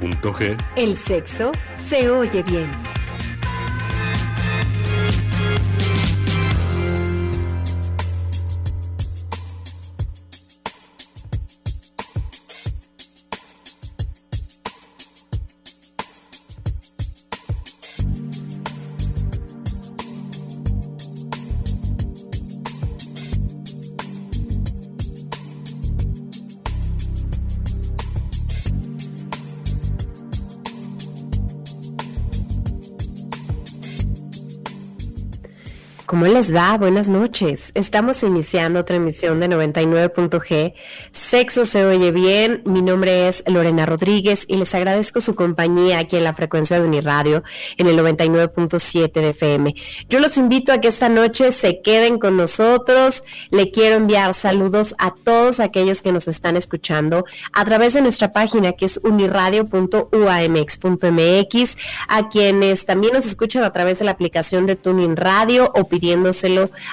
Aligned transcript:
99.g, 0.00 0.56
el 0.76 0.96
sexo 0.96 1.52
se 1.76 2.10
oye 2.10 2.42
bien. 2.42 2.89
Les 36.40 36.54
va? 36.54 36.78
Buenas 36.78 37.10
noches. 37.10 37.70
Estamos 37.74 38.22
iniciando 38.22 38.80
otra 38.80 38.96
emisión 38.96 39.40
de 39.40 39.50
99.g. 39.50 40.72
Sexo 41.12 41.66
se 41.66 41.84
oye 41.84 42.12
bien. 42.12 42.62
Mi 42.64 42.80
nombre 42.80 43.28
es 43.28 43.44
Lorena 43.46 43.84
Rodríguez 43.84 44.46
y 44.48 44.56
les 44.56 44.74
agradezco 44.74 45.20
su 45.20 45.34
compañía 45.34 45.98
aquí 45.98 46.16
en 46.16 46.24
la 46.24 46.32
frecuencia 46.32 46.80
de 46.80 46.86
Uniradio 46.86 47.42
en 47.76 47.88
el 47.88 47.98
99.7 47.98 49.12
de 49.12 49.28
FM. 49.28 49.74
Yo 50.08 50.18
los 50.18 50.38
invito 50.38 50.72
a 50.72 50.80
que 50.80 50.88
esta 50.88 51.10
noche 51.10 51.52
se 51.52 51.82
queden 51.82 52.18
con 52.18 52.38
nosotros. 52.38 53.24
Le 53.50 53.70
quiero 53.70 53.96
enviar 53.96 54.32
saludos 54.32 54.94
a 54.98 55.12
todos 55.12 55.60
aquellos 55.60 56.00
que 56.00 56.10
nos 56.10 56.26
están 56.26 56.56
escuchando 56.56 57.26
a 57.52 57.66
través 57.66 57.92
de 57.92 58.00
nuestra 58.00 58.32
página 58.32 58.72
que 58.72 58.86
es 58.86 58.98
uniradio.uamx.mx, 59.04 61.76
a 62.08 62.30
quienes 62.30 62.86
también 62.86 63.12
nos 63.12 63.26
escuchan 63.26 63.62
a 63.62 63.74
través 63.74 63.98
de 63.98 64.06
la 64.06 64.12
aplicación 64.12 64.64
de 64.64 64.76
Tuning 64.76 65.16
Radio 65.16 65.70
o 65.74 65.84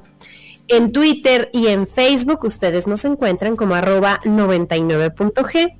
En 0.69 0.93
Twitter 0.93 1.51
y 1.53 1.67
en 1.67 1.89
Facebook 1.89 2.45
ustedes 2.45 2.87
nos 2.87 3.05
encuentran 3.05 3.57
como 3.57 3.75
arroba 3.75 4.21
99.g. 4.23 5.77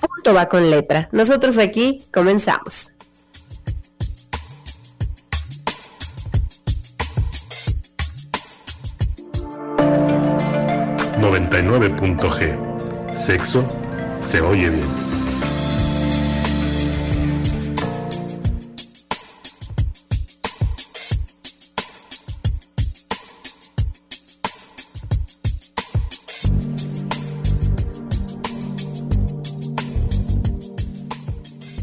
Punto 0.00 0.34
va 0.34 0.48
con 0.48 0.70
letra. 0.70 1.10
Nosotros 1.12 1.58
aquí 1.58 2.06
comenzamos. 2.12 2.92
...99.g... 11.20 13.12
Sexo 13.12 13.68
se 14.20 14.40
oye 14.40 14.70
bien. 14.70 15.08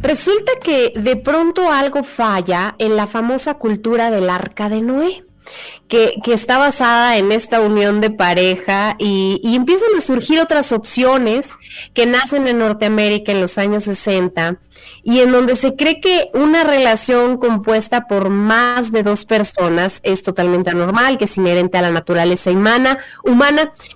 Resulta 0.01 0.51
que 0.63 0.93
de 0.95 1.15
pronto 1.15 1.71
algo 1.71 2.03
falla 2.03 2.75
en 2.77 2.95
la 2.95 3.07
famosa 3.07 3.55
cultura 3.55 4.11
del 4.11 4.29
arca 4.29 4.69
de 4.69 4.79
Noé 4.79 5.25
que, 5.87 6.15
está 6.27 6.57
basada 6.57 7.17
en 7.17 7.31
esta 7.31 7.61
unión 7.61 8.01
de 8.01 8.09
pareja 8.09 8.95
y, 8.99 9.39
y, 9.43 9.55
empiezan 9.55 9.89
a 9.97 10.01
surgir 10.01 10.39
otras 10.39 10.71
opciones 10.71 11.51
que 11.93 12.05
nacen 12.05 12.47
en 12.47 12.59
Norteamérica 12.59 13.31
en 13.31 13.41
los 13.41 13.57
años 13.57 13.83
60 13.83 14.59
y 15.03 15.19
en 15.19 15.31
donde 15.31 15.55
se 15.55 15.75
cree 15.75 16.01
que 16.01 16.29
una 16.33 16.63
relación 16.63 17.37
compuesta 17.37 18.07
por 18.07 18.29
más 18.29 18.91
de 18.91 19.03
dos 19.03 19.25
personas 19.25 19.99
es 20.03 20.23
totalmente 20.23 20.71
anormal, 20.71 21.17
que 21.17 21.25
es 21.25 21.37
inherente 21.37 21.77
a 21.77 21.81
la 21.81 21.91
naturaleza 21.91 22.51
humana, 22.51 22.99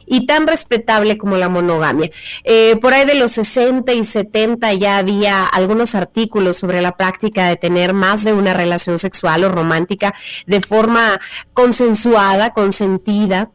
y 0.06 0.26
tan 0.26 0.48
respetable 0.48 1.18
como 1.18 1.38
la 1.38 1.50
monogamia. 1.50 2.12
Eh, 2.44 2.78
por 2.82 2.94
ahí 2.94 3.06
de 3.06 3.16
los 3.16 3.32
60 3.34 3.94
y 3.94 4.04
70 4.04 4.74
ya 4.74 4.98
había 4.98 5.46
algunos 5.46 5.96
artículos 5.96 6.58
sobre 6.58 6.82
la 6.82 6.96
práctica 6.96 7.48
de 7.48 7.56
tener 7.56 7.94
más 7.94 8.24
de 8.24 8.34
una 8.34 8.54
relación 8.54 9.00
sexual 9.00 9.44
o 9.44 9.50
romántica 9.50 10.14
de 10.46 10.62
forma 10.62 11.20
consensuada, 11.54 12.54
consentida. 12.54 13.52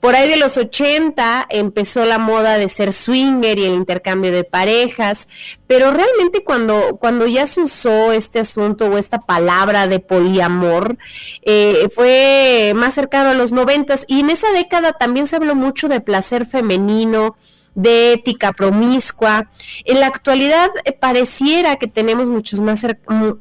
Por 0.00 0.14
ahí 0.14 0.28
de 0.28 0.36
los 0.36 0.56
80 0.56 1.46
empezó 1.50 2.04
la 2.04 2.18
moda 2.18 2.56
de 2.56 2.68
ser 2.68 2.92
swinger 2.92 3.58
y 3.58 3.64
el 3.64 3.74
intercambio 3.74 4.30
de 4.30 4.44
parejas, 4.44 5.28
pero 5.66 5.90
realmente 5.90 6.44
cuando, 6.44 6.98
cuando 7.00 7.26
ya 7.26 7.48
se 7.48 7.62
usó 7.62 8.12
este 8.12 8.38
asunto 8.38 8.86
o 8.86 8.96
esta 8.96 9.18
palabra 9.18 9.88
de 9.88 9.98
poliamor, 9.98 10.98
eh, 11.42 11.88
fue 11.92 12.72
más 12.76 12.94
cercano 12.94 13.30
a 13.30 13.34
los 13.34 13.50
90 13.50 13.96
y 14.06 14.20
en 14.20 14.30
esa 14.30 14.52
década 14.52 14.92
también 14.92 15.26
se 15.26 15.34
habló 15.34 15.56
mucho 15.56 15.88
de 15.88 16.00
placer 16.00 16.46
femenino, 16.46 17.36
de 17.78 18.12
ética 18.12 18.52
promiscua. 18.52 19.48
En 19.84 20.00
la 20.00 20.08
actualidad 20.08 20.68
eh, 20.84 20.92
pareciera 20.92 21.76
que 21.76 21.86
tenemos 21.86 22.28
muchos 22.28 22.58
más 22.58 22.84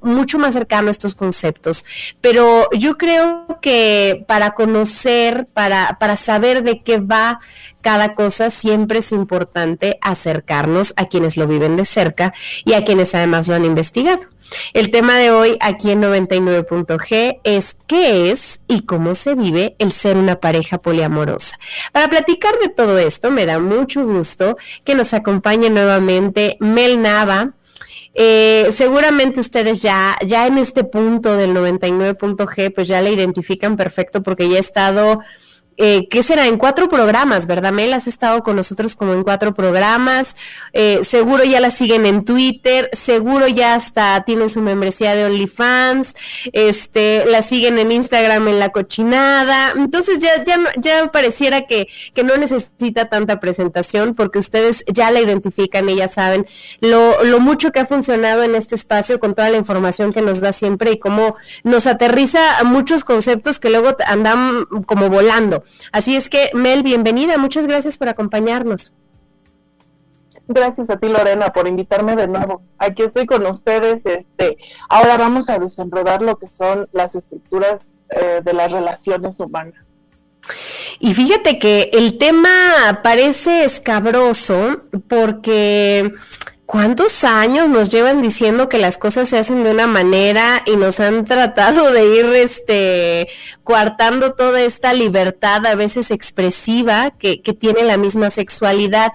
mucho 0.01 0.37
más 0.37 0.53
cercano 0.53 0.91
estos 0.91 1.15
conceptos, 1.15 1.85
pero 2.21 2.69
yo 2.71 2.97
creo 2.97 3.47
que 3.61 4.23
para 4.27 4.51
conocer, 4.51 5.47
para, 5.53 5.97
para 5.99 6.15
saber 6.15 6.61
de 6.61 6.83
qué 6.83 6.99
va 6.99 7.39
cada 7.81 8.13
cosa, 8.13 8.51
siempre 8.51 8.99
es 8.99 9.11
importante 9.11 9.97
acercarnos 10.01 10.93
a 10.97 11.07
quienes 11.07 11.35
lo 11.35 11.47
viven 11.47 11.75
de 11.75 11.85
cerca 11.85 12.33
y 12.63 12.73
a 12.73 12.83
quienes 12.83 13.15
además 13.15 13.47
lo 13.47 13.55
han 13.55 13.65
investigado. 13.65 14.21
El 14.73 14.91
tema 14.91 15.17
de 15.17 15.31
hoy 15.31 15.57
aquí 15.59 15.91
en 15.91 16.01
99.g 16.01 17.39
es 17.43 17.77
qué 17.87 18.31
es 18.31 18.61
y 18.67 18.85
cómo 18.85 19.15
se 19.15 19.35
vive 19.35 19.75
el 19.79 19.91
ser 19.91 20.17
una 20.17 20.39
pareja 20.39 20.77
poliamorosa. 20.77 21.57
Para 21.91 22.09
platicar 22.09 22.57
de 22.59 22.69
todo 22.69 22.99
esto, 22.99 23.31
me 23.31 23.45
da 23.45 23.59
mucho 23.59 24.03
gusto 24.05 24.57
que 24.83 24.95
nos 24.95 25.13
acompañe 25.13 25.69
nuevamente 25.69 26.57
Mel 26.59 27.01
Nava. 27.01 27.53
Eh, 28.13 28.69
seguramente 28.73 29.39
ustedes 29.39 29.81
ya, 29.81 30.17
ya 30.25 30.47
en 30.47 30.57
este 30.57 30.83
punto 30.83 31.35
del 31.37 31.53
99.g, 31.53 32.73
pues 32.73 32.87
ya 32.87 33.01
la 33.01 33.09
identifican 33.09 33.75
perfecto 33.75 34.23
porque 34.23 34.49
ya 34.49 34.57
ha 34.57 34.59
estado 34.59 35.21
eh, 35.77 36.07
¿qué 36.09 36.23
será? 36.23 36.47
En 36.47 36.57
cuatro 36.57 36.89
programas, 36.89 37.47
¿verdad, 37.47 37.71
Mel? 37.71 37.93
Has 37.93 38.07
estado 38.07 38.41
con 38.41 38.55
nosotros 38.55 38.95
como 38.95 39.13
en 39.13 39.23
cuatro 39.23 39.53
programas. 39.53 40.35
Eh, 40.73 41.01
seguro 41.03 41.43
ya 41.43 41.59
la 41.59 41.69
siguen 41.69 42.05
en 42.05 42.25
Twitter, 42.25 42.89
seguro 42.93 43.47
ya 43.47 43.75
hasta 43.75 44.23
tienen 44.25 44.49
su 44.49 44.61
membresía 44.61 45.15
de 45.15 45.25
OnlyFans, 45.25 46.15
este, 46.51 47.25
la 47.25 47.41
siguen 47.41 47.77
en 47.77 47.91
Instagram 47.91 48.47
en 48.47 48.59
la 48.59 48.69
cochinada. 48.69 49.73
Entonces 49.75 50.19
ya, 50.19 50.43
ya, 50.43 50.57
ya 50.77 51.11
pareciera 51.11 51.61
que, 51.67 51.87
que 52.13 52.23
no 52.23 52.35
necesita 52.37 53.09
tanta 53.09 53.39
presentación 53.39 54.15
porque 54.15 54.39
ustedes 54.39 54.83
ya 54.91 55.11
la 55.11 55.21
identifican 55.21 55.89
y 55.89 55.95
ya 55.95 56.07
saben 56.07 56.47
lo, 56.81 57.23
lo 57.23 57.39
mucho 57.39 57.71
que 57.71 57.79
ha 57.79 57.85
funcionado 57.85 58.43
en 58.43 58.55
este 58.55 58.75
espacio 58.75 59.19
con 59.19 59.35
toda 59.35 59.49
la 59.49 59.57
información 59.57 60.11
que 60.11 60.21
nos 60.21 60.41
da 60.41 60.51
siempre 60.51 60.91
y 60.91 60.99
cómo 60.99 61.35
nos 61.63 61.87
aterriza 61.87 62.57
a 62.57 62.63
muchos 62.63 63.03
conceptos 63.03 63.59
que 63.59 63.69
luego 63.69 63.95
andan 64.05 64.65
como 64.85 65.09
volando. 65.09 65.63
Así 65.91 66.15
es 66.15 66.29
que, 66.29 66.51
Mel, 66.53 66.83
bienvenida. 66.83 67.37
Muchas 67.37 67.67
gracias 67.67 67.97
por 67.97 68.09
acompañarnos. 68.09 68.93
Gracias 70.47 70.89
a 70.89 70.97
ti, 70.97 71.09
Lorena, 71.09 71.51
por 71.51 71.67
invitarme 71.67 72.15
de 72.15 72.27
nuevo. 72.27 72.61
Aquí 72.77 73.03
estoy 73.03 73.25
con 73.25 73.45
ustedes. 73.45 74.05
Este, 74.05 74.57
ahora 74.87 75.17
vamos 75.17 75.49
a 75.49 75.59
desenredar 75.59 76.21
lo 76.21 76.37
que 76.37 76.47
son 76.47 76.87
las 76.93 77.15
estructuras 77.15 77.89
eh, 78.09 78.41
de 78.43 78.53
las 78.53 78.71
relaciones 78.71 79.39
humanas. 79.39 79.91
Y 80.99 81.13
fíjate 81.13 81.59
que 81.59 81.89
el 81.93 82.17
tema 82.17 83.01
parece 83.03 83.65
escabroso 83.65 84.83
porque 85.09 86.13
¿Cuántos 86.67 87.23
años 87.23 87.69
nos 87.69 87.91
llevan 87.91 88.21
diciendo 88.21 88.67
que 88.67 88.77
las 88.77 88.97
cosas 88.97 89.29
se 89.29 89.37
hacen 89.37 89.63
de 89.63 89.71
una 89.71 89.87
manera 89.87 90.63
y 90.65 90.75
nos 90.75 90.99
han 90.99 91.23
tratado 91.23 91.91
de 91.91 92.05
ir 92.07 92.25
este 92.25 93.29
coartando 93.63 94.33
toda 94.33 94.61
esta 94.61 94.91
libertad 94.91 95.65
a 95.65 95.75
veces 95.75 96.11
expresiva 96.11 97.11
que, 97.11 97.41
que, 97.41 97.53
tiene 97.53 97.83
la 97.83 97.95
misma 97.95 98.31
sexualidad? 98.31 99.13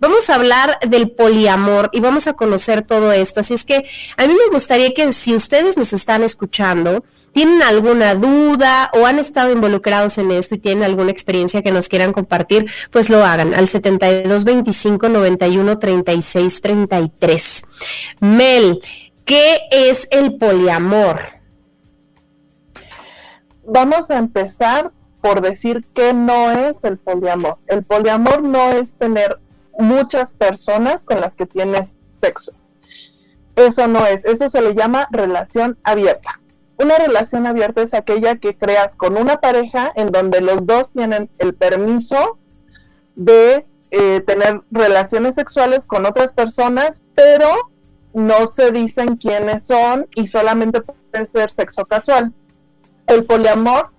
Vamos 0.00 0.30
a 0.30 0.36
hablar 0.36 0.78
del 0.88 1.10
poliamor 1.10 1.90
y 1.92 2.00
vamos 2.00 2.26
a 2.26 2.32
conocer 2.32 2.80
todo 2.80 3.12
esto. 3.12 3.40
Así 3.40 3.52
es 3.52 3.64
que 3.64 3.84
a 4.16 4.26
mí 4.26 4.32
me 4.32 4.50
gustaría 4.50 4.94
que 4.94 5.12
si 5.12 5.34
ustedes 5.34 5.76
nos 5.76 5.92
están 5.92 6.22
escuchando, 6.22 7.04
tienen 7.34 7.62
alguna 7.62 8.14
duda 8.14 8.90
o 8.94 9.06
han 9.06 9.18
estado 9.18 9.50
involucrados 9.50 10.16
en 10.18 10.30
esto 10.30 10.54
y 10.54 10.58
tienen 10.58 10.84
alguna 10.84 11.10
experiencia 11.10 11.62
que 11.62 11.72
nos 11.72 11.88
quieran 11.88 12.12
compartir, 12.12 12.70
pues 12.92 13.10
lo 13.10 13.24
hagan 13.24 13.54
al 13.54 13.66
72 13.66 14.44
25 14.44 15.08
91 15.08 15.78
36 15.78 16.60
33. 16.60 17.64
Mel, 18.20 18.80
¿qué 19.24 19.58
es 19.72 20.06
el 20.12 20.36
poliamor? 20.36 21.20
Vamos 23.66 24.10
a 24.12 24.18
empezar 24.18 24.92
por 25.20 25.40
decir 25.40 25.84
que 25.92 26.14
no 26.14 26.52
es 26.52 26.84
el 26.84 26.98
poliamor. 26.98 27.58
El 27.66 27.82
poliamor 27.82 28.44
no 28.44 28.70
es 28.72 28.94
tener 28.94 29.40
muchas 29.76 30.32
personas 30.32 31.02
con 31.04 31.20
las 31.20 31.34
que 31.34 31.46
tienes 31.46 31.96
sexo. 32.20 32.52
Eso 33.56 33.88
no 33.88 34.06
es, 34.06 34.24
eso 34.24 34.48
se 34.48 34.62
le 34.62 34.74
llama 34.74 35.08
relación 35.10 35.78
abierta. 35.82 36.40
Una 36.76 36.96
relación 36.96 37.46
abierta 37.46 37.82
es 37.82 37.94
aquella 37.94 38.36
que 38.36 38.56
creas 38.56 38.96
con 38.96 39.16
una 39.16 39.40
pareja 39.40 39.92
en 39.94 40.08
donde 40.08 40.40
los 40.40 40.66
dos 40.66 40.92
tienen 40.92 41.30
el 41.38 41.54
permiso 41.54 42.38
de 43.14 43.64
eh, 43.90 44.20
tener 44.26 44.60
relaciones 44.72 45.36
sexuales 45.36 45.86
con 45.86 46.04
otras 46.04 46.32
personas, 46.32 47.02
pero 47.14 47.48
no 48.12 48.46
se 48.46 48.72
dicen 48.72 49.16
quiénes 49.16 49.66
son 49.66 50.06
y 50.16 50.26
solamente 50.26 50.80
puede 50.80 51.26
ser 51.26 51.50
sexo 51.50 51.84
casual. 51.84 52.32
El 53.06 53.24
poliamor 53.24 53.90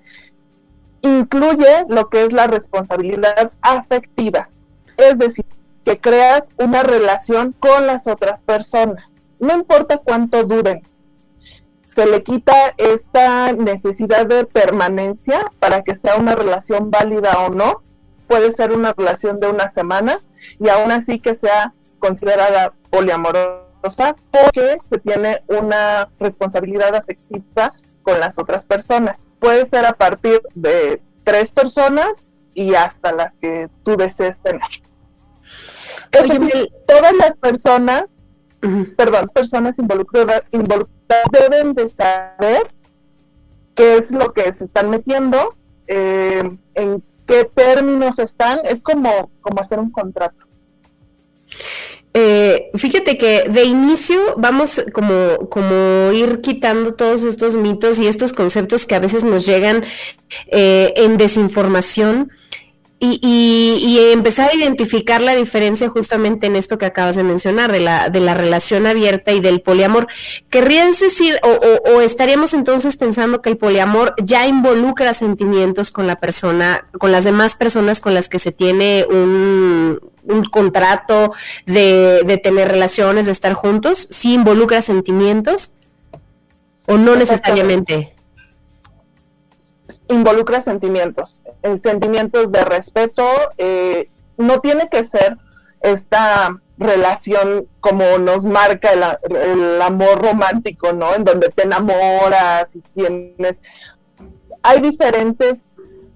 incluye 1.01 1.85
lo 1.87 2.09
que 2.09 2.23
es 2.25 2.33
la 2.33 2.47
responsabilidad 2.47 3.51
afectiva, 3.61 4.49
es 4.97 5.19
decir, 5.19 5.45
que 5.85 5.99
creas 5.99 6.49
una 6.57 6.83
relación 6.83 7.53
con 7.53 7.85
las 7.87 8.07
otras 8.07 8.41
personas, 8.41 9.15
no 9.39 9.53
importa 9.53 9.99
cuánto 9.99 10.43
duren, 10.43 10.81
se 11.95 12.05
le 12.05 12.23
quita 12.23 12.73
esta 12.75 13.53
necesidad 13.53 14.25
de 14.25 14.45
permanencia 14.45 15.49
para 15.59 15.81
que 15.81 15.95
sea 15.95 16.17
una 16.17 16.35
relación 16.35 16.91
válida 16.91 17.37
o 17.39 17.49
no. 17.51 17.83
Puede 18.27 18.51
ser 18.51 18.73
una 18.73 18.91
relación 18.91 19.39
de 19.39 19.47
una 19.47 19.69
semana 19.69 20.19
y 20.59 20.67
aún 20.67 20.91
así 20.91 21.19
que 21.19 21.35
sea 21.35 21.73
considerada 21.99 22.73
poliamorosa 22.89 24.17
porque 24.29 24.77
se 24.89 24.97
tiene 24.97 25.41
una 25.47 26.09
responsabilidad 26.19 26.93
afectiva 26.95 27.71
con 28.03 28.19
las 28.19 28.39
otras 28.39 28.65
personas. 28.65 29.23
Puede 29.39 29.65
ser 29.65 29.85
a 29.85 29.93
partir 29.93 30.41
de 30.53 31.01
tres 31.23 31.53
personas 31.53 32.35
y 32.53 32.75
hasta 32.75 33.13
las 33.13 33.37
que 33.37 33.69
tú 33.83 33.95
desees 33.95 34.41
tener. 34.41 34.61
todas 36.11 37.13
las 37.13 37.35
personas, 37.37 38.17
perdón, 38.95 39.25
personas 39.33 39.77
involucradas, 39.79 40.43
involucradas 40.51 41.25
deben 41.31 41.73
de 41.73 41.89
saber 41.89 42.67
qué 43.75 43.97
es 43.97 44.11
lo 44.11 44.33
que 44.33 44.51
se 44.53 44.65
están 44.65 44.89
metiendo, 44.89 45.55
eh, 45.87 46.43
en 46.73 47.03
qué 47.27 47.45
términos 47.53 48.19
están, 48.19 48.59
es 48.63 48.83
como, 48.83 49.29
como 49.41 49.61
hacer 49.61 49.79
un 49.79 49.91
contrato. 49.91 50.45
Eh, 52.17 52.71
fíjate 52.75 53.17
que 53.17 53.49
de 53.49 53.65
inicio 53.65 54.35
vamos 54.37 54.81
como, 54.93 55.49
como 55.49 56.13
ir 56.13 56.39
quitando 56.39 56.93
todos 56.93 57.23
estos 57.23 57.57
mitos 57.57 57.99
y 57.99 58.07
estos 58.07 58.31
conceptos 58.31 58.85
que 58.85 58.95
a 58.95 58.99
veces 58.99 59.25
nos 59.25 59.45
llegan 59.45 59.83
eh, 60.47 60.93
en 60.95 61.17
desinformación 61.17 62.31
y, 62.99 63.99
empezar 64.11 64.49
a 64.51 64.55
identificar 64.55 65.21
la 65.21 65.35
diferencia 65.35 65.89
justamente 65.89 66.47
en 66.47 66.55
esto 66.55 66.77
que 66.77 66.85
acabas 66.85 67.15
de 67.15 67.23
mencionar, 67.23 67.71
de 67.71 67.79
la, 67.79 68.09
de 68.09 68.19
la 68.19 68.33
relación 68.33 68.87
abierta 68.87 69.31
y 69.33 69.41
del 69.41 69.61
poliamor. 69.61 70.07
¿Querrías 70.49 70.99
decir, 70.99 71.39
o, 71.43 72.01
estaríamos 72.01 72.53
entonces 72.53 72.95
pensando 72.95 73.41
que 73.41 73.49
el 73.49 73.57
poliamor 73.57 74.15
ya 74.23 74.47
involucra 74.47 75.13
sentimientos 75.13 75.91
con 75.91 76.07
la 76.07 76.15
persona, 76.15 76.87
con 76.97 77.11
las 77.11 77.23
demás 77.23 77.55
personas 77.55 77.99
con 77.99 78.13
las 78.13 78.29
que 78.29 78.39
se 78.39 78.51
tiene 78.51 79.05
un, 79.09 79.99
contrato 80.51 81.33
de, 81.67 82.23
de 82.25 82.37
tener 82.37 82.69
relaciones, 82.69 83.25
de 83.25 83.31
estar 83.31 83.53
juntos? 83.53 84.07
¿Sí 84.09 84.33
involucra 84.33 84.81
sentimientos? 84.81 85.73
¿O 86.87 86.97
no 86.97 87.15
necesariamente? 87.15 88.14
Involucra 90.07 90.61
sentimientos, 90.61 91.41
eh, 91.63 91.77
sentimientos 91.77 92.51
de 92.51 92.63
respeto, 92.63 93.27
eh, 93.57 94.09
no 94.37 94.59
tiene 94.59 94.89
que 94.89 95.05
ser 95.05 95.37
esta 95.81 96.59
relación 96.77 97.67
como 97.79 98.17
nos 98.17 98.45
marca 98.45 98.89
el, 98.91 99.81
amor 99.81 100.21
romántico, 100.21 100.93
¿no? 100.93 101.13
En 101.15 101.23
donde 101.23 101.49
te 101.49 101.63
enamoras 101.63 102.75
y 102.75 102.79
tienes... 102.81 103.61
Hay 104.63 104.81
diferentes 104.81 105.65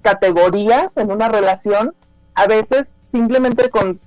categorías 0.01 0.97
en 0.97 1.11
una 1.11 1.29
relación, 1.29 1.93
a 2.33 2.47
veces 2.47 2.97
simplemente 3.03 3.69
con, 3.69 3.99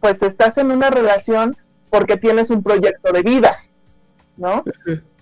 pues 0.00 0.22
estás 0.22 0.58
en 0.58 0.70
una 0.70 0.90
relación 0.90 1.56
porque 1.90 2.16
tienes 2.16 2.50
un 2.50 2.62
proyecto 2.62 3.12
de 3.12 3.22
vida, 3.22 3.56
¿no? 4.36 4.64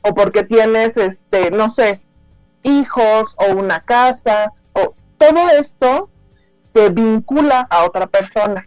O 0.02 0.14
porque 0.14 0.44
tienes, 0.44 0.96
este, 0.96 1.50
no 1.50 1.70
sé, 1.70 2.00
hijos 2.62 3.36
o 3.38 3.54
una 3.54 3.80
casa, 3.80 4.52
o 4.72 4.94
todo 5.16 5.48
esto 5.50 6.10
te 6.72 6.90
vincula 6.90 7.66
a 7.70 7.84
otra 7.84 8.06
persona. 8.06 8.66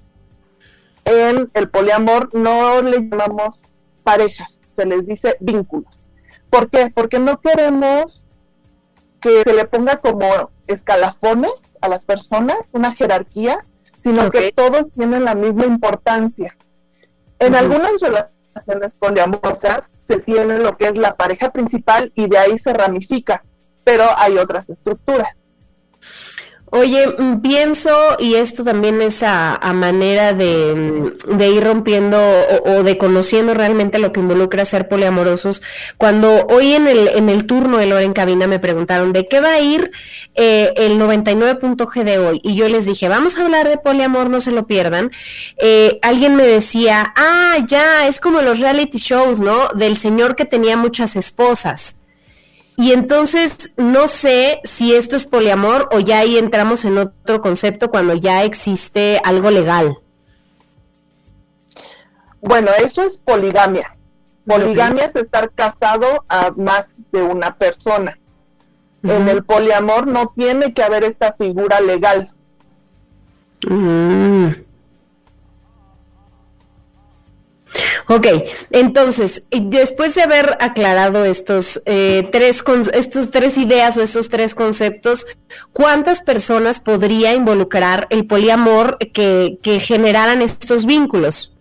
En 1.06 1.50
el 1.54 1.70
poliamor 1.70 2.34
no 2.34 2.82
le 2.82 3.10
llamamos 3.10 3.60
parejas, 4.04 4.62
se 4.68 4.86
les 4.86 5.06
dice 5.06 5.38
vínculos. 5.40 6.10
¿Por 6.50 6.70
qué? 6.70 6.92
Porque 6.94 7.20
no 7.20 7.40
queremos 7.40 8.24
que 9.20 9.44
se 9.44 9.54
le 9.54 9.66
ponga 9.66 9.98
como 9.98 10.52
escalafones 10.68 11.78
a 11.82 11.88
las 11.88 12.06
personas, 12.06 12.72
una 12.74 12.94
jerarquía, 12.94 13.60
sino 14.00 14.32
que 14.32 14.52
todos 14.52 14.92
tienen 14.92 15.26
la 15.26 15.36
misma 15.36 15.66
importancia. 15.66 16.58
En 17.40 17.56
algunas 17.56 18.02
relaciones 18.02 18.96
poliamorosas 18.96 19.92
se 20.00 20.18
tiene 20.18 20.58
lo 20.58 20.76
que 20.78 20.88
es 20.88 20.98
la 20.98 21.16
pareja 21.16 21.52
principal 21.52 22.12
y 22.16 22.28
de 22.28 22.38
ahí 22.38 22.58
se 22.58 22.74
ramifica 22.74 23.44
pero 23.84 24.06
hay 24.18 24.38
otras 24.38 24.70
estructuras. 24.70 25.36
Oye, 26.74 27.06
mm, 27.06 27.42
pienso, 27.42 27.92
y 28.18 28.36
esto 28.36 28.64
también 28.64 29.02
es 29.02 29.24
a, 29.24 29.60
manera 29.74 30.32
de, 30.32 30.74
mm, 31.28 31.42
ir 31.42 31.64
rompiendo 31.66 32.18
o, 32.64 32.84
de 32.84 32.98
conociendo 32.98 33.54
realmente 33.54 34.00
lo 34.00 34.14
que 34.14 34.22
involucra 34.22 34.64
ser 34.64 34.88
poliamorosos, 34.88 35.62
cuando 35.98 36.48
hoy 36.48 36.72
en 36.72 36.88
el, 36.88 37.10
en 37.10 37.28
el 37.28 37.46
turno 37.46 37.78
de 37.78 37.88
Loren 37.88 38.14
Cabina 38.14 38.48
me 38.48 38.60
preguntaron 38.60 39.12
de 39.12 39.28
qué 39.28 39.42
va 39.42 39.56
a 39.56 39.60
ir 39.60 39.92
eh, 40.36 40.72
el 40.78 40.98
99.g 40.98 42.04
de 42.06 42.20
hoy, 42.20 42.40
y 42.42 42.56
yo 42.56 42.70
les 42.70 42.86
dije, 42.86 43.10
vamos 43.10 43.38
a 43.38 43.44
hablar 43.44 43.68
de 43.68 43.78
poliamor, 43.78 44.30
no 44.30 44.40
se 44.40 44.52
lo 44.52 44.66
pierdan. 44.66 45.12
Eh, 45.58 46.00
alguien 46.02 46.38
me 46.38 46.44
decía, 46.44 47.14
ah, 47.18 47.58
ya, 47.68 48.08
es 48.08 48.22
como 48.22 48.42
los 48.42 48.62
reality 48.62 48.98
shows, 48.98 49.42
¿no? 49.42 49.68
Del 49.76 49.98
señor 49.98 50.38
que 50.38 50.46
tenía 50.46 50.78
muchas 50.78 51.18
esposas. 51.18 52.01
Y 52.82 52.94
entonces 52.94 53.70
no 53.78 54.08
sé 54.08 54.60
si 54.64 54.96
esto 54.96 55.16
es 55.16 55.28
poliamor 55.28 55.88
o 55.92 56.00
ya 56.00 56.18
ahí 56.18 56.40
entramos 56.40 56.84
en 56.84 56.98
otro 56.98 57.40
concepto 57.40 57.92
cuando 57.92 58.16
ya 58.16 58.44
existe 58.44 59.22
algo 59.24 59.52
legal. 59.52 60.00
Bueno, 62.42 62.72
eso 62.84 63.04
es 63.04 63.20
poligamia. 63.20 63.96
Poligamia 64.48 65.06
es 65.06 65.16
estar 65.16 65.52
casado 65.52 66.26
a 66.28 66.50
más 66.58 66.96
de 67.12 67.22
una 67.22 67.56
persona. 67.56 68.18
En 69.04 69.30
el 69.30 69.44
poliamor 69.44 70.08
no 70.08 70.34
tiene 70.36 70.74
que 70.74 70.82
haber 70.82 71.04
esta 71.04 71.34
figura 71.34 71.82
legal. 71.82 72.34
Mm. 73.70 74.21
Ok, 78.14 78.28
entonces, 78.72 79.48
después 79.52 80.16
de 80.16 80.24
haber 80.24 80.58
aclarado 80.60 81.24
estos, 81.24 81.82
eh, 81.86 82.28
tres 82.30 82.62
estos 82.92 83.32
tres 83.32 83.58
ideas 83.58 83.96
o 83.96 84.02
estos 84.02 84.28
tres 84.28 84.54
conceptos, 84.54 85.26
¿cuántas 85.72 86.22
personas 86.22 86.82
podría 86.82 87.34
involucrar 87.34 88.08
el 88.10 88.28
poliamor 88.28 88.98
que, 88.98 89.58
generaran 89.82 90.42
estos 90.42 90.86
vínculos? 90.86 91.56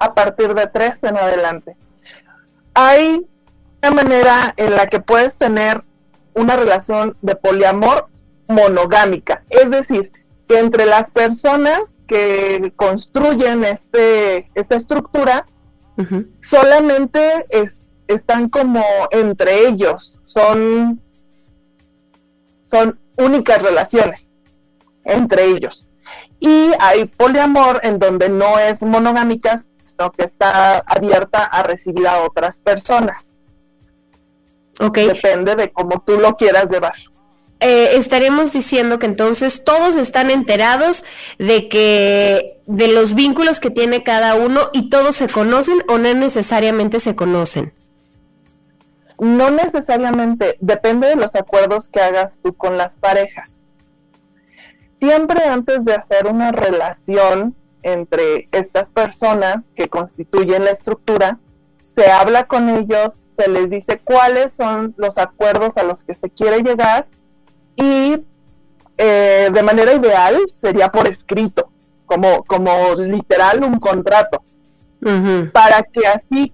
a 0.00 0.14
partir 0.14 0.54
de 0.54 0.66
tres 0.68 1.02
en 1.02 1.16
adelante. 1.16 1.76
Hay 2.74 3.26
una 3.82 3.90
manera 3.90 4.54
en 4.56 4.76
la 4.76 4.86
que 4.86 5.00
puedes 5.00 5.38
tener 5.38 5.82
una 6.34 6.56
relación 6.56 7.16
de 7.20 7.34
poliamor 7.34 8.08
monogámica, 8.46 9.42
es 9.50 9.70
decir, 9.70 10.12
que 10.48 10.58
entre 10.58 10.86
las 10.86 11.10
personas 11.10 12.00
que 12.08 12.72
construyen 12.74 13.64
este, 13.64 14.50
esta 14.54 14.76
estructura 14.76 15.44
solamente 16.40 17.46
están 18.06 18.48
como 18.48 18.82
entre 19.10 19.66
ellos, 19.66 20.20
son, 20.24 21.02
son 22.70 22.98
únicas 23.16 23.60
relaciones 23.60 24.32
entre 25.04 25.44
ellos. 25.46 25.88
Y 26.40 26.70
hay 26.78 27.06
poliamor 27.06 27.80
en 27.82 27.98
donde 27.98 28.28
no 28.28 28.58
es 28.58 28.82
monogámica, 28.82 29.60
sino 29.82 30.12
que 30.12 30.24
está 30.24 30.78
abierta 30.78 31.44
a 31.44 31.62
recibir 31.64 32.06
a 32.06 32.22
otras 32.22 32.60
personas. 32.60 33.36
Okay. 34.80 35.08
Depende 35.08 35.56
de 35.56 35.72
cómo 35.72 36.00
tú 36.06 36.18
lo 36.18 36.36
quieras 36.36 36.70
llevar. 36.70 36.94
Eh, 37.60 37.96
estaremos 37.96 38.52
diciendo 38.52 39.00
que 39.00 39.06
entonces 39.06 39.64
todos 39.64 39.96
están 39.96 40.30
enterados 40.30 41.04
de 41.38 41.68
que 41.68 42.60
de 42.66 42.86
los 42.86 43.14
vínculos 43.14 43.58
que 43.58 43.70
tiene 43.70 44.04
cada 44.04 44.36
uno 44.36 44.70
y 44.72 44.90
todos 44.90 45.16
se 45.16 45.28
conocen 45.28 45.82
o 45.88 45.98
no 45.98 46.14
necesariamente 46.14 47.00
se 47.00 47.16
conocen. 47.16 47.72
No 49.18 49.50
necesariamente, 49.50 50.56
depende 50.60 51.08
de 51.08 51.16
los 51.16 51.34
acuerdos 51.34 51.88
que 51.88 52.00
hagas 52.00 52.38
tú 52.40 52.54
con 52.54 52.76
las 52.76 52.96
parejas. 52.96 53.64
Siempre 54.96 55.42
antes 55.44 55.84
de 55.84 55.94
hacer 55.94 56.28
una 56.28 56.52
relación 56.52 57.56
entre 57.82 58.48
estas 58.52 58.92
personas 58.92 59.64
que 59.74 59.88
constituyen 59.88 60.64
la 60.64 60.70
estructura, 60.70 61.40
se 61.82 62.08
habla 62.08 62.44
con 62.44 62.68
ellos, 62.68 63.18
se 63.36 63.48
les 63.48 63.70
dice 63.70 64.00
cuáles 64.04 64.52
son 64.52 64.94
los 64.96 65.18
acuerdos 65.18 65.76
a 65.76 65.82
los 65.82 66.04
que 66.04 66.14
se 66.14 66.30
quiere 66.30 66.62
llegar 66.62 67.08
y 67.78 68.24
eh, 68.98 69.48
de 69.52 69.62
manera 69.62 69.94
ideal 69.94 70.36
sería 70.54 70.88
por 70.88 71.06
escrito, 71.06 71.70
como, 72.04 72.44
como 72.44 72.94
literal 72.96 73.62
un 73.62 73.78
contrato, 73.78 74.42
para 75.52 75.82
que 75.84 76.06
así, 76.08 76.52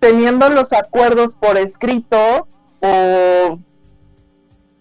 teniendo 0.00 0.48
los 0.48 0.72
acuerdos 0.72 1.34
por 1.34 1.58
escrito, 1.58 2.48
o 2.80 3.58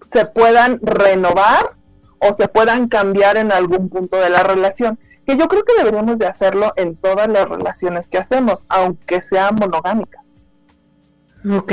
se 0.05 0.25
puedan 0.25 0.79
renovar 0.81 1.75
o 2.19 2.33
se 2.33 2.47
puedan 2.47 2.87
cambiar 2.87 3.37
en 3.37 3.51
algún 3.51 3.89
punto 3.89 4.17
de 4.17 4.29
la 4.29 4.41
relación, 4.41 4.97
que 5.25 5.37
yo 5.37 5.47
creo 5.47 5.63
que 5.63 5.75
deberíamos 5.77 6.17
de 6.17 6.25
hacerlo 6.25 6.71
en 6.77 6.95
todas 6.95 7.27
las 7.27 7.47
relaciones 7.47 8.07
que 8.09 8.17
hacemos, 8.17 8.65
aunque 8.69 9.21
sean 9.21 9.55
monogámicas. 9.55 10.39
Ok. 11.49 11.71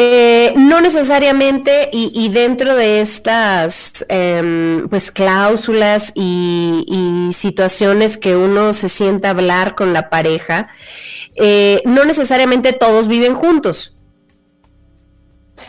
Eh, 0.00 0.54
no 0.56 0.80
necesariamente, 0.80 1.90
y, 1.92 2.28
dentro 2.28 2.76
de 2.76 3.00
estas 3.00 4.06
em, 4.08 4.88
pues 4.88 5.10
cláusulas 5.10 6.12
y, 6.14 7.30
situaciones 7.32 8.16
que 8.16 8.36
uno 8.36 8.72
se 8.74 8.88
sienta 8.88 9.26
a 9.26 9.30
hablar 9.32 9.74
con 9.74 9.92
la 9.92 10.08
pareja, 10.08 10.68
eh, 11.34 11.82
no 11.84 12.04
necesariamente 12.04 12.72
todos 12.72 13.08
viven 13.08 13.34
juntos. 13.34 13.96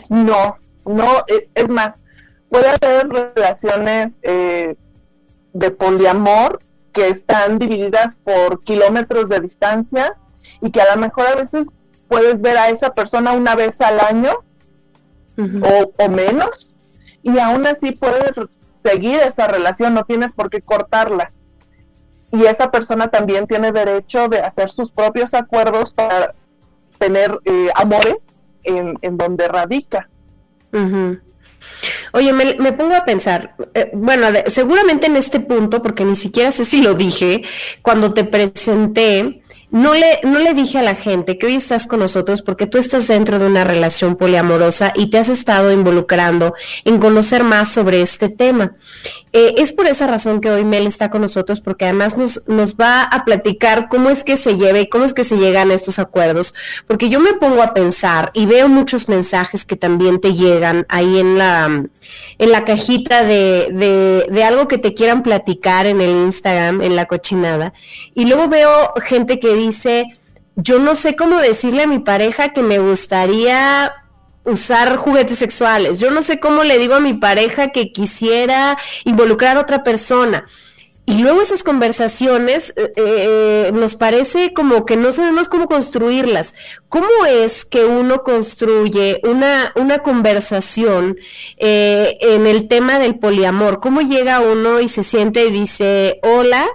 No, 0.09 0.59
no, 0.85 1.25
e, 1.27 1.49
es 1.55 1.69
más, 1.69 2.03
puede 2.49 2.67
haber 2.69 3.09
relaciones 3.09 4.19
eh, 4.21 4.75
de 5.53 5.71
poliamor 5.71 6.61
que 6.93 7.07
están 7.07 7.57
divididas 7.57 8.17
por 8.17 8.63
kilómetros 8.63 9.27
de 9.27 9.39
distancia 9.39 10.15
y 10.61 10.69
que 10.69 10.81
a 10.81 10.93
lo 10.93 11.01
mejor 11.01 11.25
a 11.25 11.35
veces 11.35 11.69
puedes 12.09 12.41
ver 12.41 12.57
a 12.57 12.69
esa 12.69 12.93
persona 12.93 13.31
una 13.31 13.55
vez 13.55 13.79
al 13.79 13.99
año 14.01 14.31
o, 15.37 16.09
menos 16.09 16.75
y 17.23 17.39
aún 17.39 17.65
así 17.65 17.91
puedes 17.91 18.31
seguir 18.83 19.19
esa 19.21 19.47
relación, 19.47 19.93
no 19.93 20.03
tienes 20.03 20.33
por 20.33 20.49
qué 20.49 20.61
cortarla. 20.61 21.31
Y 22.31 22.45
esa 22.45 22.69
persona 22.69 23.07
también 23.07 23.47
tiene 23.47 23.71
derecho 23.71 24.27
de 24.27 24.39
hacer 24.39 24.69
sus 24.69 24.91
propios 24.91 25.33
acuerdos 25.33 25.91
para 25.91 26.35
tener 26.97 27.39
eh, 27.45 27.69
amores 27.75 28.27
en, 28.63 29.17
donde 29.17 29.47
radica. 29.47 30.09
Oye, 32.13 32.33
me, 32.33 32.71
pongo 32.73 32.95
a 32.95 33.05
pensar, 33.05 33.55
eh, 33.73 33.89
bueno, 33.93 34.27
seguramente 34.47 35.07
en 35.07 35.15
este 35.15 35.39
punto, 35.39 35.81
porque 35.81 36.05
ni 36.05 36.15
siquiera 36.15 36.51
sé 36.51 36.65
si 36.65 36.81
lo 36.81 36.93
dije, 36.93 37.43
cuando 37.81 38.13
te 38.13 38.23
presenté, 38.23 39.41
no 39.71 39.93
le, 39.93 40.19
no 40.23 40.39
le 40.39 40.53
dije 40.53 40.79
a 40.79 40.83
la 40.83 40.95
gente 40.95 41.37
que 41.37 41.45
hoy 41.45 41.55
estás 41.55 41.85
con 41.85 41.99
nosotros 41.99 42.41
porque 42.41 42.65
tú 42.65 42.77
estás 42.77 43.07
dentro 43.07 43.37
de 43.37 43.45
una 43.45 43.63
relación 43.63 44.15
poliamorosa 44.15 44.91
y 44.95 45.11
te 45.11 45.19
has 45.19 45.29
estado 45.29 45.71
involucrando 45.71 46.55
en 46.85 46.99
conocer 46.99 47.43
más 47.43 47.71
sobre 47.71 48.01
este 48.01 48.29
tema. 48.29 48.75
Eh, 49.31 49.55
es 49.57 49.71
por 49.71 49.85
esa 49.85 50.07
razón 50.07 50.41
que 50.41 50.49
hoy 50.49 50.65
Mel 50.65 50.87
está 50.87 51.11
con 51.11 51.21
nosotros 51.21 51.61
porque 51.61 51.85
además 51.85 52.17
nos, 52.17 52.47
nos 52.47 52.75
va 52.75 53.03
a 53.03 53.25
platicar 53.25 53.87
cómo 53.89 54.09
es 54.09 54.23
que 54.23 54.37
se 54.37 54.55
lleva 54.55 54.79
y 54.79 54.89
cómo 54.89 55.05
es 55.05 55.13
que 55.13 55.23
se 55.23 55.37
llegan 55.37 55.69
a 55.69 55.75
estos 55.75 55.99
acuerdos. 55.99 56.55
Porque 56.87 57.09
yo 57.09 57.19
me 57.19 57.33
pongo 57.33 57.61
a 57.61 57.75
pensar 57.75 58.31
y 58.33 58.47
veo 58.47 58.69
muchos 58.69 59.07
mensajes 59.07 59.65
que 59.65 59.75
también 59.75 60.19
te 60.19 60.33
llegan 60.33 60.87
ahí 60.89 61.19
en 61.19 61.37
la, 61.37 61.65
en 62.39 62.51
la 62.51 62.65
cajita 62.65 63.23
de, 63.23 63.67
de, 63.71 64.27
de 64.31 64.43
algo 64.43 64.67
que 64.67 64.79
te 64.79 64.95
quieran 64.95 65.21
platicar 65.21 65.85
en 65.85 66.01
el 66.01 66.09
Instagram, 66.09 66.81
en 66.81 66.95
la 66.95 67.05
cochinada. 67.05 67.73
Y 68.15 68.25
luego 68.25 68.47
veo 68.47 68.93
gente 69.03 69.39
que 69.39 69.58
dice, 69.59 70.19
yo 70.55 70.79
no 70.79 70.95
sé 70.95 71.15
cómo 71.15 71.37
decirle 71.37 71.83
a 71.83 71.87
mi 71.87 71.99
pareja 71.99 72.53
que 72.53 72.63
me 72.63 72.79
gustaría 72.79 73.93
usar 74.43 74.97
juguetes 74.97 75.37
sexuales. 75.37 75.99
Yo 75.99 76.11
no 76.11 76.21
sé 76.21 76.39
cómo 76.39 76.63
le 76.63 76.77
digo 76.77 76.95
a 76.95 76.99
mi 76.99 77.13
pareja 77.13 77.69
que 77.69 77.91
quisiera 77.91 78.77
involucrar 79.05 79.57
a 79.57 79.61
otra 79.61 79.83
persona. 79.83 80.45
Y 81.05 81.17
luego 81.17 81.41
esas 81.41 81.63
conversaciones 81.63 82.71
eh, 82.77 82.93
eh, 82.95 83.71
nos 83.73 83.95
parece 83.95 84.53
como 84.53 84.85
que 84.85 84.95
no 84.95 85.11
sabemos 85.11 85.49
cómo 85.49 85.65
construirlas. 85.65 86.53
¿Cómo 86.87 87.07
es 87.27 87.65
que 87.65 87.85
uno 87.85 88.23
construye 88.23 89.19
una, 89.23 89.71
una 89.75 89.99
conversación 89.99 91.17
eh, 91.57 92.15
en 92.21 92.45
el 92.45 92.67
tema 92.67 92.99
del 92.99 93.17
poliamor? 93.17 93.79
¿Cómo 93.79 94.01
llega 94.01 94.41
uno 94.41 94.81
y 94.81 94.87
se 94.87 95.03
siente 95.03 95.47
y 95.47 95.51
dice, 95.51 96.19
hola, 96.21 96.67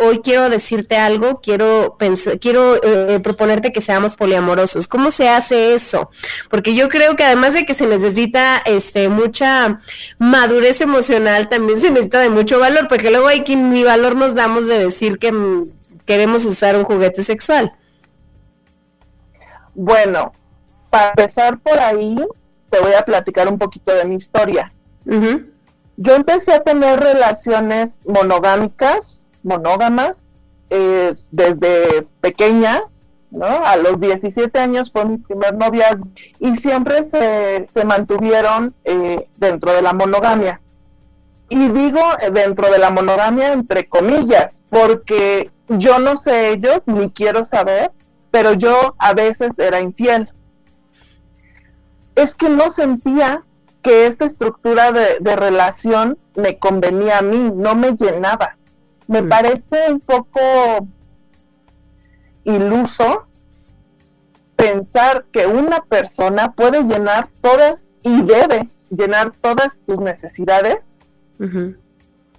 hoy, 0.00 0.20
quiero 0.22 0.48
decirte 0.48 0.96
algo, 0.96 1.40
quiero 1.40 1.96
quiero 2.40 2.82
eh, 2.82 3.20
proponerte 3.20 3.72
que 3.72 3.80
seamos 3.80 4.16
poliamorosos. 4.16 4.88
¿Cómo 4.88 5.10
se 5.10 5.28
hace 5.28 5.74
eso? 5.74 6.10
Porque 6.50 6.74
yo 6.74 6.88
creo 6.88 7.16
que 7.16 7.24
además 7.24 7.54
de 7.54 7.64
que 7.64 7.74
se 7.74 7.86
necesita 7.86 8.58
este 8.58 9.08
mucha 9.08 9.80
madurez 10.18 10.80
emocional, 10.80 11.48
también 11.48 11.80
se 11.80 11.90
necesita 11.90 12.20
de 12.20 12.30
mucho 12.30 12.58
valor, 12.58 12.88
porque 12.88 13.10
luego 13.10 13.28
hay 13.28 13.42
quien 13.42 13.72
ni 13.72 13.84
valor 13.84 14.16
nos 14.16 14.34
damos 14.34 14.66
de 14.66 14.78
decir 14.78 15.18
que 15.18 15.32
mm, 15.32 15.70
queremos 16.04 16.44
usar 16.44 16.76
un 16.76 16.84
juguete 16.84 17.22
sexual. 17.22 17.72
Bueno, 19.74 20.32
para 20.90 21.10
empezar 21.10 21.58
por 21.58 21.78
ahí, 21.78 22.16
te 22.68 22.80
voy 22.80 22.92
a 22.92 23.02
platicar 23.02 23.48
un 23.48 23.58
poquito 23.58 23.94
de 23.94 24.04
mi 24.04 24.16
historia. 24.16 24.72
Yo 25.96 26.14
empecé 26.14 26.52
a 26.52 26.62
tener 26.62 27.00
relaciones 27.00 28.00
monogámicas 28.06 29.28
monógamas 29.42 30.22
eh, 30.74 31.14
desde 31.30 32.06
pequeña, 32.22 32.80
¿no? 33.30 33.44
A 33.44 33.76
los 33.76 34.00
17 34.00 34.58
años 34.58 34.90
fue 34.90 35.04
mi 35.04 35.18
primer 35.18 35.54
noviazgo 35.54 36.08
y 36.38 36.56
siempre 36.56 37.02
se, 37.04 37.66
mantuvieron 37.84 38.74
eh, 38.84 39.28
dentro 39.36 39.74
de 39.74 39.82
la 39.82 39.92
monogamia. 39.92 40.62
Y 41.50 41.68
digo 41.68 42.00
eh, 42.20 42.30
dentro 42.30 42.70
de 42.70 42.78
la 42.78 42.90
monogamia 42.90 43.52
entre 43.52 43.86
comillas, 43.86 44.62
porque 44.70 45.50
yo 45.68 45.98
no 45.98 46.16
sé 46.16 46.52
ellos, 46.52 46.84
ni 46.86 47.10
quiero 47.10 47.44
saber, 47.44 47.90
pero 48.30 48.54
yo 48.54 48.94
a 48.98 49.12
veces 49.12 49.58
era 49.58 49.78
infiel. 49.78 50.30
Es 52.14 52.34
que 52.34 52.48
no 52.48 52.70
sentía 52.70 53.42
que 53.82 54.06
esta 54.06 54.24
estructura 54.24 54.92
de 54.92 55.36
relación 55.36 56.16
me 56.34 56.58
convenía 56.58 57.18
a 57.18 57.22
mí, 57.22 57.50
no 57.54 57.74
me 57.74 57.92
llenaba 57.92 58.56
me 59.08 59.22
mm. 59.22 59.28
parece 59.28 59.90
un 59.90 60.00
poco 60.00 60.40
iluso 62.44 63.26
pensar 64.56 65.24
que 65.32 65.46
una 65.46 65.80
persona 65.80 66.52
puede 66.52 66.82
llenar 66.82 67.28
todas 67.40 67.92
y 68.02 68.22
debe 68.22 68.68
llenar 68.90 69.32
todas 69.40 69.78
tus 69.86 69.98
necesidades, 69.98 70.86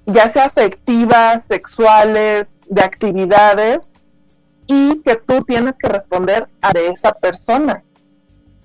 ya 0.05 0.29
sea 0.29 0.46
afectivas, 0.46 1.46
sexuales, 1.46 2.53
de 2.70 2.82
actividades, 2.82 3.93
y 4.67 5.01
que 5.01 5.15
tú 5.15 5.43
tienes 5.43 5.77
que 5.77 5.89
responder 5.89 6.48
a 6.62 6.72
esa 6.72 7.12
persona. 7.12 7.84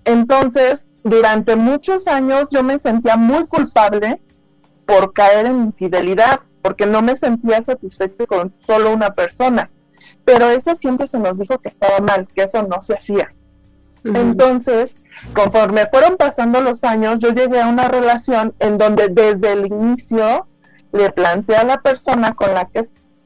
Entonces, 0.04 0.88
durante 1.02 1.56
muchos 1.56 2.06
años 2.06 2.48
yo 2.50 2.62
me 2.62 2.78
sentía 2.78 3.16
muy 3.16 3.46
culpable 3.46 4.20
por 4.86 5.12
caer 5.12 5.46
en 5.46 5.60
infidelidad 5.66 6.40
porque 6.62 6.86
no 6.86 7.02
me 7.02 7.16
sentía 7.16 7.62
satisfecho 7.62 8.26
con 8.26 8.54
solo 8.66 8.92
una 8.92 9.10
persona. 9.14 9.70
pero 10.24 10.50
eso 10.50 10.74
siempre 10.74 11.06
se 11.06 11.18
nos 11.18 11.38
dijo 11.38 11.58
que 11.58 11.68
estaba 11.68 12.00
mal, 12.00 12.28
que 12.34 12.42
eso 12.42 12.62
no 12.62 12.82
se 12.82 12.94
hacía. 12.94 13.32
Entonces, 14.04 14.94
conforme 15.32 15.86
fueron 15.86 16.16
pasando 16.16 16.60
los 16.60 16.84
años, 16.84 17.18
yo 17.18 17.30
llegué 17.30 17.60
a 17.60 17.68
una 17.68 17.88
relación 17.88 18.54
en 18.58 18.78
donde 18.78 19.08
desde 19.08 19.52
el 19.52 19.66
inicio 19.66 20.46
le 20.92 21.10
planteé 21.10 21.56
a 21.56 21.64
la 21.64 21.80
persona 21.80 22.34
con 22.34 22.54
la 22.54 22.66
que, 22.66 22.82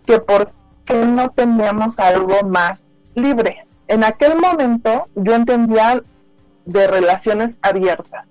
que 0.07 0.19
por 0.19 0.53
qué 0.85 1.05
no 1.05 1.31
teníamos 1.31 1.99
algo 1.99 2.43
más 2.45 2.89
libre. 3.15 3.67
En 3.89 4.05
aquel 4.05 4.39
momento 4.39 5.09
yo 5.15 5.35
entendía 5.35 6.03
de 6.65 6.87
relaciones 6.87 7.59
abiertas, 7.63 8.31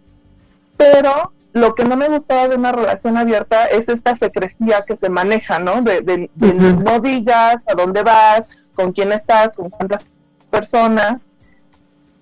pero 0.77 1.33
lo 1.53 1.75
que 1.75 1.83
no 1.83 1.97
me 1.97 2.07
gustaba 2.07 2.47
de 2.47 2.55
una 2.55 2.71
relación 2.71 3.17
abierta 3.17 3.65
es 3.65 3.89
esta 3.89 4.15
secrecía 4.15 4.85
que 4.85 4.95
se 4.95 5.09
maneja, 5.09 5.59
¿no? 5.59 5.81
De, 5.81 6.29
no 6.35 6.99
digas 6.99 7.65
a 7.67 7.75
dónde 7.75 8.03
vas, 8.03 8.49
con 8.73 8.93
quién 8.93 9.11
estás, 9.11 9.53
con 9.53 9.69
cuántas 9.69 10.09
personas. 10.49 11.25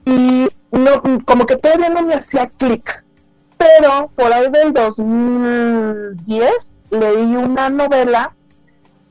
Y 0.06 0.48
no, 0.72 1.04
como 1.26 1.46
que 1.46 1.58
todavía 1.58 1.90
no 1.90 2.02
me 2.02 2.16
hacía 2.16 2.50
clic. 2.58 3.06
Pero 3.58 4.10
por 4.16 4.34
ahí 4.34 4.50
del 4.50 4.74
2010 4.74 6.80
leí 6.90 7.36
una 7.36 7.70
novela 7.70 8.36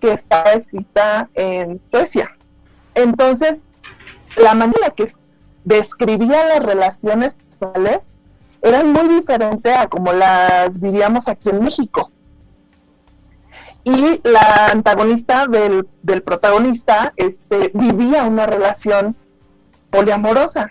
que 0.01 0.13
estaba 0.13 0.53
escrita 0.53 1.29
en 1.35 1.79
Suecia. 1.79 2.31
Entonces, 2.95 3.67
la 4.37 4.55
manera 4.55 4.91
que 4.91 5.07
describía 5.65 6.45
las 6.47 6.65
relaciones 6.65 7.35
sexuales 7.35 8.11
eran 8.63 8.93
muy 8.93 9.09
diferentes 9.09 9.77
a 9.77 9.87
como 9.89 10.13
las 10.13 10.81
vivíamos 10.81 11.29
aquí 11.29 11.51
en 11.51 11.63
México. 11.63 12.11
Y 13.85 14.21
la 14.23 14.67
antagonista 14.73 15.47
del, 15.47 15.87
protagonista 16.23 17.13
este, 17.17 17.71
vivía 17.75 18.25
una 18.25 18.47
relación 18.47 19.17
poliamorosa. 19.91 20.71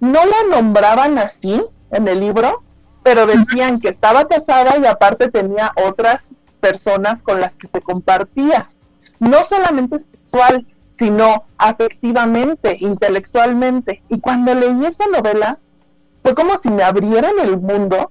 No 0.00 0.20
la 0.24 0.56
nombraban 0.56 1.18
así 1.18 1.60
en 1.90 2.06
el 2.08 2.20
libro, 2.20 2.62
pero 3.02 3.26
decían 3.26 3.80
que 3.80 3.88
estaba 3.88 4.28
casada 4.28 4.76
y 4.78 4.86
aparte 4.86 5.30
tenía 5.30 5.72
otras 5.88 6.32
personas 6.60 7.22
con 7.22 7.40
las 7.40 7.56
que 7.56 7.66
se 7.66 7.80
compartía. 7.80 8.68
No 9.18 9.42
solamente 9.42 9.98
sexual, 9.98 10.66
sino 10.92 11.44
afectivamente, 11.58 12.76
intelectualmente. 12.80 14.02
Y 14.08 14.20
cuando 14.20 14.54
leí 14.54 14.84
esa 14.86 15.06
novela, 15.08 15.58
fue 16.22 16.34
como 16.34 16.56
si 16.56 16.70
me 16.70 16.82
abrieran 16.82 17.38
el 17.40 17.58
mundo 17.58 18.10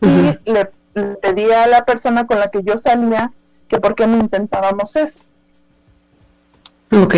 y 0.00 0.50
le, 0.50 0.70
pedí 1.22 1.50
a 1.50 1.66
la 1.66 1.84
persona 1.84 2.26
con 2.26 2.38
la 2.38 2.48
que 2.48 2.62
yo 2.62 2.76
salía 2.76 3.32
que 3.68 3.78
por 3.78 3.94
qué 3.94 4.06
no 4.06 4.18
intentábamos 4.18 4.96
eso. 4.96 5.22
Ok. 6.96 7.14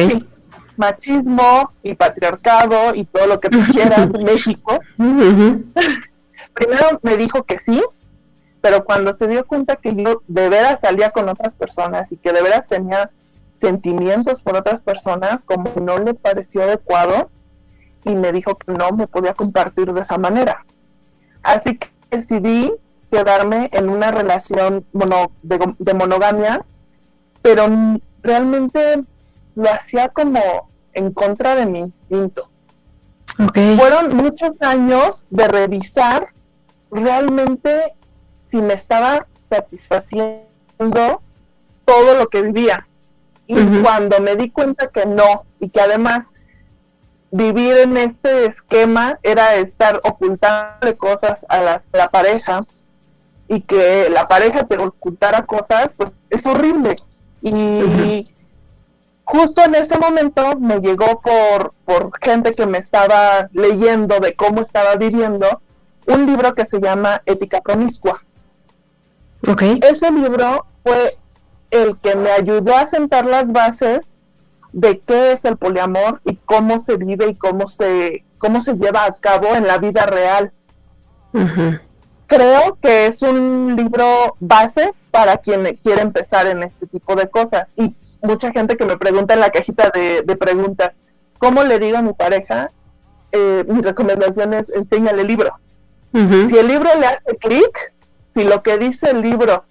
machismo 0.77 1.73
y 1.83 1.95
patriarcado 1.95 2.95
y 2.95 3.05
todo 3.05 3.27
lo 3.27 3.41
que 3.41 3.49
tú 3.49 3.59
quieras 3.73 4.11
México. 4.25 4.79
Primero 4.97 7.01
me 7.03 7.17
dijo 7.17 7.45
que 7.45 7.59
sí, 7.59 7.83
pero 8.61 8.85
cuando 8.85 9.13
se 9.13 9.29
dio 9.29 9.47
cuenta 9.47 9.77
que 9.77 9.95
yo 9.95 10.23
de 10.27 10.49
veras 10.49 10.81
salía 10.81 11.11
con 11.11 11.29
otras 11.29 11.55
personas 11.55 12.13
y 12.13 12.17
que 12.17 12.33
de 12.33 12.43
veras 12.43 12.69
tenía 12.69 13.11
sentimientos 13.53 14.43
por 14.43 14.57
otras 14.57 14.83
personas, 14.83 15.45
como 15.45 15.73
no 15.81 15.99
le 15.99 16.15
pareció 16.15 16.63
adecuado, 16.63 17.31
y 18.07 18.15
me 18.15 18.33
dijo 18.33 18.57
que 18.57 18.73
no 18.73 18.93
me 18.93 19.09
podía 19.09 19.35
compartir 19.35 19.93
de 19.93 20.01
esa 20.01 20.17
manera. 20.17 20.65
Así 21.43 21.77
que 21.77 21.89
decidí 22.11 22.73
quedarme 23.11 23.69
en 23.73 23.89
una 23.89 24.13
relación 24.13 24.87
de, 24.93 25.95
monogamia, 25.95 26.65
pero 27.43 27.67
realmente 28.23 29.03
lo 29.57 29.71
hacía 29.71 30.09
como 30.09 30.41
en 30.93 31.13
contra 31.13 31.57
de 31.57 31.67
mi 31.67 31.81
instinto. 31.81 32.49
Fueron 33.77 34.17
muchos 34.17 34.61
años 34.61 35.27
de 35.31 35.49
revisar 35.49 36.29
realmente 36.91 37.95
si 38.49 38.63
me 38.63 38.75
estaba 38.75 39.27
satisfaciendo 39.41 40.47
todo 41.85 42.15
lo 42.19 42.29
que 42.29 42.43
vivía. 42.43 42.87
Y 43.49 43.83
cuando 43.83 44.21
me 44.21 44.37
di 44.37 44.51
cuenta 44.51 44.89
que 44.89 45.07
no, 45.07 45.45
y 45.61 45.69
que 45.69 45.81
además 45.81 46.33
vivir 47.31 47.77
en 47.79 47.97
este 47.97 48.47
esquema 48.47 49.19
era 49.23 49.57
estar 49.57 50.01
ocultando 50.05 50.97
cosas 50.97 51.45
a 51.49 51.61
la 51.61 52.09
pareja 52.11 52.65
y 53.49 53.61
que 53.61 54.09
la 54.11 54.27
pareja 54.27 54.65
te 54.65 54.77
ocultara 54.79 55.47
cosas, 55.47 55.95
pues 55.97 56.19
es 56.31 56.45
horrible. 56.47 56.97
Y 57.43 58.29
justo 59.25 59.63
en 59.63 59.75
ese 59.75 59.99
momento 59.99 60.59
me 60.59 60.81
llegó 60.81 61.21
por, 61.21 61.75
por 61.85 62.11
gente 62.21 62.55
que 62.55 62.67
me 62.67 62.79
estaba 62.79 63.49
leyendo 63.53 64.19
de 64.21 64.35
cómo 64.35 64.63
estaba 64.63 64.97
viviendo 64.97 65.61
un 66.07 66.27
libro 66.27 66.55
que 66.55 66.65
se 66.65 66.81
llama 66.81 67.23
Ética 67.27 67.61
Promiscua. 67.61 68.23
Okay. 69.49 69.79
Ese 69.83 70.11
libro 70.11 70.67
fue 70.83 71.17
el 71.71 71.99
que 71.99 72.17
me 72.17 72.31
ayudó 72.31 72.77
a 72.77 72.87
sentar 72.87 73.27
las 73.27 73.53
bases 73.53 74.16
de 74.77 74.99
qué 74.99 75.33
es 75.33 75.47
el 75.47 75.57
poliamor 75.57 76.21
y 76.27 76.37
cómo 76.37 76.79
se 76.79 76.99
vive 76.99 77.29
y 77.29 77.35
cómo 77.35 77.67
se, 77.67 78.27
cómo 78.37 78.61
se 78.61 78.75
lleva 78.75 79.07
a 79.07 79.13
cabo 79.15 79.55
en 79.55 79.67
la 79.67 79.79
vida 79.79 80.05
real. 80.05 80.53
Creo 82.27 82.77
que 82.83 83.07
es 83.07 83.23
un 83.23 83.75
libro 83.75 84.37
base 84.39 84.93
para 85.11 85.39
quien 85.39 85.79
quiere 85.83 86.03
empezar 86.03 86.47
en 86.47 86.63
este 86.63 86.87
tipo 86.87 87.17
de 87.17 87.27
cosas. 87.31 87.73
Y 87.79 87.95
mucha 88.21 88.53
gente 88.53 88.77
que 88.77 88.85
me 88.85 88.99
pregunta 88.99 89.33
en 89.33 89.41
la 89.41 89.49
cajita 89.49 89.91
de, 89.95 90.37
preguntas, 90.37 90.99
¿cómo 91.39 91.65
le 91.65 91.79
digo 91.79 91.97
a 91.97 92.03
mi 92.03 92.13
pareja? 92.13 92.69
Eh, 93.33 93.65
mi 93.67 93.81
recomendación 93.81 94.53
es 94.53 94.69
enséñale 94.69 95.23
el 95.23 95.29
libro. 95.29 95.55
Si 96.13 96.57
el 96.57 96.69
libro 96.69 96.91
le 97.01 97.07
hace 97.07 97.37
clic, 97.41 97.95
si 98.35 98.45
lo 98.45 98.63
que 98.63 98.77
dice 98.77 99.11
el 99.11 99.23
libro 99.23 99.65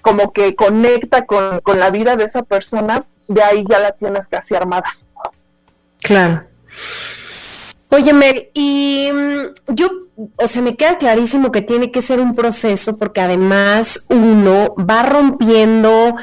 como 0.00 0.32
que 0.32 0.54
conecta 0.54 1.26
con, 1.26 1.60
la 1.78 1.90
vida 1.90 2.16
de 2.16 2.24
esa 2.24 2.42
persona, 2.42 3.04
de 3.26 3.42
ahí 3.42 3.64
ya 3.68 3.78
la 3.78 3.92
tienes 3.92 4.28
casi 4.28 4.54
armada. 4.54 4.88
Claro. 6.00 6.44
Oye, 7.90 8.12
Mel, 8.12 8.50
y 8.52 9.10
mm, 9.12 9.74
yo, 9.74 9.88
o 10.36 10.46
sea, 10.46 10.62
me 10.62 10.76
queda 10.76 10.98
clarísimo 10.98 11.50
que 11.50 11.62
tiene 11.62 11.90
que 11.90 12.02
ser 12.02 12.20
un 12.20 12.34
proceso 12.34 12.98
porque 12.98 13.20
además 13.20 14.06
uno 14.10 14.74
va 14.76 15.02
rompiendo 15.04 16.16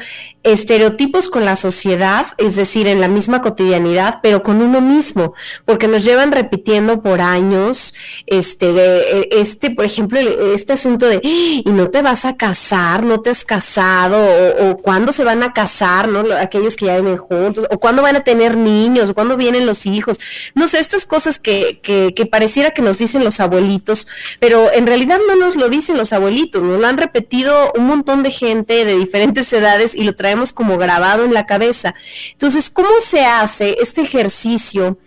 estereotipos 0.46 1.28
con 1.28 1.44
la 1.44 1.56
sociedad, 1.56 2.26
es 2.38 2.54
decir, 2.54 2.86
en 2.86 3.00
la 3.00 3.08
misma 3.08 3.42
cotidianidad, 3.42 4.20
pero 4.22 4.42
con 4.42 4.62
uno 4.62 4.80
mismo, 4.80 5.34
porque 5.64 5.88
nos 5.88 6.04
llevan 6.04 6.30
repitiendo 6.30 7.02
por 7.02 7.20
años, 7.20 7.94
este, 8.26 8.66
e, 8.68 9.28
este, 9.32 9.70
por 9.70 9.84
ejemplo, 9.84 10.20
este 10.20 10.74
asunto 10.74 11.06
de, 11.06 11.20
y 11.22 11.64
no 11.66 11.90
te 11.90 12.00
vas 12.00 12.24
a 12.24 12.36
casar, 12.36 13.02
no 13.02 13.20
te 13.20 13.30
has 13.30 13.44
casado, 13.44 14.18
o, 14.60 14.76
cuándo 14.76 15.12
se 15.12 15.24
van 15.24 15.42
a 15.42 15.52
casar, 15.52 16.08
¿no? 16.08 16.32
Aquellos 16.34 16.76
que 16.76 16.86
ya 16.86 17.00
viven 17.00 17.16
juntos, 17.16 17.66
o 17.70 17.78
cuándo 17.78 18.02
van 18.02 18.14
a 18.14 18.24
tener 18.24 18.56
niños, 18.56 19.10
o 19.10 19.14
cuándo 19.14 19.36
vienen 19.36 19.66
los 19.66 19.84
hijos, 19.84 20.20
no 20.54 20.68
sé, 20.68 20.78
estas 20.78 21.06
cosas 21.06 21.40
que, 21.40 21.80
que, 21.82 22.14
que 22.14 22.26
pareciera 22.26 22.70
que 22.70 22.82
nos 22.82 22.98
dicen 22.98 23.24
los 23.24 23.40
abuelitos, 23.40 24.06
pero 24.38 24.72
en 24.72 24.86
realidad 24.86 25.18
no 25.26 25.34
nos 25.34 25.56
lo 25.56 25.68
dicen 25.68 25.96
los 25.96 26.12
abuelitos, 26.12 26.62
nos 26.62 26.80
lo 26.80 26.86
han 26.86 26.98
repetido 26.98 27.72
un 27.76 27.86
montón 27.86 28.22
de 28.22 28.30
gente 28.30 28.84
de 28.84 28.96
diferentes 28.96 29.52
edades 29.52 29.94
y 29.94 30.04
lo 30.04 30.14
como 30.52 30.78
grabado 30.78 31.24
en 31.24 31.34
la 31.34 31.46
cabeza. 31.46 31.94
Entonces, 32.32 32.70
¿cómo 32.70 32.88
se 33.00 33.24
hace 33.24 33.76
este 33.80 34.02
ejercicio 34.02 34.98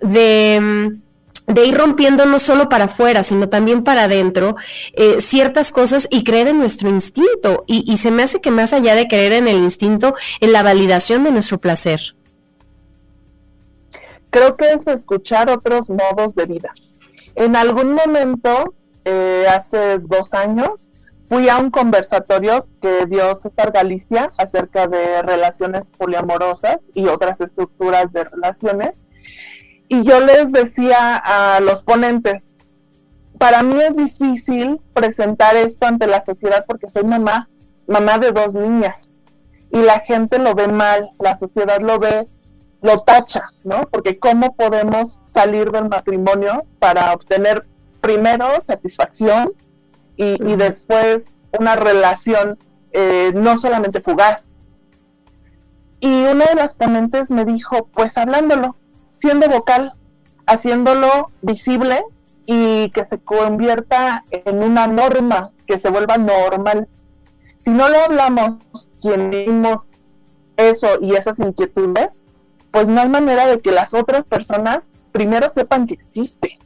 de 0.00 0.98
de 1.46 1.66
ir 1.66 1.76
rompiendo 1.76 2.24
no 2.26 2.38
solo 2.38 2.68
para 2.68 2.84
afuera, 2.84 3.22
sino 3.22 3.48
también 3.48 3.84
para 3.84 4.04
adentro, 4.04 4.56
eh, 4.94 5.20
ciertas 5.20 5.72
cosas 5.72 6.08
y 6.10 6.24
creer 6.24 6.48
en 6.48 6.58
nuestro 6.58 6.88
instinto. 6.88 7.64
Y, 7.66 7.84
y, 7.90 7.98
se 7.98 8.10
me 8.10 8.22
hace 8.22 8.40
que 8.40 8.50
más 8.50 8.72
allá 8.72 8.94
de 8.94 9.08
creer 9.08 9.32
en 9.32 9.48
el 9.48 9.56
instinto, 9.56 10.14
en 10.40 10.52
la 10.52 10.62
validación 10.62 11.24
de 11.24 11.32
nuestro 11.32 11.58
placer. 11.58 12.00
Creo 14.30 14.56
que 14.56 14.72
es 14.72 14.86
escuchar 14.86 15.50
otros 15.50 15.88
modos 15.90 16.34
de 16.34 16.46
vida. 16.46 16.72
En 17.36 17.56
algún 17.56 17.94
momento, 17.94 18.74
eh, 19.04 19.44
hace 19.48 19.98
dos 19.98 20.34
años, 20.34 20.90
fui 21.26 21.48
a 21.48 21.58
un 21.58 21.70
conversatorio 21.70 22.66
que 22.82 23.06
dio 23.06 23.34
César 23.34 23.72
Galicia 23.72 24.30
acerca 24.38 24.86
de 24.86 25.22
relaciones 25.22 25.90
poliamorosas 25.90 26.78
y 26.94 27.06
otras 27.06 27.40
estructuras 27.40 28.12
de 28.12 28.24
relaciones. 28.24 28.94
Y 29.88 30.02
yo 30.02 30.20
les 30.20 30.52
decía 30.52 31.16
a 31.16 31.60
los 31.60 31.82
ponentes, 31.82 32.56
para 33.38 33.62
mí 33.62 33.80
es 33.80 33.96
difícil 33.96 34.80
presentar 34.92 35.56
esto 35.56 35.86
ante 35.86 36.06
la 36.06 36.20
sociedad 36.20 36.64
porque 36.66 36.88
soy 36.88 37.04
mamá, 37.04 37.48
mamá 37.86 38.18
de 38.18 38.32
dos 38.32 38.54
niñas. 38.54 39.18
Y 39.70 39.78
la 39.78 40.00
gente 40.00 40.38
lo 40.38 40.54
ve 40.54 40.68
mal, 40.68 41.10
la 41.18 41.34
sociedad 41.34 41.80
lo 41.80 41.98
ve, 41.98 42.28
lo 42.82 43.00
tacha, 43.00 43.44
¿no? 43.64 43.88
Porque 43.90 44.18
¿cómo 44.18 44.54
podemos 44.54 45.20
salir 45.24 45.70
del 45.70 45.88
matrimonio 45.88 46.64
para 46.78 47.12
obtener 47.12 47.66
primero 48.00 48.60
satisfacción 48.60 49.52
y, 50.16 50.56
después 50.56 51.34
una 51.58 51.76
relación 51.76 52.58
eh, 52.92 53.32
no 53.34 53.56
solamente 53.56 54.00
fugaz. 54.00 54.58
Y 56.00 56.24
una 56.24 56.46
de 56.46 56.54
las 56.54 56.74
ponentes 56.74 57.30
me 57.30 57.44
dijo, 57.44 57.88
pues 57.92 58.18
hablándolo, 58.18 58.76
siendo 59.12 59.48
vocal, 59.48 59.94
haciéndolo 60.46 61.30
visible 61.42 62.02
y 62.46 62.90
que 62.90 63.04
se 63.04 63.18
convierta 63.18 64.24
en 64.30 64.62
una 64.62 64.86
norma, 64.86 65.52
que 65.66 65.78
se 65.78 65.90
vuelva 65.90 66.18
normal. 66.18 66.88
Si 67.58 67.70
no 67.70 67.88
lo 67.88 67.98
hablamos, 67.98 68.90
quien 69.00 69.30
vimos 69.30 69.88
eso 70.56 70.88
y 71.00 71.14
esas 71.14 71.38
inquietudes, 71.38 72.24
pues 72.70 72.88
no 72.88 73.00
hay 73.00 73.08
manera 73.08 73.46
de 73.46 73.60
que 73.60 73.70
las 73.70 73.94
otras 73.94 74.24
personas 74.24 74.90
primero 75.12 75.48
sepan 75.48 75.86
que 75.86 75.94
existe. 75.94 76.58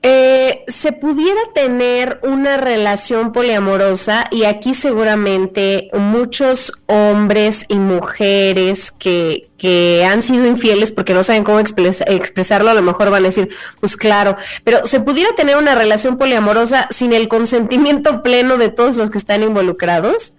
Eh, 0.00 0.64
se 0.68 0.92
pudiera 0.92 1.40
tener 1.54 2.20
una 2.22 2.56
relación 2.56 3.32
poliamorosa 3.32 4.26
y 4.30 4.44
aquí 4.44 4.72
seguramente 4.72 5.90
muchos 5.92 6.72
hombres 6.86 7.64
y 7.68 7.74
mujeres 7.74 8.92
que, 8.92 9.50
que 9.58 10.04
han 10.08 10.22
sido 10.22 10.46
infieles 10.46 10.92
porque 10.92 11.14
no 11.14 11.24
saben 11.24 11.42
cómo 11.42 11.58
expresarlo, 11.58 12.70
a 12.70 12.74
lo 12.74 12.82
mejor 12.82 13.10
van 13.10 13.24
a 13.24 13.26
decir, 13.26 13.48
pues 13.80 13.96
claro, 13.96 14.36
pero 14.62 14.84
se 14.84 15.00
pudiera 15.00 15.34
tener 15.34 15.56
una 15.56 15.74
relación 15.74 16.16
poliamorosa 16.16 16.86
sin 16.92 17.12
el 17.12 17.26
consentimiento 17.26 18.22
pleno 18.22 18.56
de 18.56 18.68
todos 18.68 18.96
los 18.96 19.10
que 19.10 19.18
están 19.18 19.42
involucrados. 19.42 20.34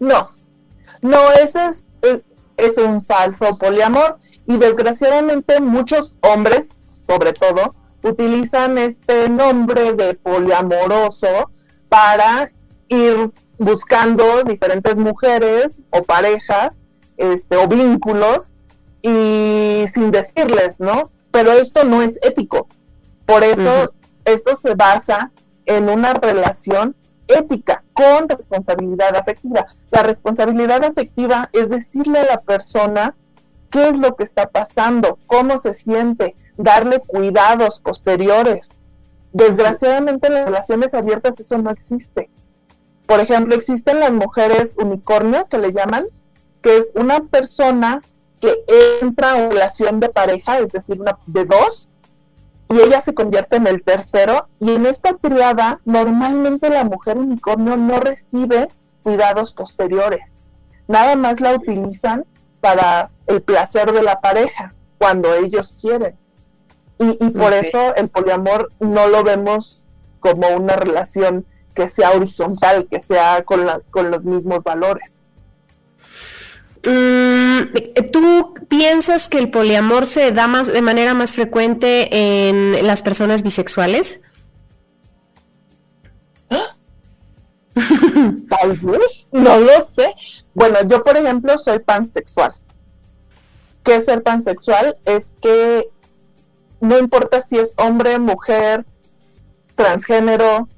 No, 0.00 0.30
no, 1.02 1.30
ese 1.32 1.66
es, 1.66 1.90
es 2.56 2.78
un 2.78 3.04
falso 3.04 3.58
poliamor 3.58 4.16
y 4.46 4.56
desgraciadamente 4.56 5.60
muchos 5.60 6.14
hombres, 6.22 6.78
sobre 7.06 7.34
todo, 7.34 7.74
utilizan 8.04 8.78
este 8.78 9.28
nombre 9.28 9.94
de 9.94 10.14
poliamoroso 10.14 11.50
para 11.88 12.52
ir 12.88 13.30
buscando 13.58 14.42
diferentes 14.44 14.98
mujeres 14.98 15.82
o 15.90 16.02
parejas 16.02 16.76
este, 17.16 17.56
o 17.56 17.66
vínculos 17.66 18.54
y 19.02 19.84
sin 19.92 20.10
decirles, 20.10 20.80
¿no? 20.80 21.10
Pero 21.30 21.52
esto 21.52 21.84
no 21.84 22.02
es 22.02 22.18
ético. 22.22 22.68
Por 23.26 23.42
eso 23.42 23.94
esto 24.24 24.54
se 24.56 24.74
basa 24.74 25.32
en 25.66 25.88
una 25.88 26.14
relación 26.14 26.94
ética 27.26 27.84
con 27.94 28.28
responsabilidad 28.28 29.16
afectiva. 29.16 29.66
La 29.90 30.02
responsabilidad 30.02 30.84
afectiva 30.84 31.48
es 31.52 31.70
decirle 31.70 32.20
a 32.20 32.26
la 32.26 32.40
persona 32.42 33.14
qué 33.70 33.88
es 33.88 33.96
lo 33.96 34.14
que 34.14 34.24
está 34.24 34.50
pasando, 34.50 35.18
cómo 35.26 35.58
se 35.58 35.74
siente, 35.74 36.36
darle 36.56 37.00
cuidados 37.00 37.80
posteriores. 37.80 38.80
Desgraciadamente 39.32 40.28
en 40.28 40.34
las 40.34 40.44
relaciones 40.44 40.94
abiertas 40.94 41.38
eso 41.40 41.58
no 41.58 41.70
existe. 41.70 42.30
Por 43.06 43.20
ejemplo, 43.20 43.54
existen 43.54 44.00
las 44.00 44.12
mujeres 44.12 44.76
unicornio 44.78 45.46
que 45.48 45.58
le 45.58 45.72
llaman, 45.72 46.04
que 46.62 46.78
es 46.78 46.92
una 46.94 47.20
persona 47.24 48.00
que 48.40 48.64
entra 49.02 49.38
en 49.38 49.50
relación 49.50 50.00
de 50.00 50.08
pareja, 50.08 50.58
es 50.58 50.70
decir, 50.70 51.00
una 51.00 51.18
de 51.26 51.44
dos, 51.44 51.90
y 52.70 52.78
ella 52.80 53.00
se 53.00 53.14
convierte 53.14 53.56
en 53.56 53.66
el 53.66 53.82
tercero, 53.82 54.48
y 54.60 54.72
en 54.72 54.86
esta 54.86 55.14
triada 55.14 55.80
normalmente 55.84 56.70
la 56.70 56.84
mujer 56.84 57.18
unicornio 57.18 57.76
no 57.76 58.00
recibe 58.00 58.68
cuidados 59.02 59.52
posteriores, 59.52 60.38
nada 60.88 61.14
más 61.16 61.40
la 61.40 61.54
utilizan 61.54 62.24
para 62.60 63.10
el 63.26 63.42
placer 63.42 63.92
de 63.92 64.02
la 64.02 64.20
pareja, 64.20 64.74
cuando 64.96 65.34
ellos 65.34 65.76
quieren. 65.80 66.16
Y, 66.98 67.30
por 67.30 67.52
eso 67.52 67.94
el 67.96 68.08
poliamor 68.08 68.70
no 68.78 69.08
lo 69.08 69.24
vemos 69.24 69.86
como 70.20 70.48
una 70.56 70.76
relación 70.76 71.44
que 71.74 71.88
sea 71.88 72.12
horizontal, 72.12 72.86
que 72.88 73.00
sea 73.00 73.42
con, 73.44 73.66
con 73.90 74.10
los 74.10 74.24
mismos 74.24 74.62
valores. 74.62 75.20
Mm, 76.86 77.62
¿Tú 78.12 78.54
piensas 78.68 79.28
que 79.28 79.38
el 79.38 79.50
poliamor 79.50 80.06
se 80.06 80.30
da 80.32 80.48
más 80.48 80.72
de 80.72 80.82
manera 80.82 81.14
más 81.14 81.34
frecuente 81.34 82.48
en 82.48 82.86
las 82.86 83.02
personas 83.02 83.42
bisexuales? 83.42 84.20
Tal 88.48 88.72
vez, 88.82 89.28
no 89.32 89.58
lo 89.58 89.82
sé. 89.82 90.14
Bueno, 90.52 90.78
yo 90.86 91.02
por 91.02 91.16
ejemplo 91.16 91.56
soy 91.58 91.80
pansexual. 91.80 92.52
¿Qué 93.82 93.96
es 93.96 94.04
ser 94.04 94.22
pansexual? 94.22 94.96
Es 95.04 95.34
que 95.40 95.88
no 96.84 96.98
importa 96.98 97.40
si 97.40 97.58
es 97.58 97.74
hombre, 97.78 98.18
mujer, 98.18 98.84
transgénero, 99.74 100.68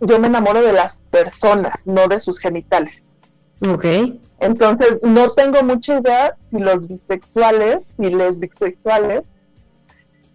yo 0.00 0.18
me 0.18 0.28
enamoro 0.28 0.62
de 0.62 0.72
las 0.72 0.96
personas, 1.10 1.86
no 1.86 2.06
de 2.08 2.20
sus 2.20 2.38
genitales. 2.38 3.12
Ok. 3.68 3.84
Entonces, 4.38 5.00
no 5.02 5.32
tengo 5.32 5.62
mucha 5.62 5.98
idea 5.98 6.36
si 6.38 6.58
los 6.58 6.88
bisexuales 6.88 7.84
y 7.98 8.10
les 8.10 8.40
bisexuales 8.40 9.26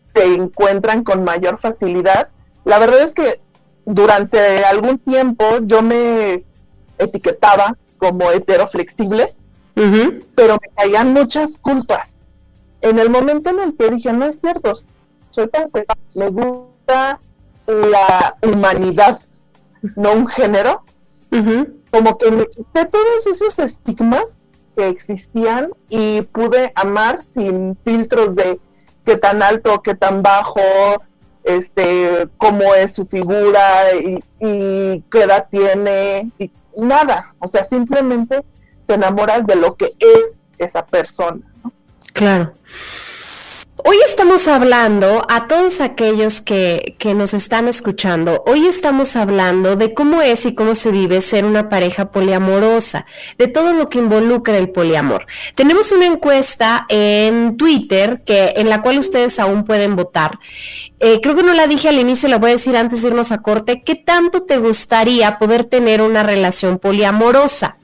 se 0.05 0.25
encuentran 0.25 1.03
con 1.03 1.23
mayor 1.23 1.57
facilidad. 1.57 2.29
La 2.65 2.77
verdad 2.77 3.01
es 3.01 3.15
que 3.15 3.41
durante 3.85 4.63
algún 4.65 4.99
tiempo 4.99 5.45
yo 5.63 5.81
me 5.81 6.43
etiquetaba 6.99 7.77
como 7.97 8.31
heteroflexible, 8.31 9.33
pero 10.35 10.57
me 10.61 10.69
caían 10.75 11.13
muchas 11.13 11.57
culpas 11.57 12.24
en 12.85 12.99
el 12.99 13.09
momento 13.09 13.49
en 13.49 13.59
el 13.59 13.75
que 13.75 13.89
dije, 13.89 14.13
no 14.13 14.25
es 14.25 14.39
cierto, 14.39 14.73
soy 15.31 15.49
me 16.13 16.29
gusta 16.29 17.19
la 17.65 18.37
humanidad, 18.43 19.19
no 19.95 20.13
un 20.13 20.27
género, 20.27 20.83
como 21.89 22.17
que 22.17 22.31
me 22.31 22.45
quité 22.45 22.85
todos 22.85 23.25
esos 23.25 23.57
estigmas 23.57 24.49
que 24.75 24.87
existían 24.87 25.71
y 25.89 26.21
pude 26.21 26.71
amar 26.75 27.23
sin 27.23 27.75
filtros 27.83 28.35
de 28.35 28.59
qué 29.03 29.17
tan 29.17 29.41
alto, 29.41 29.81
qué 29.81 29.95
tan 29.95 30.21
bajo, 30.21 30.61
este, 31.43 32.27
cómo 32.37 32.75
es 32.75 32.93
su 32.93 33.05
figura 33.05 33.95
y, 33.95 34.23
y 34.39 35.01
qué 35.09 35.23
edad 35.23 35.47
tiene, 35.49 36.31
y 36.37 36.51
nada, 36.77 37.33
o 37.39 37.47
sea, 37.47 37.63
simplemente 37.63 38.45
te 38.85 38.93
enamoras 38.93 39.47
de 39.47 39.55
lo 39.55 39.75
que 39.75 39.91
es 39.97 40.43
esa 40.59 40.85
persona. 40.85 41.41
Claro. 42.15 42.53
Hoy 43.83 43.97
estamos 44.07 44.47
hablando 44.47 45.27
a 45.29 45.47
todos 45.47 45.81
aquellos 45.81 46.39
que, 46.39 46.95
que, 46.97 47.13
nos 47.13 47.33
están 47.33 47.67
escuchando, 47.67 48.41
hoy 48.47 48.67
estamos 48.67 49.17
hablando 49.17 49.75
de 49.75 49.93
cómo 49.93 50.21
es 50.21 50.45
y 50.45 50.55
cómo 50.55 50.75
se 50.75 50.91
vive 50.91 51.19
ser 51.19 51.43
una 51.43 51.67
pareja 51.67 52.11
poliamorosa, 52.11 53.05
de 53.37 53.47
todo 53.47 53.73
lo 53.73 53.89
que 53.89 53.99
involucra 53.99 54.57
el 54.57 54.69
poliamor. 54.69 55.27
Tenemos 55.55 55.91
una 55.91 56.05
encuesta 56.05 56.85
en 56.87 57.57
Twitter 57.57 58.23
que, 58.25 58.53
en 58.55 58.69
la 58.69 58.81
cual 58.81 58.97
ustedes 58.97 59.37
aún 59.37 59.65
pueden 59.65 59.97
votar. 59.97 60.39
Eh, 61.01 61.19
creo 61.21 61.35
que 61.35 61.43
no 61.43 61.53
la 61.53 61.67
dije 61.67 61.89
al 61.89 61.99
inicio, 61.99 62.29
la 62.29 62.37
voy 62.37 62.51
a 62.51 62.53
decir 62.53 62.77
antes 62.77 63.01
de 63.01 63.09
irnos 63.09 63.33
a 63.33 63.41
corte. 63.41 63.81
¿Qué 63.85 63.95
tanto 63.95 64.43
te 64.43 64.57
gustaría 64.57 65.37
poder 65.37 65.65
tener 65.65 66.01
una 66.01 66.23
relación 66.23 66.79
poliamorosa? 66.79 67.77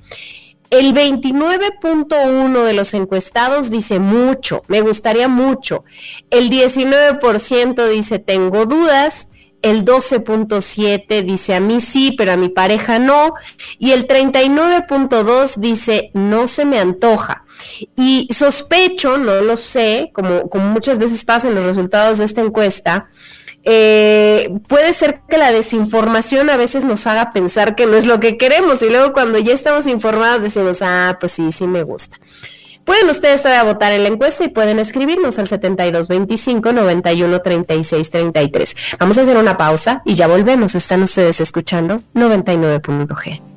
El 0.71 0.93
29.1 0.93 2.63
de 2.63 2.73
los 2.73 2.93
encuestados 2.93 3.69
dice 3.69 3.99
mucho, 3.99 4.63
me 4.69 4.79
gustaría 4.79 5.27
mucho. 5.27 5.83
El 6.29 6.49
19% 6.49 7.89
dice 7.89 8.19
tengo 8.19 8.65
dudas. 8.65 9.27
El 9.61 9.85
12.7 9.85 11.23
dice 11.23 11.53
a 11.53 11.59
mí 11.59 11.81
sí, 11.81 12.15
pero 12.17 12.31
a 12.31 12.37
mi 12.37 12.47
pareja 12.47 12.99
no. 12.99 13.33
Y 13.79 13.91
el 13.91 14.07
39.2 14.07 15.57
dice 15.57 16.09
no 16.13 16.47
se 16.47 16.63
me 16.63 16.79
antoja. 16.79 17.43
Y 17.97 18.29
sospecho, 18.33 19.17
no 19.17 19.41
lo 19.41 19.57
sé, 19.57 20.11
como, 20.13 20.49
muchas 20.53 20.99
veces 20.99 21.25
pasa 21.25 21.49
en 21.49 21.55
los 21.55 21.65
resultados 21.65 22.17
de 22.17 22.25
esta 22.25 22.41
encuesta, 22.41 23.09
eh, 23.63 24.49
puede 24.67 24.93
ser 24.93 25.21
que 25.29 25.37
la 25.37 25.51
desinformación 25.51 26.49
a 26.49 26.57
veces 26.57 26.83
nos 26.83 27.05
haga 27.07 27.31
pensar 27.31 27.75
que 27.75 27.85
no 27.85 27.95
es 27.95 28.05
lo 28.05 28.19
que 28.19 28.37
queremos 28.37 28.81
y 28.81 28.89
luego 28.89 29.13
cuando 29.13 29.37
ya 29.39 29.53
estamos 29.53 29.87
informados 29.87 30.43
decimos, 30.43 30.79
ah, 30.81 31.17
pues 31.19 31.33
sí, 31.33 31.51
sí 31.51 31.67
me 31.67 31.83
gusta. 31.83 32.17
Pueden 32.85 33.09
ustedes 33.09 33.43
todavía 33.43 33.63
votar 33.63 33.93
en 33.93 34.03
la 34.03 34.09
encuesta 34.09 34.43
y 34.43 34.49
pueden 34.49 34.79
escribirnos 34.79 35.37
al 35.37 35.47
7225 35.47 36.73
91 36.73 37.41
36 37.41 38.09
33. 38.09 38.75
Vamos 38.99 39.17
a 39.17 39.21
hacer 39.21 39.37
una 39.37 39.55
pausa 39.55 40.01
y 40.03 40.15
ya 40.15 40.27
volvemos. 40.27 40.73
Están 40.73 41.03
ustedes 41.03 41.39
escuchando 41.41 42.01
99.g. 42.15 43.50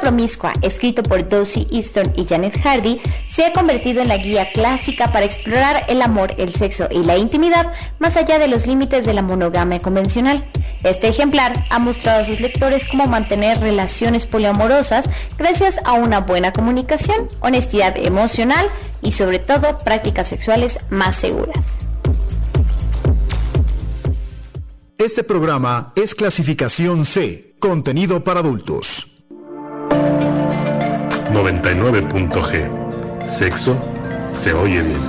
Promiscua, 0.00 0.54
escrito 0.62 1.02
por 1.02 1.28
Dossie 1.28 1.66
Easton 1.70 2.12
y 2.16 2.24
Janet 2.24 2.58
Hardy, 2.62 3.00
se 3.30 3.44
ha 3.44 3.52
convertido 3.52 4.00
en 4.00 4.08
la 4.08 4.16
guía 4.16 4.50
clásica 4.52 5.12
para 5.12 5.26
explorar 5.26 5.84
el 5.88 6.00
amor, 6.00 6.34
el 6.38 6.54
sexo 6.54 6.88
y 6.90 7.02
la 7.02 7.18
intimidad 7.18 7.72
más 7.98 8.16
allá 8.16 8.38
de 8.38 8.48
los 8.48 8.66
límites 8.66 9.04
de 9.04 9.12
la 9.12 9.22
monogamia 9.22 9.80
convencional. 9.80 10.48
Este 10.84 11.08
ejemplar 11.08 11.66
ha 11.68 11.78
mostrado 11.78 12.20
a 12.20 12.24
sus 12.24 12.40
lectores 12.40 12.86
cómo 12.86 13.06
mantener 13.06 13.60
relaciones 13.60 14.24
poliamorosas 14.26 15.04
gracias 15.36 15.76
a 15.84 15.92
una 15.92 16.20
buena 16.20 16.52
comunicación, 16.52 17.28
honestidad 17.40 17.96
emocional 17.98 18.66
y 19.02 19.12
sobre 19.12 19.38
todo 19.38 19.76
prácticas 19.78 20.28
sexuales 20.28 20.78
más 20.88 21.16
seguras. 21.16 21.66
Este 24.96 25.22
programa 25.22 25.92
es 25.96 26.14
clasificación 26.14 27.04
C, 27.04 27.54
contenido 27.60 28.24
para 28.24 28.40
adultos. 28.40 29.17
99.g. 31.32 33.26
Sexo 33.26 33.78
se 34.32 34.52
oye 34.52 34.82
bien. 34.82 35.00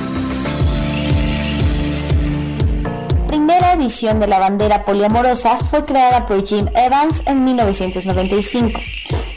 Primera 3.27 3.73
edición 3.73 4.19
de 4.19 4.27
la 4.27 4.39
bandera 4.39 4.83
poliamorosa 4.83 5.57
fue 5.57 5.83
creada 5.83 6.25
por 6.25 6.45
Jim 6.45 6.67
Evans 6.75 7.21
en 7.25 7.43
1995. 7.43 8.79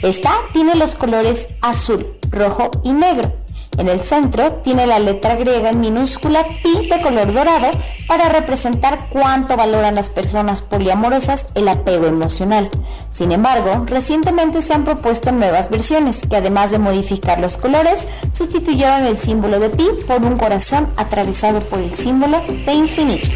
Esta 0.03 0.33
tiene 0.53 0.75
los 0.75 0.95
colores 0.95 1.47
azul, 1.61 2.07
rojo 2.31 2.71
y 2.83 2.93
negro 2.93 3.42
en 3.79 3.89
el 3.89 4.01
centro 4.01 4.53
tiene 4.65 4.87
la 4.87 4.99
letra 4.99 5.37
griega 5.37 5.71
en 5.71 5.81
minúscula 5.81 6.45
pi 6.45 6.89
de 6.89 7.01
color 7.03 7.33
dorado 7.33 7.71
para 8.07 8.29
representar 8.29 9.09
cuánto 9.09 9.57
valoran 9.57 9.95
las 9.95 10.11
personas 10.11 10.63
poliamorosas 10.63 11.47
el 11.55 11.69
apego 11.69 12.07
emocional. 12.07 12.71
Sin 13.13 13.33
embargo, 13.33 13.85
recientemente 13.87 14.63
se 14.63 14.75
han 14.75 14.85
propuesto 14.85 15.33
nuevas 15.33 15.71
versiones 15.71 16.21
que 16.29 16.37
además 16.37 16.71
de 16.71 16.79
modificar 16.79 17.41
los 17.41 17.57
colores, 17.57 18.07
sustituyeron 18.33 19.07
el 19.07 19.19
símbolo 19.19 19.61
de 19.61 19.71
pi 19.71 19.87
por 20.07 20.23
un 20.25 20.37
corazón 20.37 20.89
atravesado 20.97 21.61
por 21.61 21.79
el 21.79 21.93
símbolo 21.93 22.41
de 22.47 22.73
infinito. 22.73 23.29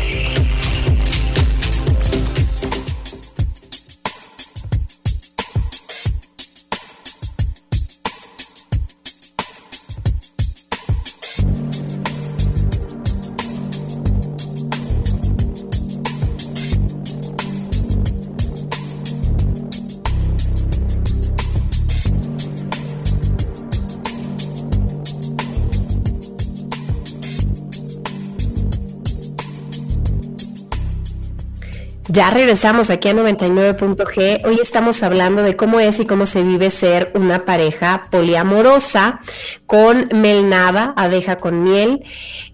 Ya 32.16 32.30
regresamos 32.30 32.88
aquí 32.88 33.10
a 33.10 33.12
99.g. 33.12 34.46
Hoy 34.46 34.58
estamos 34.62 35.02
hablando 35.02 35.42
de 35.42 35.54
cómo 35.54 35.80
es 35.80 36.00
y 36.00 36.06
cómo 36.06 36.24
se 36.24 36.42
vive 36.42 36.70
ser 36.70 37.12
una 37.14 37.40
pareja 37.40 38.06
poliamorosa 38.10 39.20
con 39.66 40.08
Mel 40.14 40.48
Nava, 40.48 40.94
abeja 40.96 41.36
con 41.36 41.62
miel. 41.62 42.06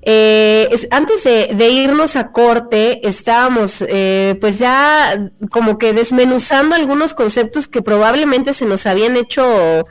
Eh, 0.03 0.69
antes 0.91 1.23
de, 1.23 1.71
irnos 1.71 2.17
a 2.17 2.33
corte, 2.33 3.07
estábamos 3.07 3.85
eh, 3.87 4.37
pues 4.41 4.59
ya 4.59 5.31
como 5.53 5.79
que 5.79 5.93
desmenuzando 5.93 6.75
algunos 6.75 7.15
conceptos 7.15 7.69
que 7.69 7.83
probablemente 7.83 8.55
se 8.55 8.65
nos 8.65 8.85
habían 8.89 9.17
hecho 9.17 9.87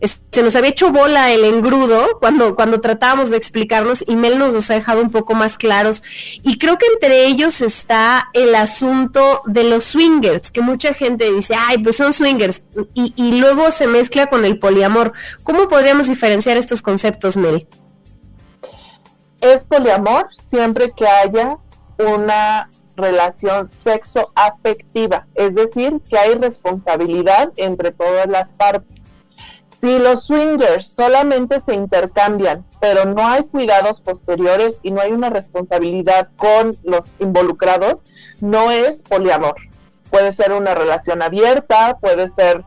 se 0.00 0.42
nos 0.42 0.54
había 0.54 0.70
hecho 0.70 0.92
bola 0.92 1.32
el 1.32 1.44
engrudo 1.44 2.18
cuando, 2.20 2.54
cuando 2.54 2.82
tratábamos 2.82 3.30
de 3.30 3.38
explicarnos 3.38 4.04
y 4.06 4.14
Mel 4.14 4.38
nos 4.38 4.52
los 4.52 4.70
ha 4.70 4.74
dejado 4.74 5.00
un 5.00 5.10
poco 5.10 5.34
más 5.34 5.56
claros. 5.56 6.02
Y 6.42 6.58
creo 6.58 6.76
que 6.76 6.86
entre 6.92 7.24
ellos 7.24 7.62
está 7.62 8.28
el 8.34 8.54
asunto 8.54 9.40
de 9.46 9.64
los 9.64 9.84
swingers, 9.84 10.50
que 10.50 10.60
mucha 10.60 10.92
gente 10.92 11.32
dice, 11.32 11.54
ay, 11.58 11.78
pues 11.78 11.96
son 11.96 12.12
swingers, 12.12 12.64
y, 12.92 13.14
y 13.16 13.40
luego 13.40 13.70
se 13.70 13.86
mezcla 13.86 14.26
con 14.26 14.44
el 14.44 14.58
poliamor. 14.58 15.14
¿Cómo 15.42 15.68
podríamos 15.68 16.08
diferenciar 16.08 16.58
estos 16.58 16.82
conceptos, 16.82 17.38
Mel? 17.38 17.66
Es 19.40 19.64
poliamor 19.64 20.28
siempre 20.48 20.92
que 20.94 21.06
haya 21.06 21.56
una 21.98 22.68
relación 22.96 23.70
sexo 23.72 24.30
afectiva, 24.34 25.26
es 25.34 25.54
decir, 25.54 26.00
que 26.08 26.18
hay 26.18 26.34
responsabilidad 26.34 27.52
entre 27.56 27.92
todas 27.92 28.26
las 28.26 28.52
partes 28.54 29.05
si 29.80 29.98
los 29.98 30.24
swingers 30.24 30.94
solamente 30.94 31.60
se 31.60 31.74
intercambian, 31.74 32.64
pero 32.80 33.04
no 33.04 33.26
hay 33.26 33.44
cuidados 33.44 34.00
posteriores 34.00 34.80
y 34.82 34.90
no 34.90 35.00
hay 35.00 35.12
una 35.12 35.30
responsabilidad 35.30 36.28
con 36.36 36.76
los 36.82 37.12
involucrados, 37.18 38.04
no 38.40 38.70
es 38.70 39.02
poliamor. 39.02 39.54
Puede 40.10 40.32
ser 40.32 40.52
una 40.52 40.74
relación 40.74 41.22
abierta, 41.22 41.98
puede 42.00 42.30
ser 42.30 42.64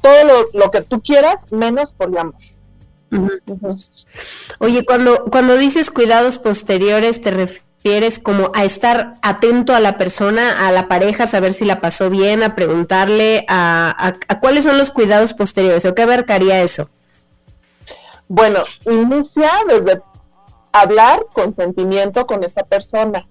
todo 0.00 0.46
lo, 0.52 0.70
que 0.70 0.82
tú 0.82 1.02
quieras, 1.02 1.46
menos 1.50 1.92
poliamor. 1.92 2.34
Oye, 4.58 4.84
cuando, 4.84 5.24
cuando 5.30 5.56
dices 5.56 5.90
cuidados 5.90 6.38
posteriores, 6.38 7.20
¿te 7.20 7.30
refieres? 7.30 7.67
Refieres 7.88 8.18
como 8.18 8.50
a 8.54 8.64
estar 8.64 9.14
atento 9.22 9.74
a 9.74 9.80
la 9.80 9.96
persona, 9.96 10.68
a 10.68 10.72
la 10.72 10.88
pareja, 10.88 11.26
saber 11.26 11.54
si 11.54 11.64
la 11.64 11.80
pasó 11.80 12.10
bien, 12.10 12.42
a 12.42 12.54
preguntarle 12.54 13.46
a, 13.48 14.12
cuáles 14.42 14.64
son 14.64 14.76
los 14.76 14.90
cuidados 14.90 15.32
posteriores 15.32 15.86
o 15.86 15.94
qué 15.94 16.02
abarcaría 16.02 16.60
eso? 16.60 16.90
Bueno, 18.28 18.62
inicia 18.84 19.50
desde 19.66 20.02
hablar 20.70 21.24
con 21.32 21.54
sentimiento 21.54 22.26
con 22.26 22.44
esa 22.44 22.62
persona. 22.62 23.26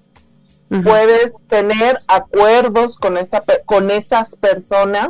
Puedes 0.70 1.36
tener 1.48 2.00
acuerdos 2.08 2.98
con, 2.98 3.18
esa, 3.18 3.44
con 3.66 3.92
esas 3.92 4.36
personas 4.38 5.10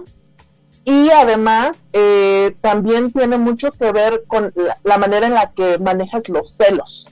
y 0.84 1.10
además 1.10 1.88
eh, 1.94 2.54
también 2.60 3.14
tiene 3.14 3.38
mucho 3.38 3.72
que 3.72 3.94
ver 3.94 4.26
con 4.28 4.54
la 4.84 4.98
manera 4.98 5.26
en 5.26 5.36
la 5.36 5.52
que 5.52 5.80
manejas 5.80 6.24
los 6.28 6.54
celos 6.58 7.08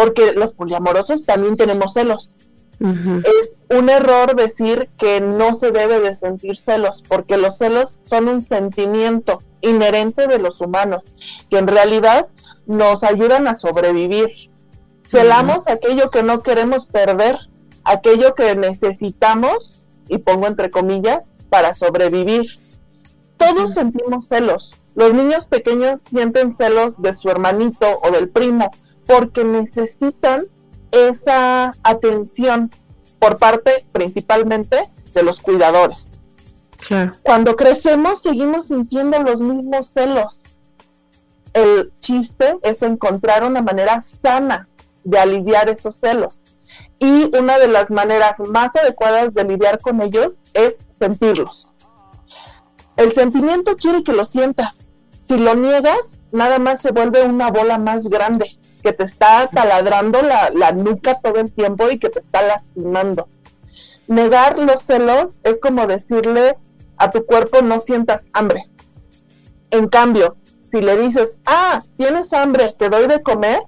porque 0.00 0.32
los 0.32 0.54
poliamorosos 0.54 1.26
también 1.26 1.58
tenemos 1.58 1.92
celos. 1.92 2.32
Es 2.80 3.52
un 3.68 3.90
error 3.90 4.34
decir 4.34 4.88
que 4.96 5.20
no 5.20 5.54
se 5.54 5.72
debe 5.72 6.00
de 6.00 6.14
sentir 6.14 6.56
celos, 6.56 7.04
porque 7.06 7.36
los 7.36 7.58
celos 7.58 8.00
son 8.08 8.28
un 8.28 8.40
sentimiento 8.40 9.42
inherente 9.60 10.26
de 10.26 10.38
los 10.38 10.62
humanos, 10.62 11.04
que 11.50 11.58
en 11.58 11.66
realidad 11.66 12.28
nos 12.64 13.04
ayudan 13.04 13.46
a 13.46 13.54
sobrevivir. 13.54 14.30
Celamos 15.04 15.68
aquello 15.68 16.08
que 16.08 16.22
no 16.22 16.42
queremos 16.42 16.86
perder, 16.86 17.36
aquello 17.84 18.34
que 18.34 18.56
necesitamos, 18.56 19.84
y 20.08 20.16
pongo 20.16 20.46
entre 20.46 20.70
comillas, 20.70 21.30
para 21.50 21.74
sobrevivir. 21.74 22.58
Todos 23.36 23.74
sentimos 23.74 24.28
celos. 24.28 24.74
Los 24.94 25.12
niños 25.12 25.46
pequeños 25.46 26.00
sienten 26.00 26.54
celos 26.54 27.02
de 27.02 27.12
su 27.12 27.28
hermanito 27.28 28.00
o 28.02 28.10
del 28.10 28.30
primo, 28.30 28.70
porque 29.10 29.42
necesitan 29.42 30.46
esa 30.92 31.74
atención 31.82 32.70
por 33.18 33.38
parte 33.38 33.84
principalmente 33.90 34.88
de 35.12 35.22
los 35.24 35.40
cuidadores. 35.40 36.10
Cuando 37.24 37.56
crecemos 37.56 38.22
seguimos 38.22 38.68
sintiendo 38.68 39.18
los 39.18 39.42
mismos 39.42 39.88
celos. 39.88 40.44
El 41.52 41.92
chiste 41.98 42.56
es 42.62 42.82
encontrar 42.82 43.44
una 43.44 43.62
manera 43.62 44.00
sana 44.00 44.68
de 45.02 45.18
aliviar 45.18 45.68
esos 45.68 45.96
celos. 45.96 46.42
Y 47.00 47.36
una 47.36 47.58
de 47.58 47.66
las 47.66 47.90
maneras 47.90 48.38
más 48.38 48.76
adecuadas 48.76 49.34
de 49.34 49.42
lidiar 49.42 49.80
con 49.80 50.00
ellos 50.02 50.38
es 50.54 50.80
sentirlos. 50.92 51.72
El 52.96 53.10
sentimiento 53.10 53.76
quiere 53.76 54.04
que 54.04 54.12
lo 54.12 54.24
sientas. 54.24 54.92
Si 55.20 55.36
lo 55.36 55.56
niegas, 55.56 56.20
nada 56.30 56.60
más 56.60 56.80
se 56.80 56.92
vuelve 56.92 57.24
una 57.24 57.50
bola 57.50 57.78
más 57.78 58.06
grande 58.06 58.60
que 58.82 58.92
te 58.92 59.04
está 59.04 59.46
taladrando 59.46 60.20
la, 60.22 60.72
nuca 60.72 61.20
todo 61.20 61.36
el 61.36 61.52
tiempo 61.52 61.90
y 61.90 61.98
que 61.98 62.08
te 62.08 62.18
está 62.18 62.42
lastimando. 62.42 63.28
Negar 64.08 64.58
los 64.58 64.82
celos 64.82 65.36
es 65.44 65.60
como 65.60 65.86
decirle 65.86 66.56
a 66.96 67.10
tu 67.10 67.24
cuerpo 67.24 67.62
no 67.62 67.80
sientas 67.80 68.28
hambre. 68.32 68.68
En 69.70 69.88
cambio, 69.88 70.36
si 70.62 70.80
le 70.80 70.96
dices, 70.96 71.36
ah, 71.46 71.84
tienes 71.96 72.32
hambre, 72.32 72.74
te 72.76 72.88
doy 72.88 73.06
de 73.06 73.22
comer, 73.22 73.62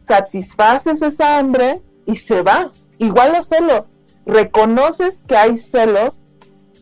satisfaces 0.00 1.02
esa 1.02 1.38
hambre 1.38 1.80
y 2.06 2.16
se 2.16 2.42
va. 2.42 2.70
Igual 2.98 3.32
los 3.32 3.48
celos. 3.48 3.90
Reconoces 4.26 5.24
que 5.26 5.36
hay 5.36 5.58
celos, 5.58 6.24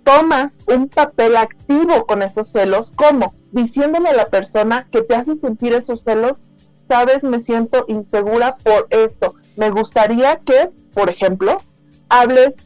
tomas 0.05 0.63
un 0.67 0.89
papel 0.89 1.37
activo 1.37 2.07
con 2.07 2.23
esos 2.23 2.51
celos, 2.51 2.93
como 2.95 3.35
diciéndole 3.53 4.11
a 4.11 4.15
la 4.15 4.27
persona 4.27 4.89
que 4.91 5.03
te 5.03 5.15
hace 5.15 5.37
sentir 5.37 5.73
esos 5.73 6.03
celos 6.03 6.43
sabes, 6.91 7.23
me 7.23 7.39
siento 7.39 7.85
insegura 7.87 8.57
por 8.57 8.89
esto. 8.91 9.37
Me 9.55 9.71
gustaría 9.71 10.41
que, 10.41 10.71
por 10.93 11.09
ejemplo, 11.09 11.59
hables 12.09 12.57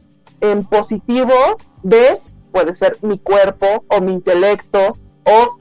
en 0.41 0.65
positivo 0.65 1.35
de, 1.83 2.19
puede 2.51 2.73
ser 2.73 2.97
mi 3.03 3.19
cuerpo 3.19 3.85
o 3.89 4.01
mi 4.01 4.13
intelecto 4.13 4.97
O, 5.27 5.59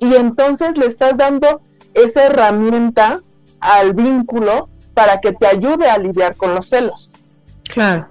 y 0.00 0.16
entonces 0.16 0.76
le 0.76 0.86
estás 0.86 1.16
dando 1.16 1.60
esa 1.94 2.24
herramienta 2.24 3.20
al 3.60 3.92
vínculo 3.92 4.68
para 4.92 5.20
que 5.20 5.32
te 5.32 5.46
ayude 5.46 5.88
a 5.88 5.98
lidiar 5.98 6.34
con 6.34 6.56
los 6.56 6.68
celos. 6.68 7.12
Claro. 7.62 8.08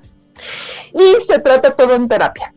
Y 0.93 1.21
se 1.25 1.39
trata 1.39 1.71
todo 1.71 1.93
en 1.93 2.08
terapia. 2.08 2.53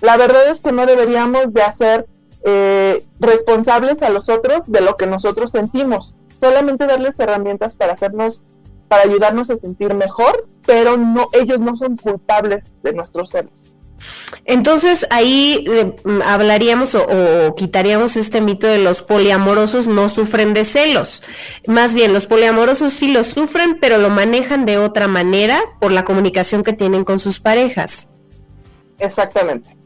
La 0.00 0.16
verdad 0.16 0.48
es 0.48 0.60
que 0.60 0.70
no 0.70 0.86
deberíamos 0.86 1.52
de 1.52 1.62
hacer 1.62 2.06
eh, 2.44 3.04
responsables 3.20 4.02
a 4.02 4.10
los 4.10 4.28
otros 4.28 4.70
de 4.70 4.80
lo 4.80 4.96
que 4.96 5.06
nosotros 5.06 5.50
sentimos. 5.50 6.18
Solamente 6.36 6.86
darles 6.86 7.20
herramientas 7.20 7.76
para 7.76 7.92
hacernos, 7.92 8.42
para 8.88 9.02
ayudarnos 9.02 9.50
a 9.50 9.56
sentir 9.56 9.94
mejor, 9.94 10.48
pero 10.66 10.96
no, 10.96 11.28
ellos 11.32 11.60
no 11.60 11.76
son 11.76 11.96
culpables 11.96 12.72
de 12.82 12.92
nuestros 12.92 13.30
celos. 13.30 13.72
Entonces 14.44 15.06
ahí 15.10 15.64
eh, 15.68 15.94
hablaríamos 16.24 16.94
o, 16.94 17.54
quitaríamos 17.54 18.16
este 18.16 18.40
mito 18.40 18.66
de 18.66 18.78
los 18.78 19.02
poliamorosos 19.02 19.86
no 19.86 20.08
sufren 20.08 20.54
de 20.54 20.64
celos. 20.64 21.22
Más 21.66 21.94
bien, 21.94 22.12
los 22.12 22.26
poliamorosos 22.26 22.92
sí 22.92 23.12
los 23.12 23.28
sufren, 23.28 23.78
pero 23.80 23.98
lo 23.98 24.10
manejan 24.10 24.66
de 24.66 24.78
otra 24.78 25.06
manera 25.08 25.60
por 25.80 25.92
la 25.92 26.04
comunicación 26.04 26.62
que 26.64 26.72
tienen 26.72 27.04
con 27.04 27.20
sus 27.20 27.40
parejas. 27.40 28.14
Exactamente. 28.98 29.76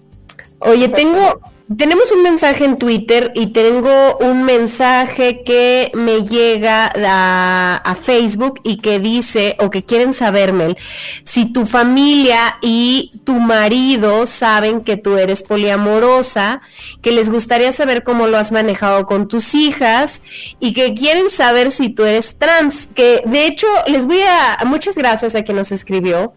Oye, 0.58 0.88
tengo, 0.88 1.40
tenemos 1.74 2.12
un 2.12 2.22
mensaje 2.22 2.64
en 2.64 2.78
Twitter 2.78 3.32
y 3.34 3.48
tengo 3.48 4.18
un 4.18 4.44
mensaje 4.44 5.42
que 5.42 5.90
me 5.94 6.24
llega 6.24 6.92
a, 6.94 7.96
Facebook 8.00 8.60
y 8.62 8.76
que 8.76 9.00
dice, 9.00 9.56
o 9.58 9.70
que 9.70 9.82
quieren 9.82 10.12
saberme, 10.12 10.76
si 11.24 11.52
tu 11.52 11.66
familia 11.66 12.58
y 12.60 13.10
tu 13.24 13.40
marido 13.40 14.26
saben 14.26 14.82
que 14.82 14.96
tú 14.96 15.16
eres 15.16 15.42
poliamorosa, 15.42 16.60
que 17.02 17.10
les 17.10 17.30
gustaría 17.30 17.72
saber 17.72 18.04
cómo 18.04 18.28
lo 18.28 18.36
has 18.36 18.52
manejado 18.52 19.06
con 19.06 19.26
tus 19.26 19.54
hijas 19.54 20.22
y 20.60 20.72
que 20.72 20.94
quieren 20.94 21.30
saber 21.30 21.72
si 21.72 21.88
tú 21.88 22.04
eres 22.04 22.38
trans, 22.38 22.88
que 22.94 23.22
de 23.26 23.46
hecho 23.46 23.66
les 23.88 24.06
voy 24.06 24.20
a, 24.20 24.64
muchas 24.66 24.94
gracias 24.94 25.34
a 25.34 25.42
quien 25.42 25.56
nos 25.56 25.72
escribió. 25.72 26.34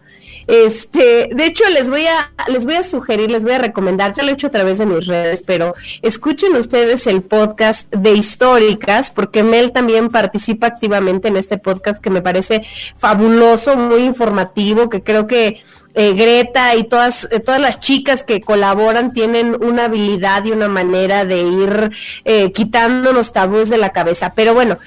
Este, 0.50 1.30
de 1.32 1.46
hecho, 1.46 1.62
les 1.70 1.88
voy 1.88 2.06
a, 2.08 2.32
les 2.48 2.64
voy 2.64 2.74
a 2.74 2.82
sugerir, 2.82 3.30
les 3.30 3.44
voy 3.44 3.52
a 3.52 3.60
recomendar, 3.60 4.14
ya 4.14 4.24
lo 4.24 4.30
he 4.30 4.32
hecho 4.32 4.48
a 4.48 4.50
través 4.50 4.78
de 4.78 4.86
mis 4.86 5.06
redes, 5.06 5.44
pero 5.46 5.76
escuchen 6.02 6.56
ustedes 6.56 7.06
el 7.06 7.22
podcast 7.22 7.88
de 7.94 8.14
históricas, 8.14 9.12
porque 9.12 9.44
Mel 9.44 9.70
también 9.70 10.08
participa 10.08 10.66
activamente 10.66 11.28
en 11.28 11.36
este 11.36 11.56
podcast 11.56 12.02
que 12.02 12.10
me 12.10 12.20
parece 12.20 12.64
fabuloso, 12.98 13.76
muy 13.76 14.00
informativo, 14.00 14.90
que 14.90 15.04
creo 15.04 15.28
que 15.28 15.62
eh, 15.94 16.14
Greta 16.14 16.74
y 16.74 16.82
todas, 16.82 17.28
eh, 17.30 17.38
todas 17.38 17.60
las 17.60 17.78
chicas 17.78 18.24
que 18.24 18.40
colaboran 18.40 19.12
tienen 19.12 19.56
una 19.62 19.84
habilidad 19.84 20.44
y 20.44 20.50
una 20.50 20.66
manera 20.66 21.24
de 21.24 21.42
ir 21.42 21.92
eh, 22.24 22.50
quitando 22.50 23.12
los 23.12 23.32
tabúes 23.32 23.70
de 23.70 23.78
la 23.78 23.90
cabeza. 23.90 24.32
Pero 24.34 24.52
bueno, 24.52 24.78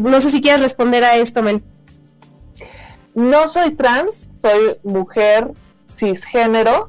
no 0.00 0.20
sé 0.22 0.30
si 0.30 0.40
quieres 0.40 0.62
responder 0.62 1.04
a 1.04 1.16
esto, 1.16 1.42
Mel. 1.42 1.62
No 3.16 3.48
soy 3.48 3.74
trans, 3.74 4.28
soy 4.30 4.76
mujer 4.84 5.52
cisgénero. 5.90 6.88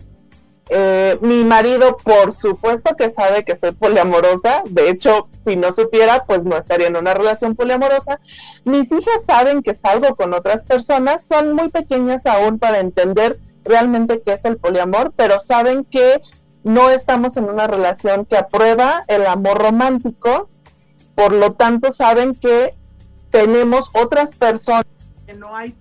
Eh, 0.69 1.17
mi 1.21 1.45
marido, 1.45 1.95
por 1.95 2.33
supuesto 2.33 2.97
que 2.97 3.09
sabe 3.09 3.45
que 3.45 3.55
soy 3.55 3.71
poliamorosa. 3.71 4.61
De 4.65 4.89
hecho, 4.89 5.29
si 5.45 5.55
no 5.55 5.71
supiera, 5.71 6.25
pues 6.25 6.43
no 6.43 6.57
estaría 6.57 6.87
en 6.87 6.97
una 6.97 7.13
relación 7.13 7.55
poliamorosa. 7.55 8.19
Mis 8.65 8.91
hijas 8.91 9.23
saben 9.25 9.63
que 9.63 9.73
salgo 9.73 10.17
con 10.17 10.33
otras 10.33 10.65
personas. 10.65 11.25
Son 11.25 11.53
muy 11.53 11.69
pequeñas 11.69 12.25
aún 12.25 12.59
para 12.59 12.79
entender 12.79 13.39
realmente 13.63 14.21
qué 14.21 14.33
es 14.33 14.43
el 14.43 14.57
poliamor, 14.57 15.13
pero 15.15 15.39
saben 15.39 15.85
que 15.85 16.21
no 16.65 16.89
estamos 16.89 17.37
en 17.37 17.45
una 17.45 17.67
relación 17.67 18.25
que 18.25 18.35
aprueba 18.35 19.05
el 19.07 19.25
amor 19.27 19.59
romántico. 19.59 20.49
Por 21.15 21.31
lo 21.31 21.51
tanto, 21.51 21.93
saben 21.93 22.35
que 22.35 22.75
tenemos 23.29 23.91
otras 23.93 24.35
personas. 24.35 24.83
Que 25.25 25.33
no 25.33 25.55
hay 25.55 25.73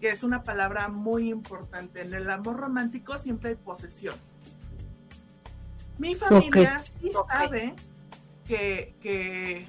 que 0.00 0.10
es 0.10 0.22
una 0.22 0.42
palabra 0.42 0.88
muy 0.88 1.30
importante. 1.30 2.02
En 2.02 2.14
el 2.14 2.28
amor 2.30 2.56
romántico 2.56 3.18
siempre 3.18 3.50
hay 3.50 3.56
posesión. 3.56 4.14
Mi 5.98 6.14
familia 6.14 6.80
sí 6.80 7.10
sabe 7.28 7.74
que, 8.46 8.94
que, 9.00 9.68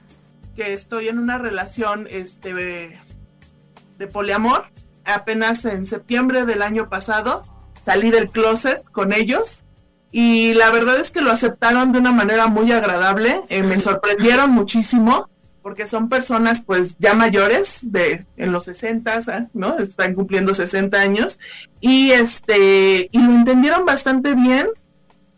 estoy 0.74 1.08
en 1.08 1.20
una 1.20 1.38
relación 1.38 2.08
este, 2.10 2.54
de 2.54 4.08
poliamor. 4.08 4.66
Apenas 5.06 5.64
en 5.66 5.86
septiembre 5.86 6.46
del 6.46 6.62
año 6.62 6.90
pasado 6.90 7.44
salí 7.84 8.12
del 8.12 8.30
closet 8.30 8.84
con 8.92 9.14
ellos 9.14 9.64
y 10.12 10.54
la 10.54 10.72
verdad 10.72 11.00
es 11.00 11.12
que 11.12 11.22
lo 11.22 11.32
aceptaron 11.32 11.92
de 11.92 12.00
una 12.00 12.12
manera 12.12 12.48
muy 12.48 12.72
agradable. 12.72 13.42
Eh, 13.50 13.64
me 13.64 13.80
sorprendieron 13.80 14.52
muchísimo 14.52 15.30
porque 15.68 15.86
son 15.86 16.08
personas 16.08 16.62
pues 16.62 16.96
ya 16.98 17.14
mayores 17.14 17.80
de 17.82 18.26
en 18.38 18.54
los 18.54 18.64
60, 18.64 19.20
ah, 19.28 19.48
¿no? 19.54 19.78
Están 19.78 20.14
cumpliendo 20.14 20.54
60 20.54 20.98
años 20.98 21.42
y 21.82 22.12
este 22.12 23.10
y 23.12 23.20
lo 23.20 23.34
entendieron 23.34 23.86
bastante 23.86 24.34
bien. 24.34 24.70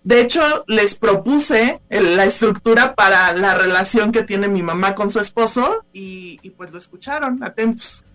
De 0.04 0.22
hecho, 0.22 0.66
les 0.68 0.94
propuse 0.94 1.82
la 1.90 2.26
estructura 2.26 2.94
para 2.94 3.34
la 3.34 3.56
relación 3.56 4.12
que 4.12 4.22
tiene 4.22 4.50
mi 4.50 4.62
mamá 4.62 4.94
con 4.94 5.10
su 5.10 5.20
esposo 5.20 5.84
y 5.94 6.38
pues 6.52 6.70
lo 6.72 6.78
escucharon, 6.78 7.44
atentos. 7.44 8.06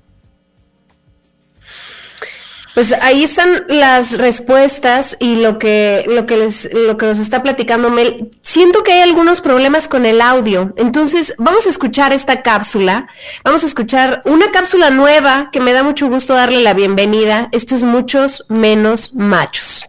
Pues 2.74 2.92
ahí 3.00 3.22
están 3.22 3.64
las 3.68 4.18
respuestas 4.18 5.16
y 5.20 5.36
lo 5.36 5.60
que, 5.60 6.04
lo 6.08 6.26
que 6.26 6.36
les, 6.36 6.72
lo 6.72 6.96
que 6.96 7.06
nos 7.06 7.20
está 7.20 7.42
platicando 7.42 7.88
Mel. 7.88 8.30
Siento 8.42 8.82
que 8.82 8.92
hay 8.92 9.00
algunos 9.02 9.40
problemas 9.40 9.86
con 9.86 10.06
el 10.06 10.20
audio. 10.20 10.74
Entonces, 10.76 11.34
vamos 11.38 11.66
a 11.66 11.70
escuchar 11.70 12.12
esta 12.12 12.42
cápsula. 12.42 13.06
Vamos 13.44 13.62
a 13.62 13.66
escuchar 13.66 14.22
una 14.24 14.50
cápsula 14.50 14.90
nueva 14.90 15.50
que 15.52 15.60
me 15.60 15.72
da 15.72 15.84
mucho 15.84 16.08
gusto 16.08 16.34
darle 16.34 16.62
la 16.62 16.74
bienvenida. 16.74 17.48
Esto 17.52 17.76
es 17.76 17.84
muchos 17.84 18.44
menos 18.48 19.14
machos. 19.14 19.84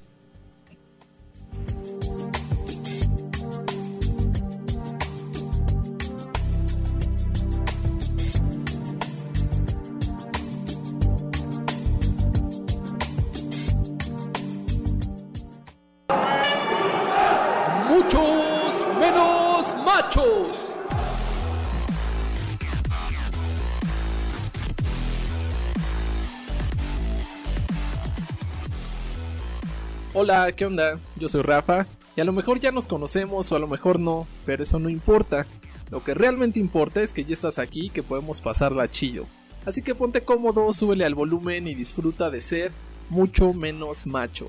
Hola, 30.28 30.52
¿qué 30.54 30.66
onda? 30.66 31.00
Yo 31.18 31.30
soy 31.30 31.44
Rafa 31.44 31.86
y 32.16 32.22
a 32.22 32.26
lo 32.26 32.32
mejor 32.32 32.60
ya 32.60 32.72
nos 32.72 32.88
conocemos 32.88 33.52
o 33.52 33.56
a 33.56 33.60
lo 33.60 33.68
mejor 33.68 34.00
no, 34.00 34.26
pero 34.44 34.64
eso 34.64 34.80
no 34.80 34.90
importa. 34.90 35.46
Lo 35.92 36.04
que 36.04 36.16
realmente 36.16 36.60
importa 36.60 37.04
es 37.04 37.14
que 37.14 37.26
ya 37.26 37.34
estás 37.34 37.60
aquí 37.60 37.86
y 37.86 37.90
que 37.92 38.02
podemos 38.02 38.42
pasarla 38.42 38.90
chillo. 38.90 39.26
Así 39.68 39.84
que 39.84 39.94
ponte 39.94 40.22
cómodo, 40.22 40.74
súbele 40.74 41.06
al 41.06 41.14
volumen 41.14 41.68
y 41.68 41.76
disfruta 41.76 42.32
de 42.32 42.42
ser 42.42 42.72
mucho 43.12 43.54
menos 43.54 44.08
macho. 44.08 44.48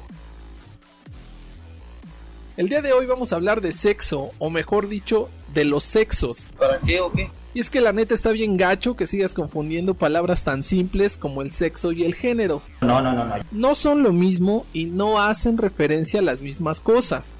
El 2.57 2.71
día 2.71 2.81
de 2.81 2.95
hoy 2.95 3.05
vamos 3.05 3.35
a 3.35 3.37
hablar 3.37 3.61
de 3.61 3.73
sexo, 3.73 4.31
o 4.39 4.49
mejor 4.49 4.89
dicho, 4.89 5.29
de 5.53 5.67
los 5.67 5.85
sexos. 5.85 6.49
¿Para 6.59 6.81
qué 6.81 7.03
o 7.03 7.13
qué? 7.13 7.31
Y 7.57 7.61
es 7.61 7.71
que 7.71 7.81
la 7.81 7.95
neta 7.95 8.13
está 8.13 8.33
bien 8.33 8.59
gacho 8.59 8.97
que 8.97 9.07
sigas 9.07 9.33
confundiendo 9.33 9.95
palabras 9.95 10.45
tan 10.45 10.63
simples 10.63 11.17
como 11.17 11.41
el 11.41 11.53
sexo 11.53 11.91
y 11.91 12.05
el 12.05 12.15
género. 12.15 12.61
No, 12.83 13.01
no, 13.01 13.15
no, 13.15 13.25
no. 13.25 13.35
No 13.51 13.75
son 13.75 14.03
lo 14.03 14.13
mismo 14.13 14.67
y 14.75 14.85
no 14.85 15.23
hacen 15.23 15.57
referencia 15.57 16.21
a 16.21 16.23
las 16.23 16.43
mismas 16.43 16.83
cosas. 16.83 17.35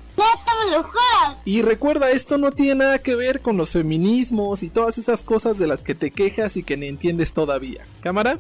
Y 1.45 1.61
recuerda, 1.61 2.11
esto 2.13 2.39
no 2.39 2.51
tiene 2.51 2.77
nada 2.77 3.01
que 3.01 3.15
ver 3.15 3.43
con 3.43 3.59
los 3.59 3.75
feminismos 3.75 4.63
y 4.63 4.71
todas 4.71 4.97
esas 4.97 5.23
cosas 5.23 5.59
de 5.59 5.67
las 5.67 5.83
que 5.83 5.95
te 5.95 6.11
quejas 6.11 6.57
y 6.57 6.63
que 6.63 6.79
ni 6.79 6.87
entiendes 6.87 7.35
todavía. 7.35 7.85
¿Cámara? 8.01 8.39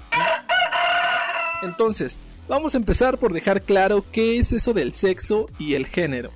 Entonces, 1.62 2.18
vamos 2.48 2.74
a 2.74 2.78
empezar 2.78 3.18
por 3.18 3.34
dejar 3.34 3.60
claro 3.60 4.02
qué 4.12 4.38
es 4.38 4.50
eso 4.54 4.72
del 4.72 4.94
sexo 4.94 5.50
y 5.58 5.74
el 5.74 5.84
género. 5.84 6.30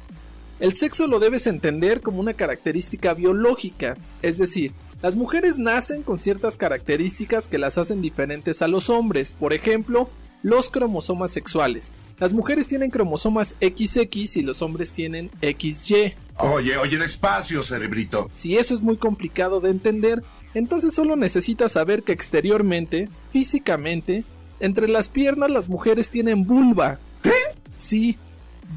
El 0.59 0.77
sexo 0.77 1.07
lo 1.07 1.19
debes 1.19 1.47
entender 1.47 2.03
como 2.03 2.21
una 2.21 2.35
característica 2.35 3.15
biológica, 3.15 3.97
es 4.21 4.37
decir, 4.37 4.75
las 5.03 5.17
mujeres 5.17 5.59
nacen 5.59 6.03
con 6.03 6.19
ciertas 6.19 6.57
características 6.57 7.49
que 7.49 7.59
las 7.59 7.79
hacen 7.79 8.03
diferentes 8.03 8.61
a 8.61 8.69
los 8.69 8.91
hombres, 8.91 9.33
por 9.33 9.53
ejemplo, 9.53 10.11
los 10.43 10.71
cromosomas 10.71 11.33
sexuales. 11.33 11.91
Las 12.19 12.35
mujeres 12.35 12.67
tienen 12.67 12.91
cromosomas 12.91 13.57
XX 13.63 14.37
y 14.37 14.43
los 14.43 14.61
hombres 14.61 14.91
tienen 14.91 15.31
XY. 15.41 16.15
Oye, 16.39 16.77
oye, 16.77 16.99
despacio, 16.99 17.63
cerebrito. 17.63 18.29
Si 18.33 18.57
eso 18.57 18.75
es 18.75 18.83
muy 18.83 18.99
complicado 18.99 19.61
de 19.61 19.71
entender, 19.71 20.23
entonces 20.53 20.95
solo 20.95 21.17
necesitas 21.17 21.73
saber 21.73 22.03
que 22.03 22.13
exteriormente, 22.13 23.09
físicamente, 23.33 24.25
entre 24.61 24.87
las 24.89 25.09
piernas 25.09 25.51
las 25.51 25.71
mujeres 25.71 26.11
tienen 26.11 26.47
vulva. 26.47 26.99
¿Qué? 27.23 27.33
Sí, 27.79 28.19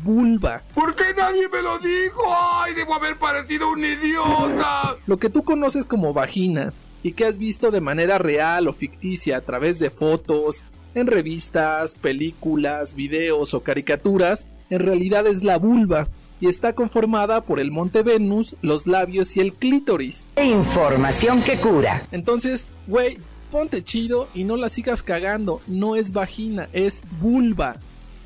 vulva. 0.03 0.63
¿Por 0.73 0.95
qué 0.95 1.13
nadie 1.15 1.47
me 1.49 1.61
lo 1.61 1.77
dijo? 1.79 2.21
¡Ay, 2.35 2.73
debo 2.73 2.95
haber 2.95 3.17
parecido 3.17 3.71
un 3.71 3.83
idiota! 3.85 4.97
Lo 5.05 5.17
que 5.17 5.29
tú 5.29 5.43
conoces 5.43 5.85
como 5.85 6.13
vagina 6.13 6.73
y 7.03 7.13
que 7.13 7.25
has 7.25 7.37
visto 7.37 7.69
de 7.69 7.81
manera 7.81 8.17
real 8.17 8.67
o 8.67 8.73
ficticia 8.73 9.37
a 9.37 9.41
través 9.41 9.79
de 9.79 9.89
fotos, 9.89 10.63
en 10.95 11.07
revistas, 11.07 11.95
películas, 11.95 12.95
videos 12.95 13.53
o 13.53 13.61
caricaturas, 13.61 14.47
en 14.69 14.79
realidad 14.79 15.27
es 15.27 15.43
la 15.43 15.57
vulva 15.57 16.07
y 16.39 16.47
está 16.47 16.73
conformada 16.73 17.41
por 17.41 17.59
el 17.59 17.71
monte 17.71 18.03
Venus, 18.03 18.55
los 18.61 18.87
labios 18.87 19.37
y 19.37 19.39
el 19.39 19.53
clítoris. 19.53 20.27
Información 20.41 21.41
que 21.41 21.57
cura. 21.57 22.03
Entonces, 22.11 22.67
güey, 22.87 23.17
ponte 23.51 23.83
chido 23.83 24.27
y 24.33 24.43
no 24.43 24.57
la 24.57 24.69
sigas 24.69 25.03
cagando. 25.03 25.61
No 25.67 25.95
es 25.95 26.11
vagina, 26.11 26.67
es 26.73 27.03
vulva. 27.21 27.77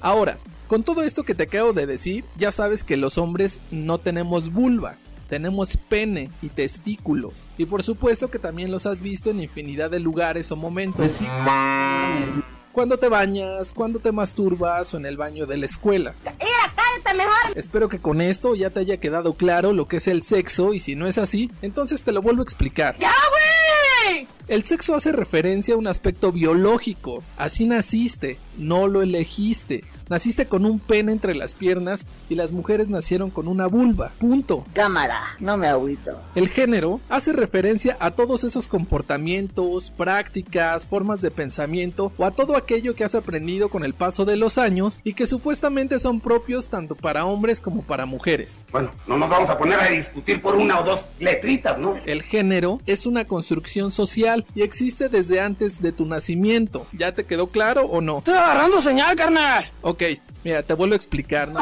Ahora, 0.02 0.38
con 0.68 0.84
todo 0.84 1.04
esto 1.04 1.24
que 1.24 1.36
te 1.36 1.44
acabo 1.44 1.74
de 1.74 1.86
decir, 1.86 2.26
ya 2.38 2.52
sabes 2.52 2.84
que 2.84 2.98
los 2.98 3.18
hombres 3.18 3.60
no 3.72 3.98
tenemos 3.98 4.52
vulva. 4.52 4.98
Tenemos 5.30 5.76
pene 5.76 6.30
y 6.42 6.50
testículos. 6.50 7.44
Y 7.58 7.66
por 7.66 7.84
supuesto 7.84 8.30
que 8.30 8.40
también 8.40 8.72
los 8.72 8.86
has 8.86 9.02
visto 9.02 9.30
en 9.30 9.42
infinidad 9.42 9.92
de 9.92 10.00
lugares 10.00 10.52
o 10.52 10.56
momentos. 10.56 11.18
Pues 11.20 12.44
cuando 12.72 12.98
te 12.98 13.10
bañas, 13.10 13.74
cuando 13.74 14.00
te 14.00 14.12
masturbas 14.12 14.94
o 14.94 14.98
en 14.98 15.06
el 15.06 15.18
baño 15.18 15.46
de 15.46 15.58
la 15.58 15.66
escuela. 15.66 16.14
¡Mira, 16.24 16.74
cállate 16.76 17.18
mejor! 17.18 17.58
Espero 17.58 17.90
que 17.90 18.00
con 18.00 18.22
esto 18.22 18.56
ya 18.56 18.70
te 18.70 18.82
haya 18.82 18.98
quedado 18.98 19.34
claro 19.34 19.74
lo 19.74 19.88
que 19.88 19.98
es 19.98 20.08
el 20.08 20.22
sexo 20.22 20.74
y 20.74 20.80
si 20.80 20.96
no 20.96 21.08
es 21.08 21.18
así, 21.18 21.52
entonces 21.62 22.04
te 22.04 22.12
lo 22.12 22.22
vuelvo 22.22 22.42
a 22.42 22.44
explicar. 22.44 22.96
¡Ya, 23.00 23.12
güey! 23.32 24.28
El 24.48 24.64
sexo 24.64 24.96
hace 24.96 25.12
referencia 25.12 25.74
a 25.74 25.78
un 25.78 25.88
aspecto 25.88 26.32
biológico. 26.32 27.24
Así 27.36 27.66
naciste, 27.66 28.38
no 28.58 28.88
lo 28.88 29.02
elegiste. 29.02 29.84
Naciste 30.10 30.48
con 30.48 30.66
un 30.66 30.80
pene 30.80 31.12
entre 31.12 31.36
las 31.36 31.54
piernas 31.54 32.06
y 32.30 32.36
las 32.36 32.54
mujeres 32.54 32.88
nacieron 32.88 33.30
con 33.30 33.48
una 33.48 33.68
vulva. 33.68 34.14
Punto. 34.20 34.64
Cámara, 34.74 35.22
no 35.40 35.58
me 35.58 35.68
agüito. 35.68 36.22
El 36.34 36.48
género 36.48 37.02
hace 37.10 37.34
referencia 37.34 37.98
a 38.00 38.12
todos 38.12 38.46
esos 38.46 38.70
comportamientos, 38.70 39.92
prácticas, 39.92 40.86
formas 40.86 41.22
de 41.22 41.32
pensamiento 41.32 42.14
o 42.18 42.26
a 42.26 42.32
todo 42.32 42.56
aquello 42.56 42.96
que 42.96 43.04
has 43.04 43.16
aprendido 43.16 43.70
con 43.70 43.84
el 43.84 43.94
paso 43.94 44.24
de 44.24 44.38
los 44.38 44.58
años 44.58 45.00
y 45.04 45.14
que 45.14 45.28
supuestamente 45.28 46.00
son 46.00 46.22
propios 46.22 46.70
tanto 46.70 46.96
para 46.96 47.26
hombres 47.26 47.60
como 47.60 47.82
para 47.82 48.06
mujeres. 48.06 48.60
Bueno, 48.72 48.92
no 49.08 49.18
nos 49.18 49.30
vamos 49.30 49.50
a 49.50 49.58
poner 49.58 49.80
a 49.80 49.90
discutir 49.90 50.42
por 50.42 50.56
una 50.56 50.80
o 50.80 50.84
dos 50.84 51.06
letritas, 51.20 51.78
¿no? 51.78 51.98
El 52.06 52.24
género 52.24 52.80
es 52.86 53.06
una 53.06 53.26
construcción 53.26 53.92
social 53.92 54.46
y 54.56 54.62
existe 54.62 55.10
desde 55.10 55.42
antes 55.42 55.82
de 55.82 55.92
tu 55.92 56.06
nacimiento. 56.06 56.88
¿Ya 56.94 57.14
te 57.14 57.26
quedó 57.26 57.48
claro 57.48 57.82
o 57.84 58.00
no? 58.00 58.24
Agarrando 58.48 58.82
señal, 58.82 59.16
carnal. 59.16 59.66
Ok, 59.82 60.04
mira, 60.44 60.64
te 60.64 60.74
vuelvo 60.74 60.94
a 60.94 60.96
explicar. 60.96 61.50
¿no? 61.50 61.60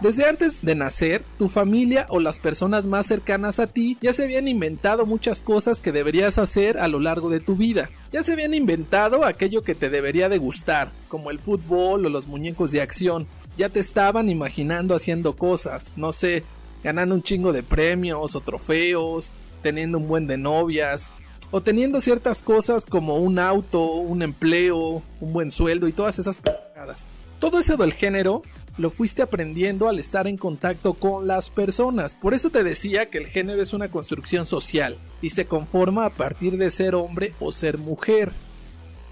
Desde 0.00 0.28
antes 0.28 0.62
de 0.62 0.74
nacer, 0.74 1.24
tu 1.38 1.48
familia 1.48 2.06
o 2.10 2.20
las 2.20 2.38
personas 2.38 2.86
más 2.86 3.06
cercanas 3.06 3.58
a 3.58 3.66
ti 3.66 3.96
ya 4.00 4.12
se 4.12 4.24
habían 4.24 4.46
inventado 4.46 5.06
muchas 5.06 5.40
cosas 5.40 5.80
que 5.80 5.92
deberías 5.92 6.38
hacer 6.38 6.78
a 6.78 6.88
lo 6.88 7.00
largo 7.00 7.30
de 7.30 7.40
tu 7.40 7.56
vida. 7.56 7.88
Ya 8.12 8.22
se 8.22 8.32
habían 8.32 8.54
inventado 8.54 9.24
aquello 9.24 9.62
que 9.62 9.74
te 9.74 9.88
debería 9.88 10.28
de 10.28 10.38
gustar, 10.38 10.92
como 11.08 11.30
el 11.30 11.38
fútbol 11.38 12.04
o 12.04 12.08
los 12.10 12.26
muñecos 12.26 12.72
de 12.72 12.82
acción. 12.82 13.26
Ya 13.56 13.70
te 13.70 13.80
estaban 13.80 14.28
imaginando 14.28 14.94
haciendo 14.94 15.34
cosas, 15.34 15.92
no 15.96 16.12
sé, 16.12 16.44
ganando 16.84 17.14
un 17.14 17.22
chingo 17.22 17.52
de 17.52 17.62
premios 17.62 18.36
o 18.36 18.40
trofeos, 18.40 19.32
teniendo 19.62 19.98
un 19.98 20.06
buen 20.06 20.26
de 20.26 20.36
novias, 20.36 21.10
o 21.50 21.60
teniendo 21.62 22.00
ciertas 22.00 22.42
cosas 22.42 22.86
como 22.86 23.16
un 23.16 23.38
auto, 23.38 23.84
un 23.84 24.22
empleo, 24.22 25.02
un 25.20 25.32
buen 25.32 25.50
sueldo 25.50 25.88
y 25.88 25.92
todas 25.92 26.18
esas 26.18 26.40
pendejadas. 26.40 27.06
Todo 27.38 27.58
eso 27.58 27.76
del 27.76 27.92
género 27.92 28.42
lo 28.76 28.90
fuiste 28.90 29.22
aprendiendo 29.22 29.88
al 29.88 29.98
estar 29.98 30.26
en 30.26 30.36
contacto 30.36 30.94
con 30.94 31.26
las 31.26 31.50
personas. 31.50 32.14
Por 32.14 32.32
eso 32.32 32.50
te 32.50 32.62
decía 32.62 33.10
que 33.10 33.18
el 33.18 33.26
género 33.26 33.60
es 33.60 33.72
una 33.72 33.88
construcción 33.88 34.46
social 34.46 34.98
y 35.20 35.30
se 35.30 35.46
conforma 35.46 36.04
a 36.04 36.10
partir 36.10 36.56
de 36.56 36.70
ser 36.70 36.94
hombre 36.94 37.34
o 37.40 37.50
ser 37.50 37.78
mujer. 37.78 38.32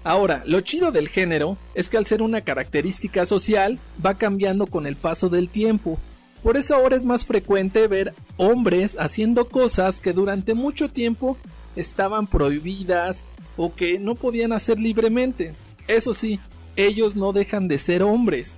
Ahora, 0.03 0.41
lo 0.45 0.61
chido 0.61 0.91
del 0.91 1.09
género 1.09 1.57
es 1.75 1.89
que 1.89 1.97
al 1.97 2.05
ser 2.05 2.21
una 2.21 2.41
característica 2.41 3.25
social 3.25 3.77
va 4.05 4.17
cambiando 4.17 4.67
con 4.67 4.87
el 4.87 4.95
paso 4.95 5.27
del 5.27 5.49
tiempo. 5.49 5.99
Por 6.43 6.55
eso 6.55 6.75
ahora 6.75 6.95
es 6.95 7.05
más 7.05 7.25
frecuente 7.25 7.87
ver 7.87 8.13
hombres 8.37 8.95
haciendo 8.99 9.49
cosas 9.49 9.99
que 9.99 10.13
durante 10.13 10.53
mucho 10.53 10.87
tiempo 10.87 11.37
estaban 11.77 12.27
prohibidas 12.27 13.23
o 13.55 13.73
que 13.73 13.99
no 13.99 14.15
podían 14.15 14.51
hacer 14.51 14.79
libremente. 14.79 15.53
Eso 15.87 16.13
sí, 16.13 16.39
ellos 16.75 17.15
no 17.15 17.31
dejan 17.31 17.67
de 17.67 17.77
ser 17.77 18.03
hombres. 18.03 18.55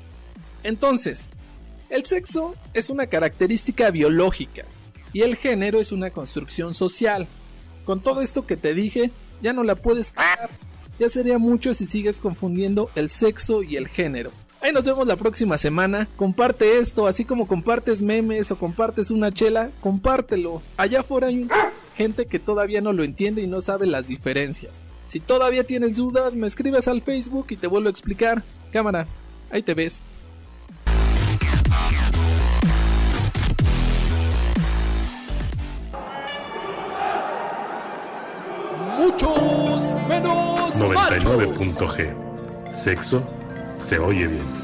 Entonces, 0.63 1.29
el 1.89 2.05
sexo 2.05 2.55
es 2.73 2.89
una 2.89 3.07
característica 3.07 3.91
biológica 3.91 4.65
y 5.13 5.21
el 5.21 5.35
género 5.35 5.79
es 5.79 5.91
una 5.91 6.11
construcción 6.11 6.73
social. 6.73 7.27
Con 7.85 8.01
todo 8.01 8.21
esto 8.21 8.45
que 8.45 8.57
te 8.57 8.73
dije, 8.73 9.11
ya 9.41 9.53
no 9.53 9.63
la 9.63 9.75
puedes 9.75 10.11
cagar. 10.11 10.49
Ya 10.99 11.09
sería 11.09 11.37
mucho 11.37 11.73
si 11.73 11.85
sigues 11.85 12.19
confundiendo 12.19 12.89
el 12.95 13.09
sexo 13.09 13.63
y 13.63 13.77
el 13.77 13.87
género. 13.87 14.31
Ahí 14.61 14.73
nos 14.73 14.83
vemos 14.83 15.07
la 15.07 15.15
próxima 15.15 15.57
semana. 15.57 16.09
Comparte 16.17 16.79
esto, 16.79 17.07
así 17.07 17.23
como 17.23 17.47
compartes 17.47 18.01
memes 18.01 18.51
o 18.51 18.57
compartes 18.57 19.09
una 19.09 19.31
chela, 19.31 19.71
compártelo. 19.79 20.61
Allá 20.75 20.99
afuera 20.99 21.27
hay 21.27 21.47
gente 21.99 22.27
que 22.27 22.39
todavía 22.39 22.79
no 22.79 22.93
lo 22.93 23.03
entiende 23.03 23.41
y 23.41 23.47
no 23.47 23.59
sabe 23.59 23.85
las 23.85 24.07
diferencias. 24.07 24.79
Si 25.09 25.19
todavía 25.19 25.65
tienes 25.65 25.97
dudas, 25.97 26.33
me 26.33 26.47
escribes 26.47 26.87
al 26.87 27.01
Facebook 27.01 27.47
y 27.49 27.57
te 27.57 27.67
vuelvo 27.67 27.89
a 27.89 27.91
explicar. 27.91 28.41
Cámara, 28.71 29.05
ahí 29.51 29.61
te 29.61 29.73
ves. 29.73 30.01
Muchos 38.97 39.93
menos 40.07 40.75
99.g. 40.75 42.71
Sexo 42.71 43.27
se 43.77 43.99
oye 43.99 44.27
bien. 44.27 44.58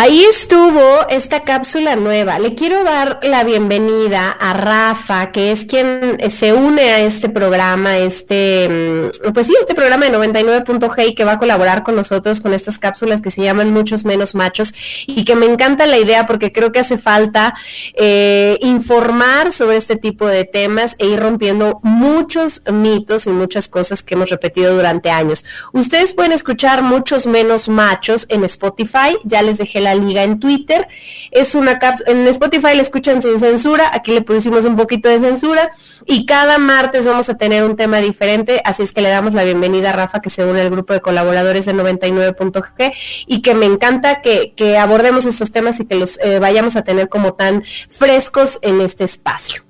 Ahí 0.00 0.22
estuvo 0.22 1.08
esta 1.10 1.42
cápsula 1.42 1.96
nueva. 1.96 2.38
Le 2.38 2.54
quiero 2.54 2.84
dar 2.84 3.18
la 3.24 3.42
bienvenida 3.42 4.30
a 4.30 4.54
Rafa, 4.54 5.32
que 5.32 5.50
es 5.50 5.64
quien 5.64 6.20
se 6.30 6.52
une 6.52 6.82
a 6.82 7.00
este 7.00 7.28
programa, 7.28 7.98
este, 7.98 9.10
mm, 9.26 9.32
pues 9.32 9.48
sí, 9.48 9.56
este 9.60 9.74
programa 9.74 10.04
de 10.04 10.12
99.g 10.12 11.08
y 11.08 11.14
que 11.16 11.24
va 11.24 11.32
a 11.32 11.38
colaborar 11.40 11.82
con 11.82 11.96
nosotros 11.96 12.40
con 12.40 12.54
estas 12.54 12.78
cápsulas 12.78 13.20
que 13.20 13.32
se 13.32 13.42
llaman 13.42 13.72
Muchos 13.72 14.04
Menos 14.04 14.36
Machos 14.36 14.72
y 15.08 15.24
que 15.24 15.34
me 15.34 15.46
encanta 15.46 15.84
la 15.84 15.98
idea 15.98 16.26
porque 16.26 16.52
creo 16.52 16.70
que 16.70 16.78
hace 16.78 16.96
falta 16.96 17.56
eh, 17.94 18.56
informar 18.60 19.50
sobre 19.50 19.78
este 19.78 19.96
tipo 19.96 20.28
de 20.28 20.44
temas 20.44 20.94
e 21.00 21.08
ir 21.08 21.18
rompiendo 21.18 21.80
muchos 21.82 22.62
mitos 22.72 23.26
y 23.26 23.30
muchas 23.30 23.68
cosas 23.68 24.04
que 24.04 24.14
hemos 24.14 24.30
repetido 24.30 24.76
durante 24.76 25.10
años. 25.10 25.44
Ustedes 25.72 26.14
pueden 26.14 26.30
escuchar 26.30 26.84
Muchos 26.84 27.26
Menos 27.26 27.68
Machos 27.68 28.26
en 28.28 28.44
Spotify, 28.44 29.18
ya 29.24 29.42
les 29.42 29.58
dejé 29.58 29.80
la 29.80 29.87
liga 29.94 30.22
en 30.22 30.40
Twitter. 30.40 30.88
Es 31.30 31.54
una 31.54 31.78
cápsula, 31.78 32.10
en 32.10 32.26
Spotify 32.28 32.74
la 32.74 32.82
escuchan 32.82 33.22
sin 33.22 33.38
censura, 33.38 33.90
aquí 33.92 34.12
le 34.12 34.22
pusimos 34.22 34.64
un 34.64 34.76
poquito 34.76 35.08
de 35.08 35.20
censura 35.20 35.72
y 36.06 36.26
cada 36.26 36.58
martes 36.58 37.06
vamos 37.06 37.28
a 37.30 37.36
tener 37.36 37.64
un 37.64 37.76
tema 37.76 37.98
diferente, 37.98 38.60
así 38.64 38.82
es 38.82 38.92
que 38.92 39.00
le 39.00 39.08
damos 39.08 39.34
la 39.34 39.44
bienvenida 39.44 39.90
a 39.90 39.92
Rafa 39.92 40.20
que 40.20 40.30
se 40.30 40.44
une 40.44 40.60
al 40.60 40.70
grupo 40.70 40.92
de 40.92 41.00
colaboradores 41.00 41.66
de 41.66 41.74
99.g 41.74 42.92
y 43.26 43.42
que 43.42 43.54
me 43.54 43.66
encanta 43.66 44.20
que, 44.20 44.52
que 44.56 44.78
abordemos 44.78 45.26
estos 45.26 45.52
temas 45.52 45.80
y 45.80 45.86
que 45.86 45.94
los 45.94 46.18
eh, 46.20 46.38
vayamos 46.38 46.76
a 46.76 46.82
tener 46.82 47.08
como 47.08 47.34
tan 47.34 47.64
frescos 47.88 48.58
en 48.62 48.80
este 48.80 49.04
espacio. 49.04 49.67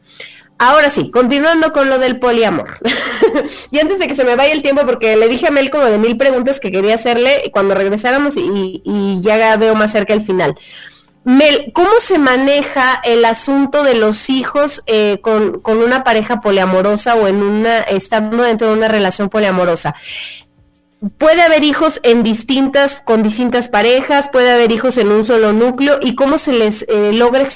Ahora 0.59 0.91
sí, 0.91 1.11
continuando 1.11 1.73
con 1.73 1.89
lo 1.89 1.99
del 1.99 2.19
poliamor. 2.19 2.79
y 3.71 3.79
antes 3.79 4.01
de 4.01 4.09
que 4.09 4.17
se 4.17 4.25
me 4.25 4.35
vaya 4.35 4.53
el 4.53 4.63
tiempo, 4.63 4.85
porque 4.85 5.17
le 5.17 5.29
dije 5.29 5.47
a 5.47 5.51
Mel 5.53 5.71
como 5.71 5.85
de 5.85 5.99
mil 5.99 6.17
preguntas 6.17 6.59
que 6.59 6.73
quería 6.73 6.97
hacerle 6.97 7.51
cuando 7.53 7.75
regresáramos 7.75 8.37
y, 8.37 9.21
ya 9.21 9.57
veo 9.57 9.75
más 9.77 9.93
cerca 9.93 10.15
el 10.15 10.23
final. 10.23 10.59
Mel, 11.23 11.71
¿cómo 11.75 11.91
se 12.01 12.19
maneja 12.19 13.01
el 13.05 13.25
asunto 13.25 13.85
de 13.85 13.95
los 13.95 14.31
hijos 14.31 14.83
eh, 14.87 15.19
con, 15.23 15.61
con, 15.61 15.79
una 15.79 16.03
pareja 16.03 16.41
poliamorosa 16.41 17.15
o 17.15 17.29
en 17.29 17.43
una 17.43 17.81
estando 17.81 18.43
dentro 18.43 18.69
de 18.69 18.73
una 18.73 18.89
relación 18.89 19.29
poliamorosa? 19.29 19.95
puede 21.17 21.43
haber 21.43 21.65
hijos 21.65 22.01
en 22.03 22.23
distintas, 22.23 23.01
con 23.01 23.23
distintas 23.23 23.69
parejas, 23.69 24.29
puede 24.29 24.51
haber 24.51 24.73
hijos 24.73 24.99
en 24.99 25.13
un 25.13 25.25
solo 25.25 25.53
núcleo 25.53 25.99
y 26.03 26.15
cómo 26.15 26.39
se 26.39 26.53
les 26.53 26.85
eh, 26.89 27.13
logra. 27.13 27.47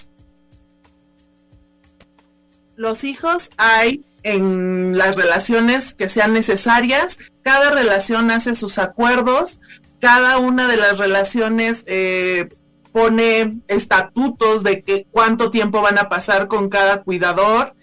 Los 2.83 3.05
hijos 3.05 3.49
hay 3.59 4.05
en 4.25 4.99
las 4.99 5.15
relaciones 5.15 5.95
que 5.95 6.09
sean 6.09 6.33
necesarias, 6.33 7.17
cada 7.43 7.71
relación 7.71 8.33
hace 8.33 8.57
sus 8.57 8.77
acuerdos, 8.79 9.61
cada 10.01 10.39
una 10.39 10.67
de 10.67 10.79
las 10.79 10.99
relaciones 10.99 11.85
eh, 11.87 12.49
pone 12.91 13.61
estatutos 13.69 14.65
de 14.65 14.83
que 14.83 15.07
cuánto 15.13 15.53
tiempo 15.53 15.81
van 15.81 15.97
a 15.97 16.09
pasar 16.09 16.49
con 16.49 16.71
cada 16.71 17.05
cuidador. 17.05 17.77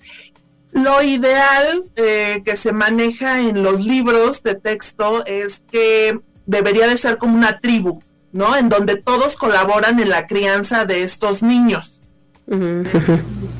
Lo 0.73 1.01
ideal 1.01 1.85
eh, 1.95 2.41
que 2.43 2.57
se 2.57 2.73
maneja 2.73 3.39
en 3.39 3.63
los 3.63 3.85
libros 3.85 4.43
de 4.43 4.55
texto 4.55 5.25
es 5.25 5.63
que 5.71 6.19
debería 6.45 6.87
de 6.87 6.97
ser 6.97 7.17
como 7.17 7.37
una 7.37 7.61
tribu, 7.61 8.03
¿no? 8.33 8.53
En 8.53 8.67
donde 8.67 8.97
todos 8.97 9.37
colaboran 9.37 10.01
en 10.01 10.09
la 10.09 10.27
crianza 10.27 10.83
de 10.83 11.03
estos 11.03 11.41
niños. 11.41 12.01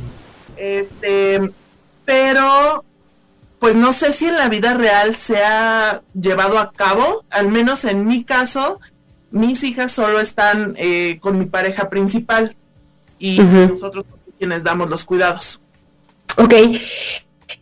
Este, 0.59 1.51
pero 2.05 2.83
pues 3.59 3.75
no 3.75 3.93
sé 3.93 4.13
si 4.13 4.25
en 4.25 4.37
la 4.37 4.49
vida 4.49 4.73
real 4.73 5.15
se 5.15 5.43
ha 5.43 6.01
llevado 6.19 6.59
a 6.59 6.71
cabo, 6.71 7.25
al 7.29 7.49
menos 7.49 7.83
en 7.85 8.07
mi 8.07 8.23
caso, 8.23 8.79
mis 9.31 9.63
hijas 9.63 9.91
solo 9.91 10.19
están 10.19 10.75
eh, 10.77 11.19
con 11.21 11.37
mi 11.37 11.45
pareja 11.45 11.89
principal 11.89 12.55
y 13.19 13.39
nosotros 13.39 14.05
quienes 14.37 14.63
damos 14.63 14.89
los 14.89 15.03
cuidados. 15.03 15.61
Ok. 16.37 16.53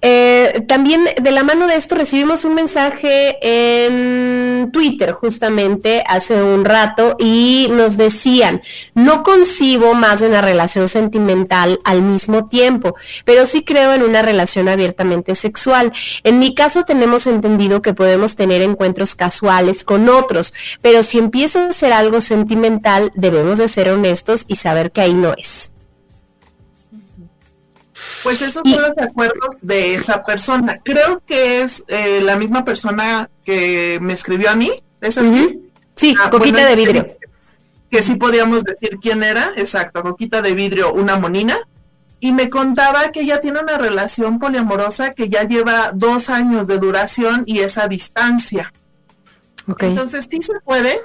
Eh, 0.01 0.63
también 0.67 1.05
de 1.19 1.31
la 1.31 1.43
mano 1.43 1.67
de 1.67 1.75
esto 1.75 1.95
recibimos 1.95 2.45
un 2.45 2.53
mensaje 2.53 3.37
en 3.41 4.69
Twitter 4.71 5.11
justamente 5.11 6.03
hace 6.07 6.41
un 6.41 6.65
rato 6.65 7.15
y 7.19 7.67
nos 7.71 7.97
decían, 7.97 8.61
no 8.93 9.23
concibo 9.23 9.93
más 9.93 10.21
de 10.21 10.27
una 10.27 10.41
relación 10.41 10.87
sentimental 10.87 11.79
al 11.83 12.01
mismo 12.01 12.47
tiempo, 12.47 12.95
pero 13.25 13.45
sí 13.45 13.63
creo 13.63 13.93
en 13.93 14.03
una 14.03 14.21
relación 14.21 14.67
abiertamente 14.67 15.35
sexual. 15.35 15.93
En 16.23 16.39
mi 16.39 16.53
caso 16.53 16.83
tenemos 16.83 17.27
entendido 17.27 17.81
que 17.81 17.93
podemos 17.93 18.35
tener 18.35 18.61
encuentros 18.61 19.15
casuales 19.15 19.83
con 19.83 20.09
otros, 20.09 20.53
pero 20.81 21.03
si 21.03 21.17
empieza 21.17 21.67
a 21.67 21.71
ser 21.71 21.93
algo 21.93 22.21
sentimental 22.21 23.11
debemos 23.15 23.57
de 23.57 23.67
ser 23.67 23.89
honestos 23.89 24.45
y 24.47 24.55
saber 24.55 24.91
que 24.91 25.01
ahí 25.01 25.13
no 25.13 25.33
es. 25.37 25.71
Pues 28.23 28.41
esos 28.41 28.61
son 28.63 28.81
los 28.81 28.97
acuerdos 28.97 29.57
de 29.61 29.95
esa 29.95 30.23
persona. 30.23 30.79
Creo 30.83 31.21
que 31.25 31.61
es 31.61 31.83
eh, 31.87 32.21
la 32.21 32.35
misma 32.35 32.65
persona 32.65 33.29
que 33.45 33.99
me 34.01 34.13
escribió 34.13 34.49
a 34.49 34.55
mí. 34.55 34.71
¿Es 35.01 35.17
así? 35.17 35.71
Sí, 35.95 36.15
ah, 36.19 36.29
coquita 36.29 36.65
de 36.65 36.75
vidrio. 36.75 37.07
Que, 37.89 38.03
sí 38.03 38.15
podíamos 38.15 38.63
decir 38.63 38.97
quién 39.01 39.23
era. 39.23 39.51
Exacto, 39.55 40.01
coquita 40.01 40.41
de 40.41 40.53
vidrio, 40.53 40.93
una 40.93 41.17
monina. 41.17 41.59
Y 42.19 42.31
me 42.31 42.49
contaba 42.49 43.11
que 43.11 43.21
ella 43.21 43.41
tiene 43.41 43.59
una 43.59 43.77
relación 43.77 44.39
poliamorosa 44.39 45.13
que 45.13 45.29
ya 45.29 45.43
lleva 45.43 45.91
dos 45.93 46.29
años 46.29 46.67
de 46.67 46.79
duración 46.79 47.43
y 47.45 47.59
esa 47.59 47.87
distancia. 47.87 48.73
Entonces 49.79 50.27
sí 50.29 50.41
se 50.41 50.53
puede, 50.63 50.99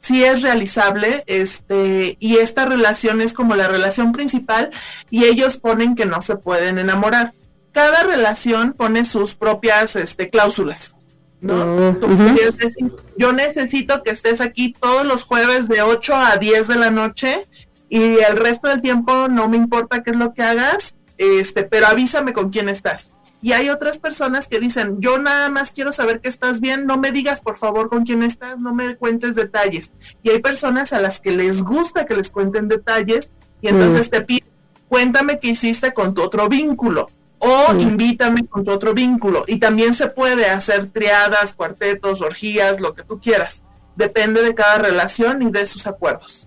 sí 0.00 0.24
es 0.24 0.42
realizable, 0.42 1.22
este, 1.26 2.16
y 2.18 2.38
esta 2.38 2.64
relación 2.64 3.20
es 3.20 3.32
como 3.32 3.54
la 3.54 3.68
relación 3.68 4.12
principal, 4.12 4.70
y 5.10 5.24
ellos 5.24 5.58
ponen 5.58 5.94
que 5.94 6.06
no 6.06 6.20
se 6.20 6.36
pueden 6.36 6.78
enamorar. 6.78 7.34
Cada 7.72 8.02
relación 8.02 8.72
pone 8.72 9.04
sus 9.04 9.34
propias 9.34 9.94
este, 9.94 10.28
cláusulas. 10.28 10.96
¿no? 11.40 11.64
Mm, 11.64 12.90
yo 13.16 13.32
necesito 13.32 14.02
que 14.02 14.10
estés 14.10 14.40
aquí 14.40 14.74
todos 14.78 15.06
los 15.06 15.24
jueves 15.24 15.68
de 15.68 15.82
8 15.82 16.14
a 16.14 16.36
10 16.36 16.68
de 16.68 16.76
la 16.76 16.90
noche 16.90 17.46
y 17.88 18.18
el 18.18 18.36
resto 18.36 18.68
del 18.68 18.82
tiempo 18.82 19.28
no 19.28 19.48
me 19.48 19.56
importa 19.56 20.02
qué 20.02 20.10
es 20.10 20.16
lo 20.16 20.34
que 20.34 20.42
hagas, 20.42 20.96
este, 21.18 21.62
pero 21.64 21.86
avísame 21.86 22.32
con 22.32 22.50
quién 22.50 22.68
estás. 22.68 23.10
Y 23.42 23.52
hay 23.52 23.70
otras 23.70 23.98
personas 23.98 24.48
que 24.48 24.60
dicen, 24.60 24.96
yo 25.00 25.18
nada 25.18 25.48
más 25.48 25.72
quiero 25.72 25.92
saber 25.92 26.20
que 26.20 26.28
estás 26.28 26.60
bien, 26.60 26.86
no 26.86 26.98
me 26.98 27.10
digas 27.10 27.40
por 27.40 27.56
favor 27.56 27.88
con 27.88 28.04
quién 28.04 28.22
estás, 28.22 28.58
no 28.58 28.74
me 28.74 28.96
cuentes 28.96 29.34
detalles. 29.34 29.92
Y 30.22 30.30
hay 30.30 30.40
personas 30.40 30.92
a 30.92 31.00
las 31.00 31.20
que 31.20 31.32
les 31.32 31.62
gusta 31.62 32.04
que 32.04 32.16
les 32.16 32.30
cuenten 32.30 32.68
detalles 32.68 33.32
y 33.62 33.68
entonces 33.68 34.08
mm. 34.08 34.10
te 34.10 34.20
piden, 34.22 34.48
cuéntame 34.88 35.40
qué 35.40 35.48
hiciste 35.48 35.94
con 35.94 36.14
tu 36.14 36.22
otro 36.22 36.48
vínculo 36.48 37.08
o 37.38 37.72
invítame 37.78 38.46
con 38.46 38.64
tu 38.64 38.70
otro 38.70 38.92
vínculo. 38.92 39.44
Y 39.46 39.58
también 39.58 39.94
se 39.94 40.08
puede 40.08 40.46
hacer 40.50 40.90
triadas, 40.90 41.54
cuartetos, 41.54 42.20
orgías, 42.20 42.78
lo 42.78 42.94
que 42.94 43.02
tú 43.02 43.18
quieras. 43.18 43.62
Depende 43.96 44.42
de 44.42 44.54
cada 44.54 44.78
relación 44.78 45.40
y 45.40 45.50
de 45.50 45.66
sus 45.66 45.86
acuerdos. 45.86 46.46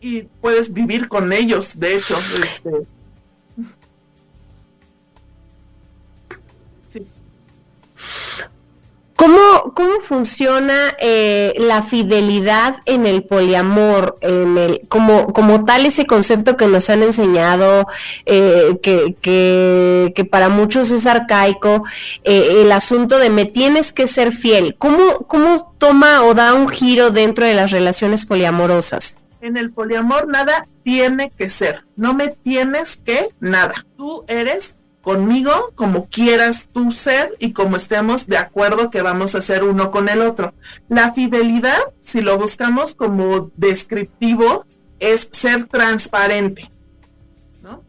Y 0.00 0.22
puedes 0.22 0.72
vivir 0.72 1.06
con 1.06 1.32
ellos, 1.32 1.78
de 1.78 1.94
hecho. 1.94 2.16
Este, 2.42 2.70
¿Cómo, 9.24 9.72
¿Cómo 9.72 10.00
funciona 10.02 10.94
eh, 11.00 11.54
la 11.56 11.82
fidelidad 11.82 12.82
en 12.84 13.06
el 13.06 13.24
poliamor? 13.24 14.18
En 14.20 14.58
el, 14.58 14.82
como, 14.88 15.32
como 15.32 15.64
tal 15.64 15.86
ese 15.86 16.04
concepto 16.04 16.58
que 16.58 16.66
nos 16.66 16.90
han 16.90 17.02
enseñado, 17.02 17.86
eh, 18.26 18.78
que, 18.82 19.14
que, 19.22 20.24
para 20.26 20.50
muchos 20.50 20.90
es 20.90 21.06
arcaico, 21.06 21.84
eh, 22.22 22.64
el 22.64 22.70
asunto 22.70 23.18
de 23.18 23.30
me 23.30 23.46
tienes 23.46 23.94
que 23.94 24.06
ser 24.06 24.30
fiel. 24.30 24.76
¿Cómo, 24.76 25.20
¿Cómo 25.26 25.74
toma 25.78 26.22
o 26.24 26.34
da 26.34 26.52
un 26.52 26.68
giro 26.68 27.08
dentro 27.08 27.46
de 27.46 27.54
las 27.54 27.70
relaciones 27.70 28.26
poliamorosas? 28.26 29.20
En 29.40 29.56
el 29.56 29.72
poliamor 29.72 30.28
nada 30.28 30.66
tiene 30.82 31.30
que 31.30 31.48
ser, 31.48 31.86
no 31.96 32.12
me 32.12 32.28
tienes 32.28 32.98
que 32.98 33.30
nada. 33.40 33.86
Tú 33.96 34.22
eres 34.28 34.76
conmigo 35.04 35.52
como 35.74 36.08
quieras 36.08 36.68
tú 36.72 36.90
ser 36.90 37.36
y 37.38 37.52
como 37.52 37.76
estemos 37.76 38.26
de 38.26 38.38
acuerdo 38.38 38.90
que 38.90 39.02
vamos 39.02 39.34
a 39.34 39.42
ser 39.42 39.62
uno 39.62 39.90
con 39.90 40.08
el 40.08 40.22
otro. 40.22 40.54
La 40.88 41.12
fidelidad, 41.12 41.78
si 42.02 42.22
lo 42.22 42.38
buscamos 42.38 42.94
como 42.94 43.50
descriptivo, 43.56 44.64
es 44.98 45.28
ser 45.30 45.66
transparente. 45.66 46.70
¿no? 47.62 47.82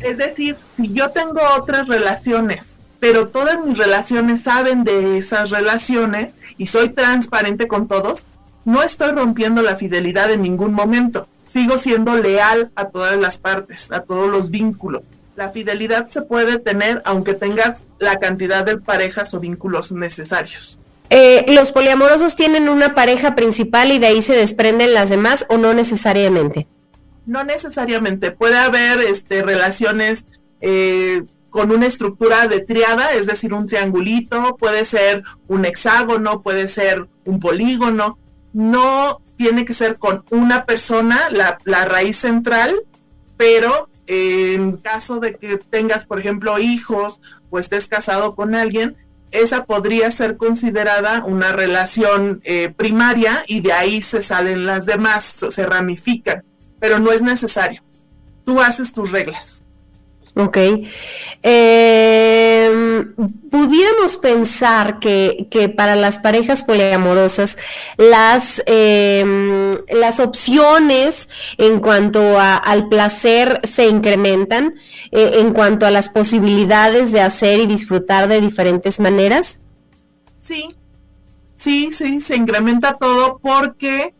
Es 0.00 0.16
decir, 0.16 0.56
si 0.76 0.92
yo 0.92 1.10
tengo 1.10 1.40
otras 1.58 1.88
relaciones, 1.88 2.78
pero 3.00 3.28
todas 3.28 3.64
mis 3.64 3.76
relaciones 3.76 4.42
saben 4.42 4.84
de 4.84 5.18
esas 5.18 5.50
relaciones 5.50 6.36
y 6.56 6.68
soy 6.68 6.90
transparente 6.90 7.66
con 7.66 7.88
todos, 7.88 8.24
no 8.64 8.82
estoy 8.82 9.10
rompiendo 9.12 9.62
la 9.62 9.76
fidelidad 9.76 10.30
en 10.30 10.42
ningún 10.42 10.72
momento. 10.72 11.26
Sigo 11.48 11.78
siendo 11.78 12.14
leal 12.16 12.70
a 12.76 12.86
todas 12.86 13.18
las 13.18 13.38
partes, 13.38 13.90
a 13.92 14.00
todos 14.00 14.30
los 14.30 14.50
vínculos. 14.50 15.02
La 15.36 15.50
fidelidad 15.50 16.06
se 16.06 16.22
puede 16.22 16.58
tener 16.58 17.02
aunque 17.04 17.34
tengas 17.34 17.84
la 17.98 18.16
cantidad 18.16 18.64
de 18.64 18.78
parejas 18.78 19.34
o 19.34 19.40
vínculos 19.40 19.90
necesarios. 19.90 20.78
Eh, 21.10 21.44
¿Los 21.48 21.72
poliamorosos 21.72 22.36
tienen 22.36 22.68
una 22.68 22.94
pareja 22.94 23.34
principal 23.34 23.92
y 23.92 23.98
de 23.98 24.06
ahí 24.06 24.22
se 24.22 24.34
desprenden 24.34 24.94
las 24.94 25.10
demás 25.10 25.46
o 25.48 25.58
no 25.58 25.74
necesariamente? 25.74 26.66
No 27.26 27.44
necesariamente. 27.44 28.30
Puede 28.30 28.58
haber 28.58 29.00
este, 29.00 29.42
relaciones 29.42 30.26
eh, 30.60 31.22
con 31.50 31.70
una 31.70 31.86
estructura 31.86 32.48
de 32.48 32.60
triada, 32.60 33.12
es 33.12 33.26
decir, 33.26 33.54
un 33.54 33.66
triangulito, 33.66 34.56
puede 34.56 34.84
ser 34.84 35.22
un 35.46 35.64
hexágono, 35.64 36.42
puede 36.42 36.68
ser 36.68 37.06
un 37.24 37.38
polígono. 37.38 38.18
No 38.52 39.20
tiene 39.36 39.64
que 39.64 39.74
ser 39.74 39.98
con 39.98 40.24
una 40.30 40.64
persona, 40.64 41.28
la, 41.30 41.58
la 41.64 41.84
raíz 41.84 42.18
central, 42.18 42.74
pero 43.36 43.88
en 44.06 44.76
caso 44.76 45.18
de 45.18 45.36
que 45.36 45.58
tengas, 45.58 46.06
por 46.06 46.20
ejemplo, 46.20 46.58
hijos 46.58 47.20
o 47.50 47.58
estés 47.58 47.88
casado 47.88 48.34
con 48.34 48.54
alguien, 48.54 48.96
esa 49.34 49.64
podría 49.64 50.10
ser 50.12 50.36
considerada 50.36 51.24
una 51.24 51.52
relación 51.52 52.40
eh, 52.44 52.72
primaria 52.74 53.44
y 53.48 53.60
de 53.60 53.72
ahí 53.72 54.00
se 54.00 54.22
salen 54.22 54.64
las 54.64 54.86
demás, 54.86 55.44
se 55.48 55.66
ramifican, 55.66 56.44
pero 56.78 57.00
no 57.00 57.10
es 57.10 57.22
necesario. 57.22 57.82
Tú 58.44 58.60
haces 58.60 58.92
tus 58.92 59.10
reglas. 59.10 59.63
Ok. 60.36 60.58
Eh, 61.44 63.04
pudiéramos 63.50 64.16
pensar 64.16 64.98
que, 64.98 65.72
para 65.76 65.94
las 65.94 66.18
parejas 66.18 66.62
poliamorosas 66.62 67.56
las, 67.98 68.60
em, 68.66 69.70
las 69.90 70.18
opciones 70.18 71.28
en 71.56 71.78
cuanto 71.78 72.40
al 72.40 72.88
placer 72.88 73.60
se 73.62 73.86
incrementan, 73.86 74.74
eh, 75.12 75.34
en 75.34 75.52
cuanto 75.52 75.86
a 75.86 75.92
las 75.92 76.08
posibilidades 76.08 77.12
de 77.12 77.20
hacer 77.20 77.60
y 77.60 77.66
disfrutar 77.66 78.26
de 78.26 78.40
diferentes 78.40 78.98
maneras. 78.98 79.60
Sí, 80.40 80.74
sí, 81.56 81.92
sí, 81.92 82.20
se 82.20 82.34
incrementa 82.36 82.94
todo 82.94 83.38
porque 83.40 84.14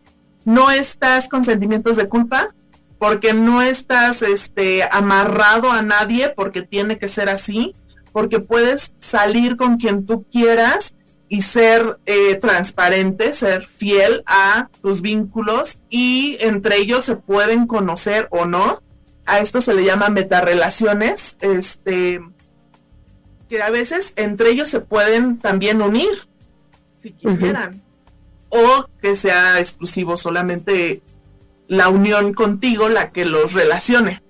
no 0.45 0.71
estás 0.71 1.29
con 1.29 1.45
sentimientos 1.45 1.97
de 1.97 2.09
culpa, 2.09 2.55
porque 2.99 3.35
no 3.35 3.63
estás 3.63 4.23
este, 4.23 4.83
amarrado 4.91 5.71
a 5.71 5.83
nadie 5.83 6.31
porque 6.31 6.63
tiene 6.63 6.99
que 6.99 7.09
ser 7.09 7.29
así, 7.29 7.75
porque 8.13 8.41
puedes 8.41 8.95
salir 8.99 9.57
con 9.57 9.77
quien 9.77 10.07
tú 10.07 10.25
quieras 10.31 10.95
y 11.29 11.43
ser 11.43 11.99
eh, 12.07 12.37
transparente, 12.37 13.35
ser 13.35 13.67
fiel 13.67 14.23
a 14.27 14.69
tus 14.83 15.01
vínculos 15.01 15.81
y 15.91 16.37
entre 16.41 16.77
ellos 16.79 17.05
se 17.05 17.17
pueden 17.17 17.67
conocer 17.67 18.29
o 18.31 18.45
no. 18.45 18.83
A 19.27 19.41
esto 19.41 19.61
se 19.61 19.75
le 19.75 19.85
llama 19.85 20.11
metarrelaciones, 20.11 21.39
este, 21.41 22.21
que 23.49 23.63
a 23.63 23.71
veces 23.71 24.13
entre 24.17 24.51
ellos 24.51 24.69
se 24.69 24.81
pueden 24.81 25.39
también 25.39 25.81
unir, 25.83 26.29
si 27.03 27.13
quisieran, 27.13 27.83
o 28.51 28.87
que 29.01 29.17
sea 29.17 29.59
exclusivo 29.61 30.17
solamente 30.17 31.03
la 31.77 31.89
unión 31.89 32.35
contigo 32.35 32.89
la 32.89 33.11
que 33.11 33.25
los 33.25 33.53
relacione. 33.53 34.23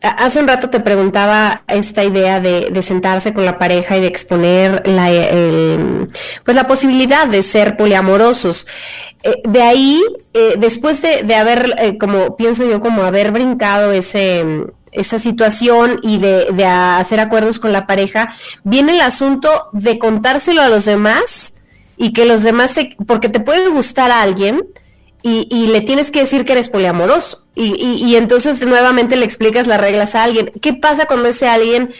Hace 0.00 0.40
un 0.40 0.48
rato 0.48 0.68
te 0.68 0.80
preguntaba 0.80 1.62
esta 1.66 2.04
idea 2.04 2.38
de, 2.38 2.82
sentarse 2.82 3.32
con 3.32 3.46
la 3.46 3.58
pareja 3.58 3.96
y 3.96 4.02
de 4.02 4.06
exponer 4.06 4.86
la, 4.86 5.08
pues 6.44 6.54
la 6.54 6.66
posibilidad 6.66 7.26
de 7.26 7.42
ser 7.42 7.78
poliamorosos. 7.78 8.66
Eh, 9.22 9.40
de 9.44 9.62
ahí, 9.62 10.02
eh, 10.34 10.56
después 10.58 11.00
de, 11.00 11.34
haber, 11.34 11.74
eh, 11.78 11.96
como 11.96 12.36
pienso 12.36 12.68
yo, 12.68 12.80
como 12.82 13.04
haber 13.04 13.32
brincado 13.32 13.92
ese, 13.92 14.44
esa 14.92 15.18
situación 15.18 16.00
y 16.02 16.18
de, 16.18 16.48
de, 16.52 16.66
hacer 16.66 17.18
acuerdos 17.20 17.58
con 17.58 17.72
la 17.72 17.86
pareja, 17.86 18.34
viene 18.62 18.92
el 18.92 19.00
asunto 19.00 19.48
de 19.72 19.98
contárselo 19.98 20.60
a 20.60 20.68
los 20.68 20.84
demás 20.84 21.54
y 21.96 22.12
que 22.12 22.26
los 22.26 22.42
demás, 22.42 22.72
se, 22.72 22.94
porque 23.06 23.30
te 23.30 23.40
puede 23.40 23.68
gustar 23.68 24.10
a 24.10 24.20
alguien, 24.20 24.62
y, 25.26 25.68
le 25.68 25.80
tienes 25.80 26.10
que 26.10 26.20
decir 26.20 26.44
que 26.44 26.52
eres 26.52 26.68
poliamoroso. 26.68 27.46
Y, 27.54 28.14
entonces 28.16 28.64
nuevamente 28.66 29.16
le 29.16 29.24
explicas 29.24 29.66
las 29.66 29.80
reglas 29.80 30.14
a 30.14 30.22
alguien. 30.22 30.52
¿Qué 30.60 30.74
pasa 30.74 31.06
cuando 31.06 31.28
ese 31.30 31.48
alguien... 31.48 31.94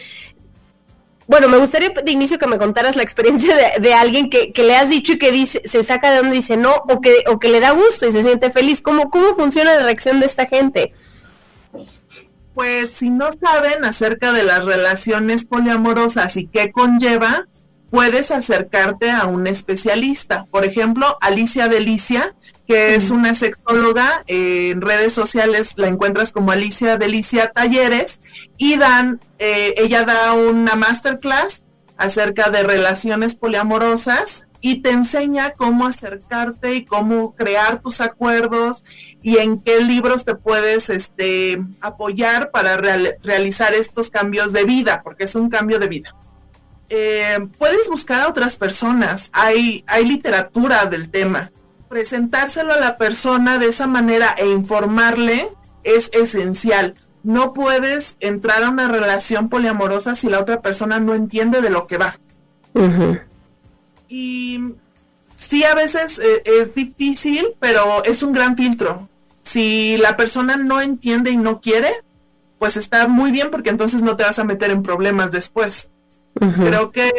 Bueno, 1.27 1.49
me 1.49 1.57
gustaría 1.57 1.89
de 1.89 2.11
inicio 2.11 2.37
que 2.37 2.45
me 2.45 2.59
contaras 2.59 2.95
la 2.95 3.01
experiencia 3.01 3.55
de, 3.79 3.93
alguien 3.95 4.29
que, 4.29 4.53
le 4.55 4.75
has 4.75 4.89
dicho 4.89 5.13
y 5.13 5.17
que 5.17 5.31
dice, 5.31 5.59
se 5.65 5.81
saca 5.81 6.11
de 6.11 6.17
donde 6.17 6.35
dice 6.35 6.55
no, 6.55 6.71
o 6.87 7.01
que, 7.01 7.23
o 7.27 7.39
que 7.39 7.49
le 7.49 7.59
da 7.59 7.71
gusto 7.71 8.07
y 8.07 8.11
se 8.11 8.21
siente 8.21 8.51
feliz. 8.51 8.83
¿Cómo, 8.83 9.09
¿Cómo 9.09 9.33
funciona 9.33 9.73
la 9.73 9.81
reacción 9.81 10.19
de 10.19 10.27
esta 10.27 10.45
gente? 10.45 10.93
Pues 12.53 12.93
si 12.93 13.09
no 13.09 13.29
saben 13.31 13.85
acerca 13.85 14.33
de 14.33 14.43
las 14.43 14.63
relaciones 14.63 15.45
poliamorosas 15.45 16.37
y 16.37 16.45
qué 16.45 16.71
conlleva, 16.71 17.47
puedes 17.95 18.29
acercarte 18.29 19.09
a 19.09 19.25
un 19.25 19.47
especialista. 19.47 20.45
Por 20.51 20.65
ejemplo, 20.65 21.17
Alicia 21.21 21.69
Delicia 21.69 22.35
que 22.67 22.95
es 22.95 23.11
una 23.11 23.35
sexóloga, 23.35 24.23
eh, 24.27 24.71
en 24.71 24.81
redes 24.81 25.13
sociales 25.13 25.73
la 25.75 25.87
encuentras 25.87 26.31
como 26.31 26.51
Alicia 26.51 26.97
Delicia 26.97 27.51
Talleres, 27.51 28.19
y 28.57 28.75
dan, 28.77 29.21
eh, 29.37 29.75
ella 29.77 30.03
da 30.03 30.33
una 30.33 30.75
masterclass 30.75 31.63
acerca 31.95 32.49
de 32.49 32.63
relaciones 32.63 33.35
poliamorosas 33.35 34.47
y 34.61 34.81
te 34.81 34.89
enseña 34.89 35.51
cómo 35.51 35.85
acercarte 35.85 36.73
y 36.73 36.85
cómo 36.85 37.35
crear 37.35 37.81
tus 37.81 38.01
acuerdos 38.01 38.83
y 39.21 39.37
en 39.37 39.61
qué 39.61 39.81
libros 39.81 40.25
te 40.25 40.33
puedes 40.33 40.89
este, 40.89 41.63
apoyar 41.81 42.49
para 42.49 42.77
realizar 42.77 43.75
estos 43.75 44.09
cambios 44.09 44.53
de 44.53 44.63
vida, 44.63 45.01
porque 45.03 45.25
es 45.25 45.35
un 45.35 45.49
cambio 45.49 45.77
de 45.77 45.87
vida. 45.87 46.15
Eh, 46.89 47.47
puedes 47.57 47.89
buscar 47.89 48.21
a 48.21 48.29
otras 48.29 48.57
personas, 48.57 49.29
hay, 49.33 49.83
hay 49.87 50.05
literatura 50.05 50.85
del 50.85 51.09
tema 51.09 51.51
presentárselo 51.95 52.73
a 52.73 52.79
la 52.79 52.97
persona 52.97 53.57
de 53.57 53.67
esa 53.67 53.87
manera 53.87 54.35
e 54.37 54.49
informarle 54.49 55.49
es 55.83 56.09
esencial. 56.13 56.95
No 57.23 57.53
puedes 57.53 58.17
entrar 58.19 58.63
a 58.63 58.69
una 58.69 58.87
relación 58.87 59.47
poliamorosa 59.49 60.15
si 60.15 60.29
la 60.29 60.39
otra 60.39 60.61
persona 60.61 60.99
no 60.99 61.13
entiende 61.13 61.61
de 61.61 61.69
lo 61.69 61.87
que 61.87 61.97
va. 61.97 62.19
Y 64.09 64.59
sí, 65.37 65.63
a 65.63 65.73
veces 65.73 66.19
eh, 66.19 66.43
es 66.43 66.75
difícil, 66.75 67.55
pero 67.59 68.03
es 68.03 68.21
un 68.23 68.33
gran 68.33 68.57
filtro. 68.57 69.07
Si 69.43 69.97
la 69.97 70.17
persona 70.17 70.57
no 70.57 70.81
entiende 70.81 71.31
y 71.31 71.37
no 71.37 71.61
quiere, 71.61 71.93
pues 72.59 72.77
está 72.77 73.07
muy 73.07 73.31
bien 73.31 73.51
porque 73.51 73.69
entonces 73.69 74.01
no 74.01 74.17
te 74.17 74.23
vas 74.23 74.37
a 74.39 74.43
meter 74.43 74.71
en 74.71 74.83
problemas 74.83 75.31
después. 75.31 75.91
Creo 76.39 76.91
que 76.91 77.11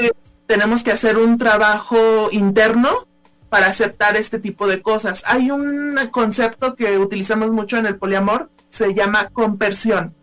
tenemos 0.47 0.83
que 0.83 0.93
hacer 0.93 1.17
un 1.17 1.39
trabajo 1.39 2.29
interno 2.31 3.07
para 3.49 3.69
aceptar 3.69 4.17
este 4.17 4.39
tipo 4.39 4.67
de 4.67 4.83
cosas. 4.83 5.23
Hay 5.27 5.51
un 5.51 5.99
concepto 6.11 6.75
que 6.75 6.99
utilizamos 6.99 7.53
mucho 7.53 7.79
en 7.79 7.87
el 7.87 7.97
poliamor, 7.97 8.51
se 8.69 8.95
llama 8.95 9.29
compersión. 9.33 10.15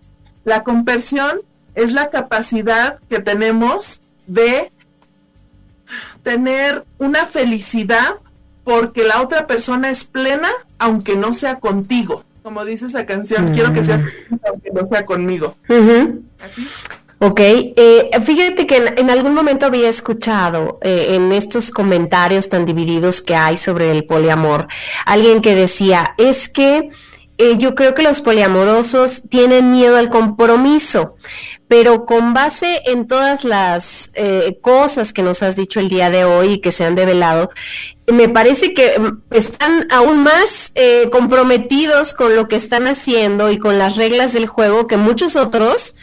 La 0.44 0.64
compersión 0.64 1.42
es 1.76 1.92
la 1.92 2.10
capacidad 2.10 3.00
que 3.10 3.20
tenemos 3.20 4.02
de 4.28 4.72
tener 6.22 6.86
una 6.98 7.26
felicidad 7.26 8.16
porque 8.64 9.04
la 9.04 9.22
otra 9.22 9.48
persona 9.48 9.90
es 9.90 10.06
plena 10.06 10.50
aunque 10.78 11.16
no 11.16 11.34
sea 11.34 11.60
contigo. 11.60 12.24
Como 12.44 12.66
dice 12.66 12.88
esa 12.88 13.06
canción, 13.06 13.54
quiero 13.54 13.74
que 13.74 13.84
sea 13.84 13.98
mm. 13.98 14.40
aunque 14.48 14.72
no 14.72 14.88
sea 14.88 15.06
conmigo. 15.06 15.56
¿Así? 16.40 16.68
Ok, 17.26 17.40
eh, 17.40 18.10
fíjate 18.22 18.68
que 18.68 18.76
en, 18.98 19.10
algún 19.10 19.34
momento 19.34 19.66
había 19.66 19.88
escuchado 19.88 20.78
eh, 20.82 21.12
en 21.12 21.32
estos 21.32 21.72
comentarios 21.72 22.50
tan 22.50 22.66
divididos 22.66 23.22
que 23.22 23.34
hay 23.34 23.56
sobre 23.56 23.92
el 23.92 24.04
poliamor, 24.04 24.68
alguien 25.06 25.42
que 25.42 25.56
decía, 25.56 26.16
es 26.18 26.50
que 26.50 26.90
eh, 27.38 27.56
yo 27.58 27.76
creo 27.76 27.94
que 27.96 28.04
los 28.04 28.20
poliamorosos 28.20 29.24
tienen 29.30 29.72
miedo 29.72 29.96
al 29.96 30.10
compromiso, 30.10 31.16
pero 31.70 32.06
con 32.06 32.34
base 32.34 32.82
en 32.88 33.08
todas 33.08 33.46
las 33.46 34.12
cosas 34.62 35.14
que 35.14 35.24
nos 35.24 35.44
has 35.44 35.56
dicho 35.56 35.80
el 35.80 35.88
día 35.88 36.10
de 36.10 36.26
hoy 36.26 36.56
y 36.56 36.60
que 36.60 36.74
se 36.74 36.84
han 36.84 36.96
develado, 36.96 37.52
me 38.06 38.28
parece 38.28 38.74
que 38.74 39.00
mm, 39.00 39.22
están 39.32 39.88
aún 39.92 40.24
más 40.24 40.74
comprometidos 41.10 42.14
con 42.14 42.36
lo 42.36 42.50
que 42.50 42.58
están 42.58 42.86
haciendo 42.86 43.50
y 43.50 43.60
con 43.60 43.80
las 43.80 43.96
reglas 43.96 44.34
del 44.34 44.46
juego 44.46 44.88
que 44.88 44.98
muchos 44.98 45.38
otros 45.38 45.96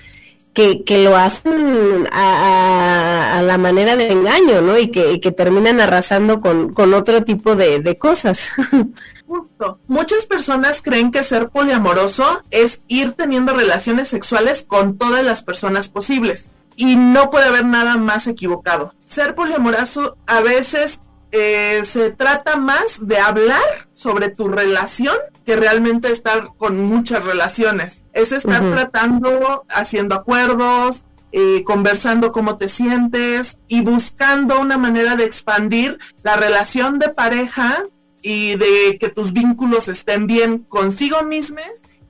que, 0.53 0.85
que 0.85 1.05
lo 1.05 1.17
hacen 1.17 2.09
a, 2.13 3.41
la 3.45 3.59
manera 3.59 3.97
de 3.97 4.11
engaño, 4.11 4.61
¿no? 4.61 4.79
Y 4.79 4.91
que, 4.91 5.19
terminan 5.33 5.81
arrasando 5.81 6.41
con, 6.41 6.73
con 6.73 6.93
otro 6.95 7.25
tipo 7.25 7.57
de, 7.57 7.81
de 7.81 7.99
cosas. 7.99 8.53
Justo. 9.27 9.79
Muchas 9.87 10.27
personas 10.27 10.83
creen 10.83 11.13
que 11.13 11.23
ser 11.23 11.51
poliamoroso 11.51 12.43
es 12.51 12.83
ir 12.89 13.13
teniendo 13.13 13.55
relaciones 13.55 14.09
sexuales 14.09 14.65
con 14.67 14.99
todas 14.99 15.25
las 15.25 15.43
personas 15.43 15.89
posibles. 15.89 16.51
Y 16.75 16.97
no 16.97 17.31
puede 17.31 17.47
haber 17.47 17.65
nada 17.65 17.97
más 17.97 18.27
equivocado. 18.27 18.95
Ser 19.05 19.35
poliamoroso 19.35 20.17
a 20.27 20.41
veces 20.41 21.01
eh, 21.33 21.83
se 21.85 22.11
trata 22.11 22.57
más 22.57 23.07
de 23.07 23.19
hablar 23.19 23.89
sobre 23.93 24.31
tu 24.31 24.49
relación 24.49 25.17
que 25.47 25.57
realmente 25.57 26.11
estar 26.11 26.51
con 26.57 26.81
muchas 26.81 27.25
relaciones. 27.25 28.05
Es 28.13 28.33
estar 28.33 28.63
tratando, 28.71 29.65
haciendo 29.69 30.17
acuerdos, 30.17 31.07
eh, 31.33 31.63
conversando 31.65 32.33
cómo 32.33 32.59
te 32.59 32.69
sientes 32.69 33.59
y 33.69 33.83
buscando 33.83 34.61
una 34.61 34.79
manera 34.79 35.15
de 35.15 35.25
expandir 35.25 35.99
la 36.23 36.37
relación 36.37 36.99
de 36.99 37.11
pareja 37.11 37.85
y 38.23 38.57
de 38.57 38.99
que 38.99 39.09
tus 39.09 39.33
vínculos 39.33 39.87
estén 39.89 40.27
bien 40.27 40.59
consigo 40.59 41.23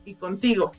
mismos 0.04 0.20
contigo. 0.20 0.72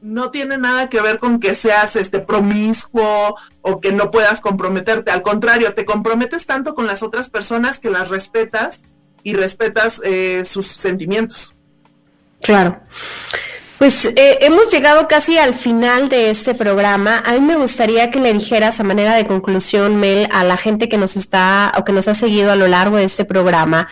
No 0.00 0.30
tiene 0.30 0.58
nada 0.58 0.88
que 0.88 1.00
ver 1.00 1.18
con 1.18 1.40
que 1.40 1.54
seas 1.54 1.96
este 1.96 2.20
promiscuo 2.20 3.36
o 3.62 3.80
que 3.80 3.92
no 3.92 4.10
puedas 4.10 4.40
comprometerte. 4.40 5.10
Al 5.10 5.22
contrario, 5.22 5.74
te 5.74 5.84
comprometes 5.84 6.46
tanto 6.46 6.74
con 6.74 6.86
las 6.86 7.02
otras 7.02 7.30
personas 7.30 7.78
que 7.78 7.90
las 7.90 8.08
respetas 8.08 8.82
y 9.22 9.34
respetas 9.34 10.00
eh, 10.04 10.44
sus 10.44 10.66
sentimientos. 10.66 11.54
Claro. 12.40 12.80
Pues 13.80 14.04
eh, 14.14 14.36
hemos 14.42 14.70
llegado 14.70 15.08
casi 15.08 15.38
al 15.38 15.54
final 15.54 16.10
de 16.10 16.28
este 16.28 16.54
programa. 16.54 17.22
A 17.24 17.32
mí 17.32 17.40
me 17.40 17.56
gustaría 17.56 18.10
que 18.10 18.20
le 18.20 18.30
dijeras 18.30 18.78
a 18.78 18.84
manera 18.84 19.14
de 19.14 19.24
conclusión, 19.24 19.96
Mel, 19.96 20.28
a 20.32 20.44
la 20.44 20.58
gente 20.58 20.90
que 20.90 20.98
nos 20.98 21.16
está 21.16 21.72
o 21.78 21.82
que 21.82 21.94
nos 21.94 22.06
ha 22.06 22.12
seguido 22.12 22.52
a 22.52 22.56
lo 22.56 22.68
largo 22.68 22.98
de 22.98 23.04
este 23.04 23.24
programa, 23.24 23.88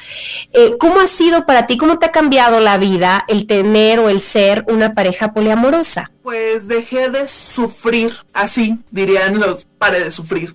eh, 0.53 0.74
¿cómo 0.78 1.01
ha 1.01 1.07
sido 1.07 1.47
para 1.47 1.66
ti, 1.66 1.78
cómo 1.78 1.99
te 1.99 2.05
ha 2.05 2.12
cambiado 2.12 2.61
la 2.61 2.76
vida 2.76 3.24
el 3.28 3.47
tener 3.47 3.99
o 3.99 4.11
el 4.11 4.20
ser 4.20 4.62
una 4.68 4.93
pareja 4.93 5.32
poliamorosa? 5.32 6.11
Pues 6.22 6.68
dejé 6.68 7.09
de 7.09 7.26
sufrir, 7.26 8.12
así 8.34 8.78
dirían 8.91 9.41
los, 9.41 9.64
paré 9.78 10.05
de 10.05 10.11
sufrir. 10.11 10.55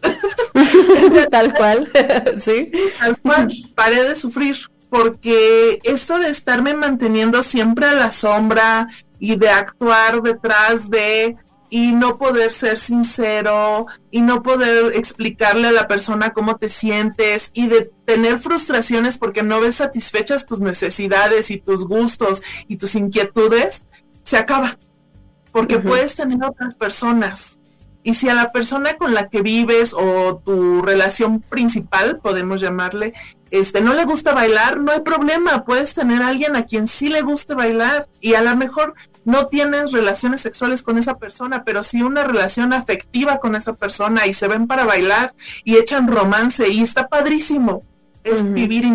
Tal 1.32 1.56
cual, 1.56 1.92
sí. 2.38 2.70
Tal 3.00 3.18
cual, 3.18 3.52
paré 3.74 4.04
de 4.04 4.16
sufrir 4.16 4.58
porque 4.94 5.80
esto 5.82 6.20
de 6.20 6.30
estarme 6.30 6.76
manteniendo 6.76 7.42
siempre 7.42 7.88
a 7.88 7.94
la 7.94 8.12
sombra 8.12 8.90
y 9.24 9.38
de 9.38 9.48
actuar 9.48 10.22
detrás 10.22 10.90
de 10.90 11.38
y 11.70 11.94
no 11.94 12.18
poder 12.18 12.52
ser 12.52 12.78
sincero 12.78 13.86
y 14.12 14.20
no 14.20 14.44
poder 14.44 14.92
explicarle 14.96 15.70
a 15.70 15.72
la 15.72 15.88
persona 15.88 16.34
cómo 16.34 16.58
te 16.58 16.70
sientes 16.70 17.50
y 17.54 17.68
de 17.68 17.90
tener 18.04 18.38
frustraciones 18.38 19.18
porque 19.18 19.42
no 19.42 19.62
ves 19.62 19.76
satisfechas 19.76 20.46
tus 20.46 20.60
necesidades 20.60 21.52
y 21.52 21.58
tus 21.62 21.88
gustos 21.88 22.42
y 22.68 22.76
tus 22.76 22.96
inquietudes, 22.96 23.88
se 24.24 24.36
acaba. 24.36 24.78
Porque 25.54 25.80
puedes 25.80 26.16
tener 26.16 26.44
otras 26.44 26.76
personas 26.76 27.60
Y 28.04 28.16
si 28.16 28.28
a 28.28 28.34
la 28.34 28.52
persona 28.52 28.98
con 28.98 29.14
la 29.14 29.30
que 29.30 29.42
vives 29.42 29.94
o 29.94 30.42
tu 30.44 30.82
relación 30.82 31.40
principal, 31.40 32.20
podemos 32.20 32.60
llamarle, 32.60 33.14
este, 33.52 33.82
no 33.82 33.94
le 33.94 34.04
gusta 34.04 34.34
bailar, 34.34 34.80
no 34.80 34.92
hay 34.92 35.02
problema, 35.02 35.64
puedes 35.64 35.94
tener 35.94 36.24
a 36.24 36.30
alguien 36.30 36.56
a 36.56 36.66
quien 36.66 36.88
sí 36.88 37.08
le 37.08 37.22
guste 37.22 37.54
bailar 37.54 38.10
y 38.20 38.34
a 38.34 38.42
lo 38.42 38.56
mejor 38.58 38.96
no 39.26 39.48
tienes 39.48 39.92
relaciones 39.92 40.42
sexuales 40.42 40.84
con 40.84 40.98
esa 40.98 41.18
persona, 41.18 41.64
pero 41.64 41.84
sí 41.84 42.02
una 42.02 42.24
relación 42.24 42.74
afectiva 42.74 43.40
con 43.40 43.56
esa 43.56 43.74
persona 43.74 44.28
y 44.28 44.34
se 44.34 44.48
ven 44.48 44.68
para 44.68 44.86
bailar 44.86 45.34
y 45.64 45.78
echan 45.78 46.08
romance 46.08 46.70
y 46.70 46.82
está 46.82 47.08
padrísimo. 47.08 47.84
Es 48.24 48.54
vivir 48.54 48.86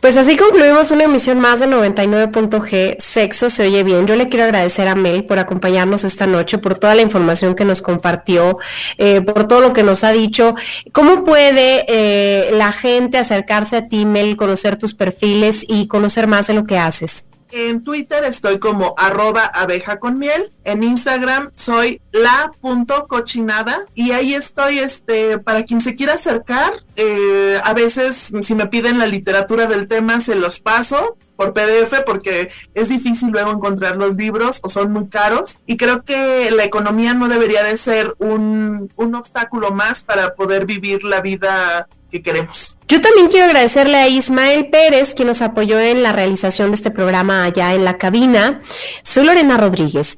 pues 0.00 0.16
así 0.16 0.36
concluimos 0.36 0.92
una 0.92 1.04
emisión 1.04 1.40
más 1.40 1.58
de 1.58 1.66
99.g 1.66 2.96
Sexo 3.00 3.50
se 3.50 3.64
oye 3.64 3.82
bien. 3.82 4.06
Yo 4.06 4.14
le 4.14 4.28
quiero 4.28 4.44
agradecer 4.44 4.86
a 4.86 4.94
Mel 4.94 5.24
por 5.24 5.40
acompañarnos 5.40 6.04
esta 6.04 6.28
noche, 6.28 6.58
por 6.58 6.78
toda 6.78 6.94
la 6.94 7.02
información 7.02 7.56
que 7.56 7.64
nos 7.64 7.82
compartió, 7.82 8.58
eh, 8.96 9.22
por 9.22 9.48
todo 9.48 9.60
lo 9.60 9.72
que 9.72 9.82
nos 9.82 10.04
ha 10.04 10.12
dicho. 10.12 10.54
¿Cómo 10.92 11.24
puede 11.24 11.84
eh, 11.88 12.50
la 12.52 12.70
gente 12.70 13.18
acercarse 13.18 13.76
a 13.76 13.88
ti, 13.88 14.04
Mel, 14.04 14.36
conocer 14.36 14.78
tus 14.78 14.94
perfiles 14.94 15.64
y 15.68 15.88
conocer 15.88 16.28
más 16.28 16.46
de 16.46 16.54
lo 16.54 16.64
que 16.64 16.78
haces? 16.78 17.27
En 17.50 17.82
Twitter 17.82 18.24
estoy 18.24 18.58
como 18.58 18.94
arroba 18.98 19.44
abeja 19.44 19.98
con 19.98 20.18
miel. 20.18 20.52
En 20.68 20.82
Instagram 20.82 21.50
soy 21.54 22.02
la 22.12 22.52
punto 22.60 23.06
cochinada 23.08 23.86
y 23.94 24.12
ahí 24.12 24.34
estoy 24.34 24.80
este 24.80 25.38
para 25.38 25.62
quien 25.62 25.80
se 25.80 25.94
quiera 25.94 26.12
acercar. 26.12 26.74
Eh, 26.94 27.58
a 27.64 27.72
veces 27.72 28.30
si 28.42 28.54
me 28.54 28.66
piden 28.66 28.98
la 28.98 29.06
literatura 29.06 29.64
del 29.64 29.88
tema 29.88 30.20
se 30.20 30.34
los 30.34 30.60
paso 30.60 31.16
por 31.36 31.54
PDF 31.54 32.02
porque 32.04 32.50
es 32.74 32.90
difícil 32.90 33.30
luego 33.30 33.50
encontrar 33.50 33.96
los 33.96 34.14
libros 34.14 34.58
o 34.62 34.68
son 34.68 34.92
muy 34.92 35.08
caros 35.08 35.60
y 35.64 35.78
creo 35.78 36.04
que 36.04 36.50
la 36.50 36.64
economía 36.64 37.14
no 37.14 37.28
debería 37.28 37.62
de 37.62 37.78
ser 37.78 38.14
un, 38.18 38.92
un 38.94 39.14
obstáculo 39.14 39.70
más 39.70 40.02
para 40.02 40.34
poder 40.34 40.66
vivir 40.66 41.02
la 41.02 41.22
vida 41.22 41.88
que 42.10 42.22
queremos. 42.22 42.78
Yo 42.88 43.02
también 43.02 43.28
quiero 43.28 43.46
agradecerle 43.46 43.96
a 43.96 44.08
Ismael 44.08 44.70
Pérez, 44.70 45.14
quien 45.14 45.28
nos 45.28 45.42
apoyó 45.42 45.78
en 45.78 46.02
la 46.02 46.12
realización 46.12 46.70
de 46.70 46.76
este 46.76 46.90
programa 46.90 47.44
allá 47.44 47.74
en 47.74 47.84
la 47.84 47.98
cabina. 47.98 48.62
Soy 49.02 49.26
Lorena 49.26 49.58
Rodríguez, 49.58 50.16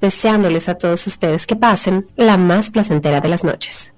a 0.68 0.78
todos 0.78 1.07
ustedes 1.07 1.47
que 1.47 1.55
pasen 1.55 2.07
la 2.16 2.36
más 2.36 2.70
placentera 2.70 3.20
de 3.20 3.28
las 3.28 3.45
noches. 3.45 3.95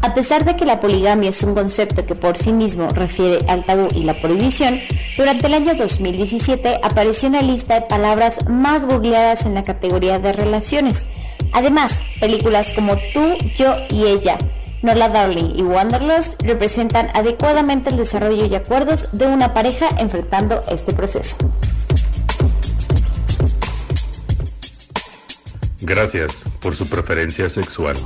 A 0.00 0.14
pesar 0.14 0.46
de 0.46 0.56
que 0.56 0.64
la 0.64 0.80
poligamia 0.80 1.28
es 1.28 1.42
un 1.42 1.54
concepto 1.54 2.06
que 2.06 2.14
por 2.14 2.38
sí 2.38 2.52
mismo 2.52 2.88
refiere 2.88 3.44
al 3.48 3.64
tabú 3.64 3.88
y 3.94 4.04
la 4.04 4.14
prohibición, 4.14 4.80
durante 5.18 5.48
el 5.48 5.54
año 5.54 5.74
2017 5.74 6.80
apareció 6.82 7.28
una 7.28 7.42
lista 7.42 7.74
de 7.74 7.86
palabras 7.86 8.48
más 8.48 8.86
googleadas 8.86 9.44
en 9.44 9.52
la 9.52 9.62
categoría 9.62 10.18
de 10.18 10.32
relaciones. 10.32 11.04
Además, 11.52 11.94
películas 12.20 12.70
como 12.72 12.96
Tú, 13.12 13.36
Yo 13.56 13.76
y 13.88 14.06
Ella, 14.06 14.38
Nola 14.82 15.08
Darling 15.08 15.56
y 15.56 15.62
Wanderlust 15.62 16.40
representan 16.42 17.08
adecuadamente 17.14 17.90
el 17.90 17.96
desarrollo 17.96 18.44
y 18.44 18.54
acuerdos 18.54 19.08
de 19.12 19.26
una 19.26 19.54
pareja 19.54 19.88
enfrentando 19.98 20.62
este 20.68 20.92
proceso. 20.92 21.36
Gracias 25.80 26.44
por 26.60 26.74
su 26.74 26.86
preferencia 26.88 27.48
sexual. 27.48 27.96